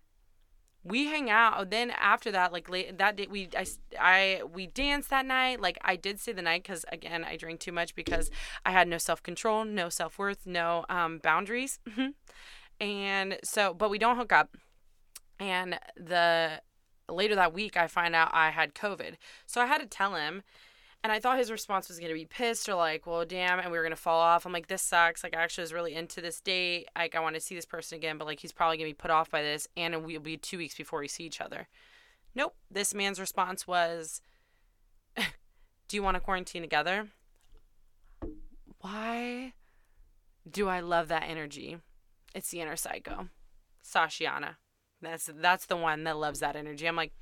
we 0.83 1.05
hang 1.05 1.29
out. 1.29 1.69
Then 1.69 1.91
after 1.91 2.31
that, 2.31 2.51
like 2.51 2.69
late 2.69 2.97
that 2.97 3.15
day, 3.15 3.27
we 3.29 3.47
I, 3.55 3.65
I 3.97 4.41
we 4.43 4.67
danced 4.67 5.09
that 5.11 5.25
night. 5.25 5.61
Like 5.61 5.77
I 5.85 5.95
did 5.95 6.19
stay 6.19 6.33
the 6.33 6.41
night 6.41 6.63
because 6.63 6.83
again, 6.91 7.23
I 7.23 7.37
drank 7.37 7.61
too 7.61 7.71
much 7.71 7.95
because 7.95 8.29
I 8.65 8.71
had 8.71 8.89
no 8.89 8.97
self 8.97 9.23
control, 9.23 9.63
no 9.63 9.87
self 9.87 10.19
worth, 10.19 10.45
no 10.45 10.83
um, 10.89 11.19
boundaries, 11.19 11.79
and 12.81 13.37
so 13.45 13.73
but 13.73 13.89
we 13.89 13.99
don't 13.99 14.17
hook 14.17 14.33
up. 14.33 14.57
And 15.39 15.79
the 15.95 16.59
later 17.11 17.35
that 17.35 17.53
week, 17.53 17.77
I 17.77 17.87
find 17.87 18.15
out 18.15 18.29
I 18.33 18.49
had 18.49 18.75
COVID. 18.75 19.15
So 19.45 19.61
I 19.61 19.65
had 19.65 19.81
to 19.81 19.87
tell 19.87 20.15
him. 20.15 20.43
And 21.01 21.13
I 21.13 21.19
thought 21.21 21.37
his 21.37 21.49
response 21.49 21.87
was 21.87 21.97
going 21.97 22.09
to 22.09 22.13
be 22.13 22.25
pissed 22.25 22.67
or 22.67 22.75
like, 22.75 23.07
well, 23.07 23.23
damn, 23.23 23.59
and 23.59 23.71
we 23.71 23.77
were 23.77 23.83
going 23.83 23.91
to 23.91 23.95
fall 23.95 24.19
off. 24.19 24.45
I'm 24.45 24.51
like, 24.51 24.67
this 24.67 24.81
sucks. 24.81 25.23
Like, 25.23 25.33
I 25.33 25.41
actually 25.41 25.61
was 25.61 25.71
really 25.71 25.95
into 25.95 26.19
this 26.19 26.41
date. 26.41 26.87
Like, 26.93 27.15
I 27.15 27.21
want 27.21 27.35
to 27.35 27.41
see 27.41 27.55
this 27.55 27.65
person 27.65 27.97
again, 27.97 28.17
but 28.17 28.27
like, 28.27 28.41
he's 28.41 28.51
probably 28.51 28.75
going 28.75 28.89
to 28.89 28.93
be 28.93 29.01
put 29.01 29.09
off 29.09 29.31
by 29.31 29.41
this. 29.41 29.65
And 29.77 30.03
we'll 30.03 30.19
be 30.19 30.35
two 30.35 30.57
weeks 30.57 30.75
before 30.75 30.99
we 30.99 31.07
see 31.07 31.23
each 31.23 31.39
other. 31.39 31.69
Nope. 32.35 32.53
This 32.69 32.93
man's 32.93 33.17
response 33.17 33.65
was, 33.65 34.21
do 35.15 35.95
you 35.95 36.03
want 36.03 36.15
to 36.15 36.21
quarantine 36.21 36.63
together? 36.63 37.07
Why 38.81 39.53
do 40.49 40.67
I 40.67 40.81
love 40.81 41.07
that 41.07 41.23
energy? 41.29 41.77
It's 42.35 42.51
the 42.51 42.59
inner 42.59 42.75
psycho. 42.75 43.29
Sashiana. 43.83 44.55
That's 45.01 45.29
that's 45.33 45.65
the 45.65 45.77
one 45.77 46.03
that 46.03 46.17
loves 46.17 46.39
that 46.39 46.55
energy. 46.55 46.87
I'm 46.87 46.95
like, 46.95 47.13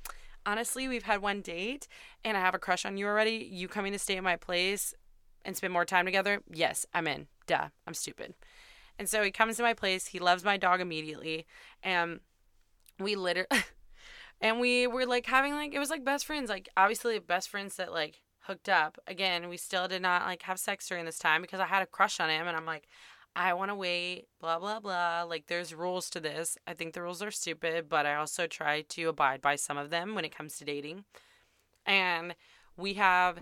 honestly, 0.44 0.88
we've 0.88 1.04
had 1.04 1.22
one 1.22 1.40
date 1.40 1.88
and 2.24 2.36
I 2.36 2.40
have 2.40 2.54
a 2.54 2.58
crush 2.58 2.84
on 2.84 2.96
you 2.96 3.06
already. 3.06 3.48
You 3.50 3.68
coming 3.68 3.92
to 3.92 3.98
stay 3.98 4.16
at 4.16 4.24
my 4.24 4.36
place 4.36 4.94
and 5.44 5.56
spend 5.56 5.72
more 5.72 5.84
time 5.84 6.04
together? 6.04 6.42
Yes, 6.52 6.86
I'm 6.92 7.06
in. 7.06 7.28
Duh, 7.46 7.68
I'm 7.86 7.94
stupid. 7.94 8.34
And 8.98 9.08
so 9.08 9.22
he 9.22 9.30
comes 9.30 9.56
to 9.56 9.62
my 9.62 9.74
place. 9.74 10.06
He 10.06 10.18
loves 10.18 10.44
my 10.44 10.56
dog 10.56 10.80
immediately, 10.80 11.46
and 11.82 12.20
we 12.98 13.14
literally, 13.14 13.46
and 14.40 14.58
we 14.58 14.86
were 14.86 15.06
like 15.06 15.26
having 15.26 15.54
like 15.54 15.72
it 15.72 15.78
was 15.78 15.90
like 15.90 16.04
best 16.04 16.26
friends. 16.26 16.50
Like 16.50 16.68
obviously 16.76 17.18
best 17.20 17.48
friends 17.48 17.76
that 17.76 17.92
like 17.92 18.20
hooked 18.40 18.68
up. 18.68 18.98
Again, 19.06 19.48
we 19.48 19.56
still 19.56 19.86
did 19.86 20.02
not 20.02 20.22
like 20.22 20.42
have 20.42 20.58
sex 20.58 20.88
during 20.88 21.04
this 21.04 21.18
time 21.18 21.42
because 21.42 21.60
I 21.60 21.66
had 21.66 21.82
a 21.82 21.86
crush 21.86 22.18
on 22.18 22.28
him, 22.28 22.48
and 22.48 22.56
I'm 22.56 22.66
like, 22.66 22.88
I 23.36 23.54
want 23.54 23.70
to 23.70 23.74
wait, 23.74 24.26
blah, 24.40 24.58
blah, 24.58 24.80
blah. 24.80 25.22
Like, 25.22 25.46
there's 25.46 25.74
rules 25.74 26.10
to 26.10 26.20
this. 26.20 26.58
I 26.66 26.74
think 26.74 26.92
the 26.94 27.02
rules 27.02 27.22
are 27.22 27.30
stupid, 27.30 27.88
but 27.88 28.04
I 28.04 28.16
also 28.16 28.46
try 28.46 28.82
to 28.82 29.04
abide 29.04 29.40
by 29.40 29.56
some 29.56 29.78
of 29.78 29.90
them 29.90 30.14
when 30.14 30.24
it 30.24 30.36
comes 30.36 30.56
to 30.58 30.64
dating. 30.64 31.04
And 31.86 32.34
we 32.76 32.94
have 32.94 33.40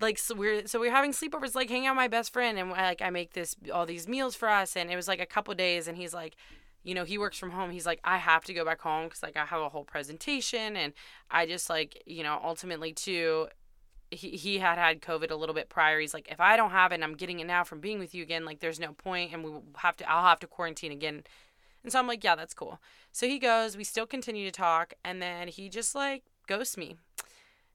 like 0.00 0.18
so 0.18 0.34
we're 0.34 0.66
so 0.66 0.80
we're 0.80 0.90
having 0.90 1.12
sleepovers 1.12 1.54
like 1.54 1.68
hanging 1.68 1.86
out 1.86 1.92
with 1.92 2.02
my 2.02 2.08
best 2.08 2.32
friend 2.32 2.58
and 2.58 2.70
like 2.70 3.02
I 3.02 3.10
make 3.10 3.34
this 3.34 3.54
all 3.72 3.86
these 3.86 4.08
meals 4.08 4.34
for 4.34 4.48
us 4.48 4.76
and 4.76 4.90
it 4.90 4.96
was 4.96 5.08
like 5.08 5.20
a 5.20 5.26
couple 5.26 5.54
days 5.54 5.86
and 5.86 5.96
he's 5.96 6.14
like 6.14 6.36
you 6.82 6.94
know 6.94 7.04
he 7.04 7.18
works 7.18 7.38
from 7.38 7.50
home 7.50 7.70
he's 7.70 7.86
like 7.86 8.00
I 8.02 8.16
have 8.16 8.44
to 8.46 8.54
go 8.54 8.64
back 8.64 8.80
home 8.80 9.08
cuz 9.08 9.22
like 9.22 9.36
I 9.36 9.44
have 9.44 9.60
a 9.60 9.68
whole 9.68 9.84
presentation 9.84 10.76
and 10.76 10.94
I 11.30 11.46
just 11.46 11.68
like 11.68 12.02
you 12.06 12.22
know 12.22 12.40
ultimately 12.42 12.92
too 12.92 13.48
he, 14.10 14.30
he 14.30 14.58
had 14.58 14.78
had 14.78 15.00
COVID 15.00 15.30
a 15.30 15.36
little 15.36 15.54
bit 15.54 15.68
prior. 15.68 16.00
He's 16.00 16.14
like, 16.14 16.28
if 16.30 16.40
I 16.40 16.56
don't 16.56 16.70
have 16.70 16.92
it 16.92 16.96
and 16.96 17.04
I'm 17.04 17.14
getting 17.14 17.40
it 17.40 17.46
now 17.46 17.64
from 17.64 17.80
being 17.80 17.98
with 17.98 18.14
you 18.14 18.22
again, 18.22 18.44
like 18.44 18.60
there's 18.60 18.80
no 18.80 18.92
point 18.92 19.32
and 19.32 19.44
we 19.44 19.52
have 19.76 19.96
to, 19.98 20.10
I'll 20.10 20.28
have 20.28 20.40
to 20.40 20.46
quarantine 20.46 20.92
again. 20.92 21.22
And 21.82 21.92
so 21.92 21.98
I'm 21.98 22.06
like, 22.06 22.24
yeah, 22.24 22.34
that's 22.34 22.54
cool. 22.54 22.80
So 23.12 23.26
he 23.26 23.38
goes, 23.38 23.76
we 23.76 23.84
still 23.84 24.06
continue 24.06 24.44
to 24.44 24.52
talk. 24.52 24.94
And 25.04 25.22
then 25.22 25.48
he 25.48 25.68
just 25.68 25.94
like 25.94 26.24
ghosts 26.46 26.76
me. 26.76 26.96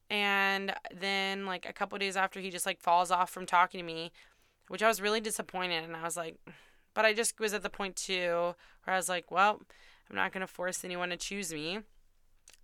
And 0.10 0.74
then 0.94 1.46
like 1.46 1.68
a 1.68 1.74
couple 1.74 1.98
days 1.98 2.18
after 2.18 2.40
he 2.40 2.52
just 2.52 2.66
like 2.66 2.80
falls 2.80 3.12
off 3.12 3.30
from 3.30 3.46
talking 3.46 3.80
to 3.80 3.86
me, 3.86 4.12
which 4.68 4.84
I 4.84 4.88
was 4.88 5.02
really 5.02 5.22
disappointed. 5.22 5.84
And 5.84 5.96
I 5.96 6.04
was 6.04 6.18
like, 6.18 6.36
but 6.94 7.06
I 7.06 7.14
just 7.14 7.40
was 7.40 7.54
at 7.54 7.64
the 7.64 7.70
point 7.70 7.96
too 7.96 8.56
where 8.84 8.94
I 8.94 8.98
was 8.98 9.10
like, 9.10 9.32
well, 9.32 9.62
I'm 10.10 10.16
not 10.16 10.34
going 10.34 10.42
to 10.42 10.48
force 10.48 10.84
anyone 10.84 11.10
to 11.10 11.18
choose 11.18 11.54
me 11.54 11.80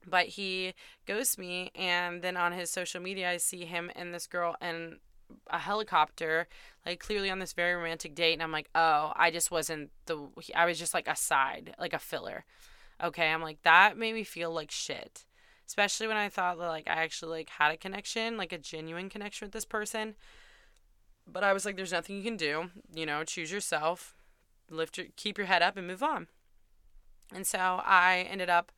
but 0.08 0.28
he 0.28 0.74
ghosts 1.06 1.38
me 1.38 1.72
and 1.76 2.22
then 2.22 2.38
on 2.38 2.52
his 2.52 2.70
social 2.70 3.02
media 3.02 3.30
i 3.30 3.38
see 3.38 3.66
him 3.66 3.92
and 3.96 4.14
this 4.14 4.28
girl 4.28 4.56
in 4.62 4.98
a 5.50 5.60
helicopter 5.60 6.48
like 6.86 7.00
clearly 7.00 7.30
on 7.30 7.40
this 7.40 7.54
very 7.54 7.74
romantic 7.74 8.16
date 8.16 8.34
and 8.34 8.44
i'm 8.44 8.52
like 8.52 8.70
oh 8.76 9.12
i 9.16 9.32
just 9.32 9.52
wasn't 9.52 9.90
the 10.06 10.28
i 10.56 10.66
was 10.66 10.80
just 10.80 10.94
like 10.94 11.08
a 11.08 11.16
side 11.16 11.74
like 11.80 11.94
a 11.94 12.00
filler. 12.00 12.46
Okay 13.04 13.32
i'm 13.32 13.42
like 13.42 13.62
that 13.64 13.98
made 13.98 14.14
me 14.14 14.24
feel 14.24 14.52
like 14.52 14.72
shit. 14.72 15.26
Especially 15.68 16.08
when 16.08 16.18
i 16.18 16.30
thought 16.30 16.58
that 16.58 16.68
like 16.68 16.88
i 16.88 17.04
actually 17.04 17.32
like 17.32 17.50
had 17.50 17.72
a 17.72 17.78
connection 17.78 18.38
like 18.38 18.54
a 18.54 18.58
genuine 18.58 19.10
connection 19.10 19.46
with 19.46 19.54
this 19.54 19.66
person. 19.66 20.16
But 21.28 21.44
i 21.44 21.54
was 21.54 21.66
like 21.66 21.76
there's 21.76 21.92
nothing 21.92 22.18
you 22.18 22.24
can 22.24 22.38
do. 22.38 22.70
You 22.94 23.06
know 23.06 23.24
choose 23.24 23.52
yourself. 23.52 24.16
Lift 24.70 24.98
your 24.98 25.08
keep 25.16 25.38
your 25.38 25.48
head 25.48 25.62
up 25.62 25.78
and 25.78 25.88
move 25.88 26.04
on. 26.04 26.28
And 27.34 27.48
so 27.48 27.82
i 27.86 28.28
ended 28.30 28.50
up 28.50 28.72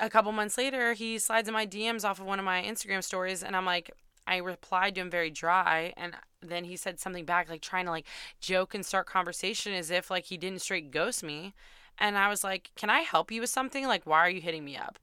a 0.00 0.10
couple 0.10 0.32
months 0.32 0.58
later, 0.58 0.92
he 0.92 1.18
slides 1.18 1.48
in 1.48 1.54
my 1.54 1.66
DMs 1.66 2.04
off 2.04 2.20
of 2.20 2.26
one 2.26 2.38
of 2.38 2.44
my 2.44 2.62
Instagram 2.62 3.02
stories, 3.02 3.42
and 3.42 3.56
I'm 3.56 3.66
like, 3.66 3.90
I 4.26 4.36
replied 4.36 4.94
to 4.94 5.00
him 5.00 5.10
very 5.10 5.30
dry, 5.30 5.92
and 5.96 6.14
then 6.42 6.64
he 6.64 6.76
said 6.76 7.00
something 7.00 7.24
back, 7.24 7.48
like 7.48 7.62
trying 7.62 7.86
to 7.86 7.90
like 7.90 8.06
joke 8.40 8.74
and 8.74 8.84
start 8.84 9.06
conversation 9.06 9.72
as 9.72 9.90
if 9.90 10.10
like 10.10 10.26
he 10.26 10.36
didn't 10.36 10.60
straight 10.60 10.90
ghost 10.90 11.22
me. 11.22 11.54
And 11.98 12.16
I 12.16 12.28
was 12.28 12.44
like, 12.44 12.70
Can 12.76 12.90
I 12.90 13.00
help 13.00 13.32
you 13.32 13.40
with 13.40 13.50
something? 13.50 13.86
Like, 13.86 14.06
why 14.06 14.18
are 14.18 14.30
you 14.30 14.40
hitting 14.40 14.64
me 14.64 14.76
up? 14.76 14.98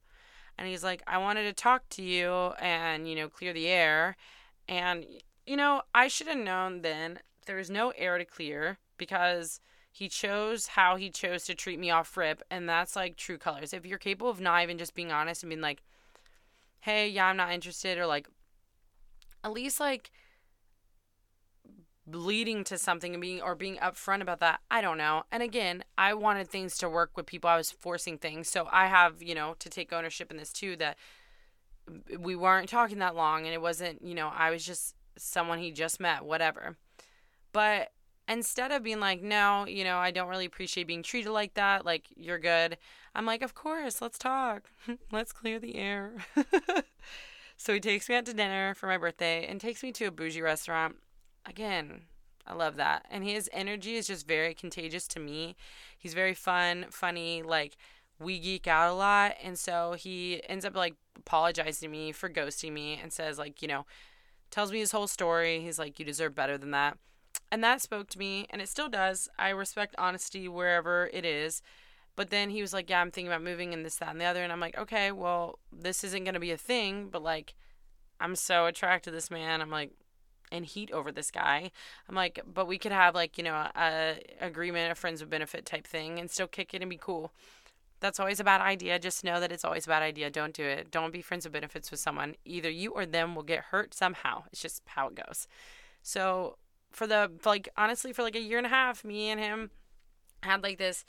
And 0.57 0.67
he's 0.67 0.83
like, 0.83 1.03
I 1.05 1.17
wanted 1.17 1.43
to 1.43 1.53
talk 1.53 1.89
to 1.89 2.01
you 2.01 2.31
and, 2.59 3.09
you 3.09 3.15
know, 3.15 3.27
clear 3.27 3.51
the 3.51 3.67
air. 3.67 4.15
And, 4.69 5.05
you 5.45 5.57
know, 5.57 5.81
I 5.93 6.07
should 6.07 6.27
have 6.27 6.37
known 6.37 6.81
then 6.81 7.19
there 7.45 7.57
was 7.57 7.69
no 7.69 7.89
air 7.91 8.17
to 8.17 8.25
clear 8.25 8.77
because 8.97 9.59
he 9.95 10.09
chose 10.09 10.67
how 10.67 10.97
he 10.97 11.09
chose 11.09 11.45
to 11.45 11.55
treat 11.55 11.79
me 11.79 11.89
off 11.89 12.17
rip, 12.17 12.43
and 12.51 12.67
that's 12.67 12.97
like 12.97 13.15
true 13.15 13.37
colors. 13.37 13.71
If 13.71 13.85
you're 13.85 13.97
capable 13.97 14.29
of 14.29 14.41
not 14.41 14.61
even 14.61 14.77
just 14.77 14.93
being 14.93 15.09
honest 15.09 15.41
and 15.41 15.49
being 15.49 15.61
like, 15.61 15.81
hey, 16.81 17.07
yeah, 17.07 17.27
I'm 17.27 17.37
not 17.37 17.53
interested, 17.53 17.97
or 17.97 18.05
like, 18.05 18.27
at 19.41 19.53
least 19.53 19.79
like 19.79 20.11
leading 22.11 22.65
to 22.65 22.77
something 22.77 23.13
and 23.13 23.21
being 23.21 23.41
or 23.41 23.55
being 23.55 23.77
upfront 23.77 24.21
about 24.21 24.39
that 24.39 24.59
i 24.69 24.79
don't 24.79 24.99
know. 24.99 25.23
And 25.31 25.41
again 25.41 25.83
i 25.97 26.13
wanted 26.13 26.47
things 26.49 26.77
to 26.77 26.89
work 26.89 27.17
with 27.17 27.25
people. 27.25 27.49
I 27.49 27.57
was 27.57 27.71
forcing 27.71 28.19
things. 28.19 28.47
So 28.47 28.67
i 28.71 28.85
have 28.85 29.23
you 29.23 29.33
know 29.33 29.55
to 29.57 29.69
take 29.69 29.91
ownership 29.91 30.29
in 30.29 30.37
this 30.37 30.51
too 30.51 30.75
that 30.75 30.97
we 32.19 32.35
weren't 32.35 32.69
talking 32.69 32.99
that 32.99 33.15
long 33.15 33.45
and 33.45 33.53
it 33.55 33.61
wasn't 33.61 34.03
you 34.03 34.13
know 34.13 34.31
i 34.35 34.51
was 34.51 34.63
just 34.63 34.93
someone 35.17 35.57
he 35.57 35.71
just 35.71 35.99
met 35.99 36.23
whatever. 36.25 36.77
But 37.51 37.91
instead 38.27 38.71
of 38.71 38.83
being 38.83 38.99
like, 38.99 39.21
no, 39.21 39.65
you 39.65 39.83
know, 39.83 39.97
I 39.97 40.11
don't 40.11 40.29
really 40.29 40.45
appreciate 40.45 40.87
being 40.87 41.03
treated 41.03 41.31
like 41.31 41.53
that, 41.55 41.85
like, 41.85 42.07
you're 42.15 42.39
good, 42.39 42.77
I'm 43.13 43.25
like, 43.25 43.41
of 43.41 43.53
course, 43.53 44.01
let's 44.01 44.17
talk. 44.17 44.69
let's 45.11 45.31
clear 45.31 45.59
the 45.59 45.75
air. 45.75 46.13
so 47.57 47.73
he 47.73 47.79
takes 47.79 48.09
me 48.09 48.15
out 48.15 48.25
to 48.25 48.33
dinner 48.33 48.73
for 48.73 48.87
my 48.87 48.97
birthday 48.97 49.45
and 49.47 49.59
takes 49.59 49.83
me 49.83 49.91
to 49.93 50.05
a 50.05 50.11
bougie 50.11 50.41
restaurant. 50.41 50.97
Again, 51.45 52.01
I 52.45 52.53
love 52.53 52.75
that. 52.75 53.05
And 53.09 53.23
his 53.23 53.49
energy 53.53 53.95
is 53.95 54.07
just 54.07 54.27
very 54.27 54.53
contagious 54.53 55.07
to 55.09 55.19
me. 55.19 55.55
He's 55.97 56.13
very 56.13 56.33
fun, 56.33 56.87
funny, 56.89 57.41
like, 57.41 57.77
we 58.19 58.39
geek 58.39 58.67
out 58.67 58.91
a 58.91 58.93
lot. 58.93 59.35
And 59.41 59.57
so 59.57 59.93
he 59.93 60.41
ends 60.49 60.65
up, 60.65 60.75
like, 60.75 60.95
apologizing 61.17 61.87
to 61.87 61.91
me 61.91 62.11
for 62.11 62.29
ghosting 62.29 62.73
me 62.73 62.99
and 63.01 63.13
says, 63.13 63.37
like, 63.37 63.61
you 63.61 63.67
know, 63.67 63.85
tells 64.51 64.71
me 64.71 64.79
his 64.79 64.91
whole 64.91 65.07
story. 65.07 65.61
He's 65.61 65.79
like, 65.79 65.99
you 65.99 66.05
deserve 66.05 66.35
better 66.35 66.57
than 66.57 66.71
that. 66.71 66.97
And 67.51 67.63
that 67.63 67.81
spoke 67.81 68.09
to 68.09 68.19
me, 68.19 68.47
and 68.49 68.61
it 68.61 68.69
still 68.69 68.89
does. 68.89 69.29
I 69.37 69.49
respect 69.49 69.95
honesty 69.97 70.47
wherever 70.47 71.09
it 71.13 71.25
is. 71.25 71.61
But 72.15 72.29
then 72.29 72.49
he 72.49 72.61
was 72.61 72.73
like, 72.73 72.89
Yeah, 72.89 73.01
I'm 73.01 73.11
thinking 73.11 73.31
about 73.31 73.43
moving 73.43 73.73
and 73.73 73.85
this, 73.85 73.97
that, 73.97 74.09
and 74.09 74.21
the 74.21 74.25
other. 74.25 74.43
And 74.43 74.51
I'm 74.51 74.59
like, 74.59 74.77
Okay, 74.77 75.11
well, 75.11 75.59
this 75.71 76.03
isn't 76.03 76.23
going 76.23 76.33
to 76.33 76.39
be 76.39 76.51
a 76.51 76.57
thing, 76.57 77.09
but 77.11 77.23
like, 77.23 77.53
I'm 78.19 78.35
so 78.35 78.65
attracted 78.65 79.11
to 79.11 79.15
this 79.15 79.29
man. 79.29 79.61
I'm 79.61 79.69
like, 79.69 79.91
in 80.51 80.63
heat 80.63 80.91
over 80.91 81.11
this 81.11 81.31
guy. 81.31 81.71
I'm 82.07 82.15
like, 82.15 82.39
but 82.51 82.67
we 82.67 82.77
could 82.77 82.91
have 82.91 83.15
like, 83.15 83.37
you 83.37 83.43
know, 83.43 83.67
a 83.75 84.19
agreement, 84.39 84.91
a 84.91 84.95
friends 84.95 85.21
with 85.21 85.29
benefit 85.29 85.65
type 85.65 85.87
thing 85.87 86.19
and 86.19 86.29
still 86.29 86.47
kick 86.47 86.73
it 86.73 86.81
and 86.81 86.89
be 86.89 86.97
cool. 86.97 87.31
That's 87.99 88.19
always 88.19 88.39
a 88.39 88.43
bad 88.43 88.61
idea. 88.61 88.99
Just 88.99 89.23
know 89.23 89.39
that 89.39 89.51
it's 89.51 89.65
always 89.65 89.85
a 89.85 89.89
bad 89.89 90.03
idea. 90.03 90.29
Don't 90.29 90.53
do 90.53 90.63
it. 90.63 90.91
Don't 90.91 91.11
be 91.11 91.21
friends 91.21 91.45
with 91.45 91.53
benefits 91.53 91.91
with 91.91 91.99
someone. 91.99 92.35
Either 92.45 92.69
you 92.69 92.91
or 92.91 93.05
them 93.05 93.35
will 93.35 93.43
get 93.43 93.65
hurt 93.65 93.93
somehow. 93.93 94.43
It's 94.51 94.61
just 94.61 94.83
how 94.85 95.07
it 95.07 95.15
goes. 95.15 95.47
So 96.03 96.57
for 96.95 97.07
the 97.07 97.31
like 97.45 97.69
honestly 97.77 98.13
for 98.13 98.23
like 98.23 98.35
a 98.35 98.41
year 98.41 98.57
and 98.57 98.67
a 98.67 98.69
half, 98.69 99.03
me 99.03 99.29
and 99.29 99.39
him 99.39 99.69
had 100.41 100.63
like 100.63 100.77
this 100.77 101.03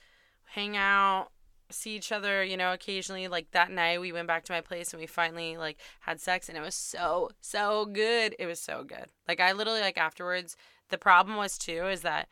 hangout, 0.46 1.30
see 1.70 1.96
each 1.96 2.12
other, 2.12 2.42
you 2.42 2.56
know, 2.56 2.72
occasionally. 2.72 3.28
Like 3.28 3.50
that 3.52 3.70
night, 3.70 4.00
we 4.00 4.12
went 4.12 4.28
back 4.28 4.44
to 4.44 4.52
my 4.52 4.60
place 4.60 4.92
and 4.92 5.00
we 5.00 5.06
finally 5.06 5.56
like 5.56 5.78
had 6.00 6.20
sex, 6.20 6.48
and 6.48 6.58
it 6.58 6.62
was 6.62 6.74
so 6.74 7.30
so 7.40 7.86
good. 7.86 8.34
It 8.38 8.46
was 8.46 8.60
so 8.60 8.84
good. 8.84 9.06
Like 9.28 9.40
I 9.40 9.52
literally 9.52 9.80
like 9.80 9.98
afterwards. 9.98 10.56
The 10.88 10.98
problem 10.98 11.36
was 11.36 11.58
too 11.58 11.86
is 11.88 12.02
that 12.02 12.28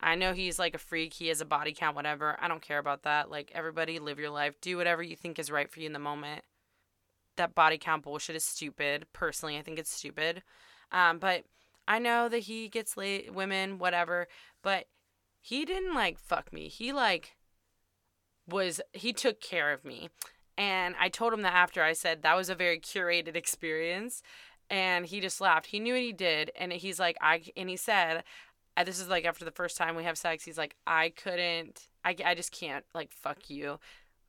I 0.00 0.14
know 0.14 0.32
he's 0.32 0.58
like 0.58 0.74
a 0.74 0.78
freak. 0.78 1.14
He 1.14 1.28
has 1.28 1.40
a 1.40 1.46
body 1.46 1.72
count, 1.72 1.96
whatever. 1.96 2.36
I 2.40 2.48
don't 2.48 2.62
care 2.62 2.78
about 2.78 3.02
that. 3.02 3.30
Like 3.30 3.50
everybody, 3.54 3.98
live 3.98 4.18
your 4.18 4.30
life. 4.30 4.60
Do 4.60 4.76
whatever 4.76 5.02
you 5.02 5.16
think 5.16 5.38
is 5.38 5.50
right 5.50 5.70
for 5.70 5.80
you 5.80 5.86
in 5.86 5.92
the 5.92 5.98
moment. 5.98 6.42
That 7.36 7.54
body 7.54 7.78
count 7.78 8.04
bullshit 8.04 8.36
is 8.36 8.44
stupid. 8.44 9.06
Personally, 9.12 9.58
I 9.58 9.62
think 9.62 9.78
it's 9.78 9.92
stupid. 9.92 10.42
Um, 10.92 11.18
but 11.18 11.44
I 11.86 11.98
know 11.98 12.28
that 12.28 12.40
he 12.40 12.68
gets 12.68 12.96
late 12.96 13.32
women, 13.34 13.78
whatever, 13.78 14.28
but 14.62 14.86
he 15.40 15.64
didn't 15.64 15.94
like 15.94 16.18
fuck 16.18 16.52
me. 16.52 16.68
He 16.68 16.92
like 16.92 17.36
was 18.48 18.80
he 18.92 19.12
took 19.12 19.40
care 19.40 19.72
of 19.72 19.84
me. 19.84 20.08
And 20.56 20.94
I 20.98 21.08
told 21.08 21.32
him 21.32 21.42
that 21.42 21.54
after 21.54 21.82
I 21.82 21.92
said 21.92 22.22
that 22.22 22.36
was 22.36 22.48
a 22.48 22.54
very 22.54 22.78
curated 22.78 23.36
experience 23.36 24.22
and 24.70 25.06
he 25.06 25.20
just 25.20 25.40
laughed. 25.40 25.66
He 25.66 25.80
knew 25.80 25.94
what 25.94 26.02
he 26.02 26.12
did 26.12 26.50
and 26.56 26.72
he's 26.72 26.98
like 26.98 27.16
I 27.20 27.42
and 27.56 27.68
he 27.68 27.76
said 27.76 28.24
uh, 28.76 28.84
this 28.84 28.98
is 28.98 29.08
like 29.08 29.24
after 29.24 29.44
the 29.44 29.50
first 29.50 29.76
time 29.76 29.94
we 29.94 30.04
have 30.04 30.18
sex 30.18 30.44
he's 30.44 30.58
like 30.58 30.76
I 30.86 31.10
couldn't 31.10 31.88
I 32.04 32.16
I 32.24 32.34
just 32.34 32.52
can't 32.52 32.84
like 32.94 33.12
fuck 33.12 33.50
you. 33.50 33.78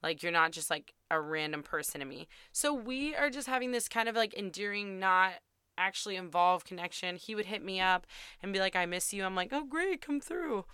Like 0.03 0.21
you're 0.21 0.31
not 0.31 0.51
just 0.51 0.69
like 0.69 0.93
a 1.09 1.19
random 1.19 1.63
person 1.63 1.99
to 1.99 2.05
me. 2.05 2.27
So 2.51 2.73
we 2.73 3.15
are 3.15 3.29
just 3.29 3.47
having 3.47 3.71
this 3.71 3.87
kind 3.87 4.09
of 4.09 4.15
like 4.15 4.33
endearing 4.33 4.99
not 4.99 5.33
actually 5.77 6.15
involve 6.15 6.65
connection. 6.65 7.15
He 7.15 7.35
would 7.35 7.45
hit 7.45 7.63
me 7.63 7.79
up 7.79 8.05
and 8.41 8.53
be 8.53 8.59
like, 8.59 8.75
I 8.75 8.85
miss 8.85 9.13
you. 9.13 9.23
I'm 9.23 9.35
like, 9.35 9.49
oh, 9.51 9.65
great, 9.65 10.01
come 10.01 10.19
through. 10.19 10.65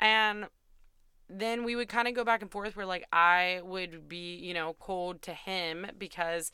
And 0.00 0.46
then 1.28 1.64
we 1.64 1.76
would 1.76 1.88
kind 1.88 2.08
of 2.08 2.14
go 2.14 2.24
back 2.24 2.42
and 2.42 2.50
forth 2.50 2.76
where, 2.76 2.86
like, 2.86 3.06
I 3.12 3.60
would 3.64 4.08
be, 4.08 4.36
you 4.36 4.54
know, 4.54 4.76
cold 4.78 5.22
to 5.22 5.32
him 5.32 5.86
because 5.98 6.50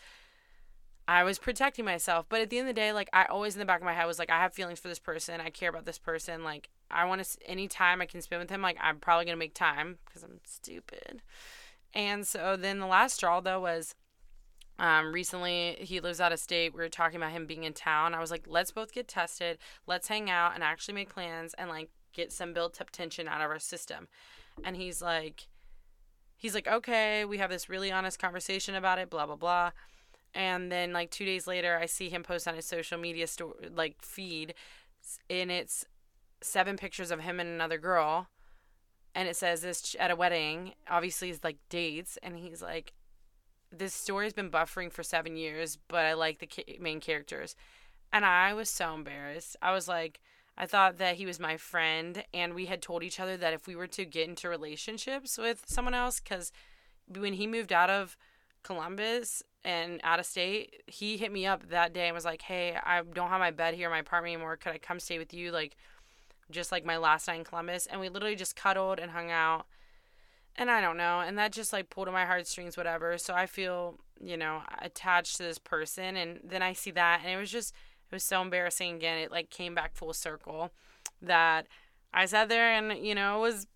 I 1.07 1.23
was 1.23 1.39
protecting 1.39 1.85
myself. 1.85 2.27
But 2.29 2.41
at 2.41 2.51
the 2.51 2.59
end 2.59 2.69
of 2.69 2.75
the 2.75 2.81
day, 2.81 2.93
like, 2.93 3.11
I 3.13 3.27
always 3.27 3.55
in 3.55 3.61
the 3.61 3.67
back 3.67 3.81
of 3.81 3.85
my 3.85 3.93
head 3.93 4.07
was 4.07 4.19
like, 4.19 4.31
I 4.31 4.41
have 4.41 4.55
feelings 4.55 4.81
for 4.81 4.89
this 4.89 4.99
person. 4.99 5.41
I 5.41 5.51
care 5.51 5.71
about 5.71 5.85
this 5.85 5.99
person. 5.99 6.43
Like, 6.43 6.71
I 6.91 7.05
want 7.05 7.23
to, 7.23 7.39
any 7.47 7.69
time 7.69 8.01
I 8.01 8.07
can 8.07 8.23
spend 8.23 8.41
with 8.41 8.51
him, 8.51 8.63
like, 8.63 8.79
I'm 8.81 8.99
probably 8.99 9.27
going 9.27 9.37
to 9.37 9.39
make 9.39 9.55
time 9.55 9.99
because 10.05 10.23
I'm 10.23 10.41
stupid. 10.45 11.23
And 11.93 12.27
so 12.27 12.57
then 12.57 12.81
the 12.81 12.87
last 12.87 13.17
straw, 13.17 13.41
though, 13.41 13.61
was 13.61 13.95
um, 14.79 15.13
recently, 15.13 15.77
he 15.81 16.01
lives 16.01 16.21
out 16.21 16.33
of 16.33 16.41
state. 16.41 16.75
We 16.75 16.81
were 16.81 16.89
talking 16.89 17.17
about 17.17 17.33
him 17.33 17.47
being 17.47 17.65
in 17.65 17.73
town. 17.73 18.15
I 18.15 18.21
was 18.21 18.31
like, 18.31 18.45
let's 18.49 18.73
both 18.73 18.93
get 18.93 19.07
tested. 19.07 19.59
Let's 19.87 20.09
hang 20.09 20.31
out 20.31 20.55
and 20.55 20.65
actually 20.65 20.95
make 20.95 21.13
plans 21.13 21.55
and 21.55 21.71
like 21.71 21.91
get 22.13 22.33
some 22.33 22.53
built 22.53 22.81
up 22.81 22.91
tension 22.91 23.29
out 23.29 23.41
of 23.41 23.51
our 23.51 23.59
system. 23.59 24.09
And 24.65 24.77
he's 24.77 25.01
like, 25.01 25.49
he's 26.37 26.55
like, 26.55 26.67
okay, 26.67 27.25
we 27.25 27.39
have 27.39 27.51
this 27.51 27.69
really 27.69 27.93
honest 27.93 28.19
conversation 28.19 28.75
about 28.75 28.99
it, 28.99 29.11
blah, 29.11 29.27
blah, 29.27 29.37
blah. 29.37 29.71
And 30.35 30.71
then 30.71 30.93
like 30.93 31.11
two 31.11 31.25
days 31.25 31.47
later, 31.47 31.79
I 31.81 31.87
see 31.87 32.09
him 32.09 32.25
post 32.25 32.49
on 32.49 32.57
his 32.57 32.67
social 32.67 32.99
media 32.99 33.29
store, 33.29 33.55
like 33.75 34.03
feed, 34.03 34.55
and 35.31 35.51
it's 35.51 35.87
seven 36.41 36.77
pictures 36.77 37.11
of 37.13 37.21
him 37.21 37.39
and 37.39 37.49
another 37.49 37.79
girl. 37.79 38.29
And 39.15 39.29
it 39.29 39.37
says 39.37 39.63
this 39.63 39.95
at 40.01 40.11
a 40.11 40.17
wedding. 40.17 40.73
Obviously, 40.91 41.31
it's 41.31 41.45
like 41.45 41.59
dates. 41.69 42.19
And 42.21 42.37
he's 42.37 42.61
like, 42.61 42.93
this 43.79 43.95
story's 43.95 44.33
been 44.33 44.51
buffering 44.51 44.93
for 44.93 45.03
seven 45.03 45.37
years, 45.37 45.79
but 45.89 46.05
I 46.05 46.15
like 46.15 46.39
the 46.39 46.47
ca- 46.47 46.79
main 46.81 47.01
characters. 47.01 47.57
And 48.13 48.25
I 48.25 48.55
was 48.55 48.69
so 48.69 48.95
embarrassed. 48.95 49.57
I 49.61 49.73
was 49.73 49.89
like, 49.89 50.21
I 50.57 50.67
thought 50.67 50.99
that 50.99 51.17
he 51.17 51.27
was 51.27 51.41
my 51.41 51.57
friend, 51.57 52.25
and 52.33 52.55
we 52.55 52.67
had 52.67 52.81
told 52.81 53.03
each 53.03 53.19
other 53.19 53.37
that 53.37 53.53
if 53.53 53.67
we 53.67 53.75
were 53.75 53.89
to 53.89 54.05
get 54.05 54.29
into 54.29 54.49
relationships 54.49 55.37
with 55.37 55.65
someone 55.67 55.95
else, 55.95 56.21
because 56.21 56.53
when 57.09 57.35
he 57.35 57.47
moved 57.47 57.73
out 57.73 57.91
of 57.91 58.17
Columbus 58.63 59.43
and 59.65 60.01
out 60.05 60.21
of 60.21 60.27
state, 60.27 60.83
he 60.87 61.17
hit 61.17 61.33
me 61.33 61.45
up 61.45 61.69
that 61.71 61.93
day 61.93 62.07
and 62.07 62.15
was 62.15 62.25
like, 62.25 62.43
"Hey, 62.43 62.79
I 62.83 63.03
don't 63.03 63.31
have 63.31 63.41
my 63.41 63.51
bed 63.51 63.75
here 63.75 63.89
in 63.89 63.93
my 63.93 63.99
apartment 63.99 64.35
anymore. 64.35 64.57
Could 64.57 64.73
I 64.73 64.79
come 64.79 65.01
stay 65.01 65.19
with 65.19 65.35
you 65.35 65.51
like 65.51 65.77
just 66.51 66.71
like 66.71 66.85
my 66.85 66.97
last 66.97 67.27
night 67.27 67.39
in 67.39 67.45
Columbus?" 67.45 67.87
And 67.87 68.01
we 68.01 68.09
literally 68.09 68.37
just 68.37 68.57
cuddled 68.57 68.99
and 68.99 69.11
hung 69.11 69.31
out. 69.31 69.67
And 70.57 70.71
I 70.71 70.81
don't 70.81 70.97
know, 70.97 71.21
and 71.21 71.37
that 71.39 71.53
just 71.53 71.73
like 71.73 71.91
pulled 71.91 72.07
at 72.07 72.15
my 72.15 72.27
heartstrings 72.27 72.77
whatever. 72.77 73.19
So 73.19 73.35
I 73.35 73.47
feel, 73.47 73.99
you 74.21 74.37
know, 74.37 74.63
attached 74.81 75.37
to 75.39 75.43
this 75.43 75.59
person 75.59 76.17
and 76.17 76.39
then 76.45 76.63
I 76.63 76.75
see 76.75 76.93
that 76.93 77.21
and 77.25 77.33
it 77.33 77.37
was 77.37 77.51
just 77.51 77.75
it 78.11 78.15
was 78.15 78.23
so 78.23 78.41
embarrassing 78.41 78.95
again. 78.95 79.19
It 79.19 79.33
like 79.33 79.51
came 79.51 79.75
back 79.75 79.97
full 79.97 80.13
circle 80.13 80.71
that 81.21 81.67
I 82.13 82.27
sat 82.27 82.49
there 82.49 82.73
and, 82.73 83.05
you 83.05 83.17
know, 83.17 83.41
was 83.41 83.67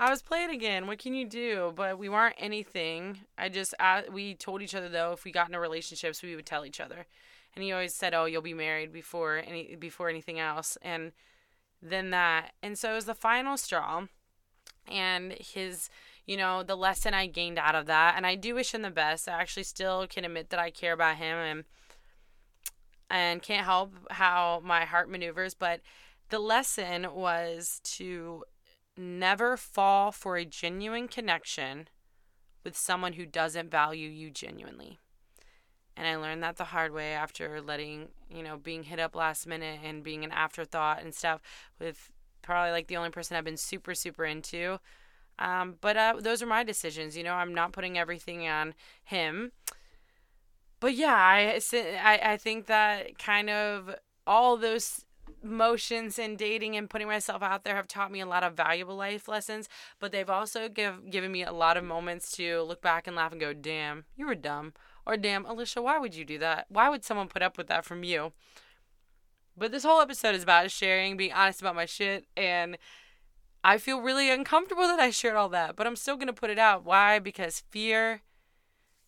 I 0.00 0.08
was 0.08 0.22
playing 0.22 0.48
again. 0.48 0.86
What 0.86 0.98
can 0.98 1.12
you 1.12 1.26
do? 1.26 1.74
But 1.76 1.98
we 1.98 2.08
weren't 2.08 2.36
anything. 2.38 3.18
I 3.36 3.50
just 3.50 3.74
uh, 3.78 4.02
we 4.10 4.34
told 4.34 4.62
each 4.62 4.74
other 4.74 4.88
though 4.88 5.12
if 5.12 5.24
we 5.24 5.30
got 5.30 5.48
into 5.48 5.60
relationships 5.60 6.22
we 6.22 6.34
would 6.34 6.46
tell 6.46 6.64
each 6.64 6.80
other, 6.80 7.04
and 7.54 7.62
he 7.62 7.70
always 7.70 7.94
said, 7.94 8.14
"Oh, 8.14 8.24
you'll 8.24 8.40
be 8.40 8.54
married 8.54 8.94
before 8.94 9.42
any 9.46 9.76
before 9.76 10.08
anything 10.08 10.38
else." 10.38 10.78
And 10.80 11.12
then 11.82 12.10
that, 12.10 12.52
and 12.62 12.78
so 12.78 12.92
it 12.92 12.94
was 12.94 13.04
the 13.04 13.14
final 13.14 13.58
straw, 13.58 14.06
and 14.90 15.32
his, 15.32 15.90
you 16.26 16.36
know, 16.36 16.62
the 16.62 16.76
lesson 16.76 17.14
I 17.14 17.26
gained 17.26 17.58
out 17.58 17.74
of 17.74 17.86
that, 17.86 18.14
and 18.16 18.26
I 18.26 18.34
do 18.34 18.54
wish 18.54 18.74
him 18.74 18.82
the 18.82 18.90
best. 18.90 19.28
I 19.28 19.40
actually 19.40 19.64
still 19.64 20.06
can 20.06 20.24
admit 20.24 20.50
that 20.50 20.60
I 20.60 20.70
care 20.70 20.92
about 20.92 21.16
him 21.16 21.36
and 21.36 21.64
and 23.12 23.42
can't 23.42 23.64
help 23.64 23.92
how 24.12 24.62
my 24.64 24.84
heart 24.84 25.10
maneuvers, 25.10 25.54
but 25.54 25.80
the 26.28 26.38
lesson 26.38 27.12
was 27.12 27.80
to 27.82 28.44
never 28.96 29.56
fall 29.56 30.12
for 30.12 30.36
a 30.36 30.44
genuine 30.44 31.08
connection 31.08 31.88
with 32.62 32.76
someone 32.76 33.14
who 33.14 33.26
doesn't 33.26 33.70
value 33.70 34.08
you 34.08 34.30
genuinely. 34.30 34.98
And 35.96 36.06
I 36.06 36.16
learned 36.16 36.42
that 36.42 36.56
the 36.56 36.64
hard 36.64 36.92
way 36.92 37.12
after 37.12 37.60
letting, 37.60 38.08
you 38.32 38.42
know, 38.42 38.56
being 38.56 38.84
hit 38.84 39.00
up 39.00 39.14
last 39.14 39.46
minute 39.46 39.80
and 39.84 40.04
being 40.04 40.24
an 40.24 40.30
afterthought 40.30 41.02
and 41.02 41.14
stuff 41.14 41.40
with 41.78 42.10
probably 42.42 42.70
like 42.70 42.86
the 42.86 42.96
only 42.96 43.10
person 43.10 43.36
I've 43.36 43.44
been 43.44 43.56
super, 43.56 43.94
super 43.94 44.24
into. 44.24 44.78
Um, 45.40 45.76
but 45.80 45.96
uh, 45.96 46.14
those 46.20 46.42
are 46.42 46.46
my 46.46 46.62
decisions. 46.62 47.16
You 47.16 47.24
know, 47.24 47.34
I'm 47.34 47.54
not 47.54 47.72
putting 47.72 47.98
everything 47.98 48.46
on 48.46 48.74
him. 49.02 49.52
But 50.78 50.94
yeah, 50.94 51.14
I, 51.14 51.60
I, 51.74 52.32
I 52.32 52.36
think 52.36 52.66
that 52.66 53.18
kind 53.18 53.50
of 53.50 53.94
all 54.26 54.56
those 54.56 55.04
motions 55.42 56.18
and 56.18 56.36
dating 56.36 56.76
and 56.76 56.90
putting 56.90 57.06
myself 57.06 57.42
out 57.42 57.64
there 57.64 57.74
have 57.74 57.88
taught 57.88 58.12
me 58.12 58.20
a 58.20 58.26
lot 58.26 58.42
of 58.42 58.54
valuable 58.54 58.96
life 58.96 59.28
lessons, 59.28 59.68
but 59.98 60.12
they've 60.12 60.30
also 60.30 60.68
give, 60.68 61.10
given 61.10 61.32
me 61.32 61.42
a 61.42 61.52
lot 61.52 61.76
of 61.76 61.84
moments 61.84 62.32
to 62.32 62.62
look 62.62 62.82
back 62.82 63.06
and 63.06 63.16
laugh 63.16 63.32
and 63.32 63.40
go, 63.40 63.52
damn, 63.52 64.04
you 64.16 64.26
were 64.26 64.34
dumb. 64.34 64.74
Or 65.06 65.16
damn, 65.16 65.46
Alicia, 65.46 65.82
why 65.82 65.98
would 65.98 66.14
you 66.14 66.24
do 66.24 66.38
that? 66.38 66.66
Why 66.68 66.88
would 66.88 67.04
someone 67.04 67.28
put 67.28 67.42
up 67.42 67.56
with 67.56 67.68
that 67.68 67.84
from 67.84 68.04
you? 68.04 68.32
But 69.56 69.72
this 69.72 69.84
whole 69.84 70.00
episode 70.00 70.34
is 70.34 70.42
about 70.42 70.70
sharing, 70.70 71.16
being 71.16 71.32
honest 71.32 71.60
about 71.60 71.74
my 71.74 71.86
shit, 71.86 72.26
and 72.36 72.78
I 73.62 73.78
feel 73.78 74.00
really 74.00 74.30
uncomfortable 74.30 74.84
that 74.84 75.00
I 75.00 75.10
shared 75.10 75.36
all 75.36 75.48
that, 75.50 75.76
but 75.76 75.86
I'm 75.86 75.96
still 75.96 76.16
going 76.16 76.28
to 76.28 76.32
put 76.32 76.50
it 76.50 76.58
out. 76.58 76.84
Why? 76.84 77.18
Because 77.18 77.62
fear 77.70 78.22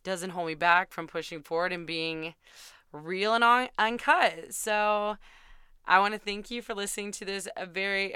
doesn't 0.05 0.31
hold 0.31 0.49
me 0.49 0.55
back 0.55 0.93
from 0.93 1.07
pushing 1.07 1.41
forward 1.41 1.73
and 1.73 1.87
being 1.87 2.35
real 2.93 3.35
and 3.35 3.45
un- 3.45 3.71
uncut. 3.79 4.53
So, 4.53 5.17
I 5.87 5.99
want 5.99 6.15
to 6.15 6.21
thank 6.21 6.51
you 6.51 6.63
for 6.63 6.75
listening 6.75 7.13
to 7.13 7.25
this 7.25 7.49
very, 7.71 8.15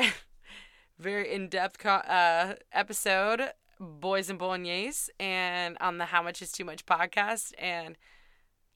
very 0.99 1.32
in 1.32 1.49
depth 1.49 1.84
uh, 1.84 2.55
episode, 2.72 3.51
Boys 3.80 4.30
and 4.30 4.39
Bolognese, 4.39 5.11
and 5.18 5.76
on 5.80 5.99
the 5.99 6.07
How 6.07 6.22
Much 6.22 6.43
Is 6.43 6.53
Too 6.53 6.64
Much 6.64 6.87
podcast. 6.87 7.53
And 7.59 7.97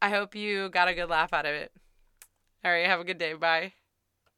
I 0.03 0.11
hope 0.11 0.35
you 0.35 0.71
got 0.71 0.89
a 0.89 0.95
good 0.95 1.09
laugh 1.09 1.33
out 1.33 1.47
of 1.47 1.53
it. 1.53 1.73
All 2.65 2.71
right, 2.71 2.87
have 2.87 3.01
a 3.01 3.05
good 3.05 3.19
day. 3.19 3.35
Bye. 3.35 3.80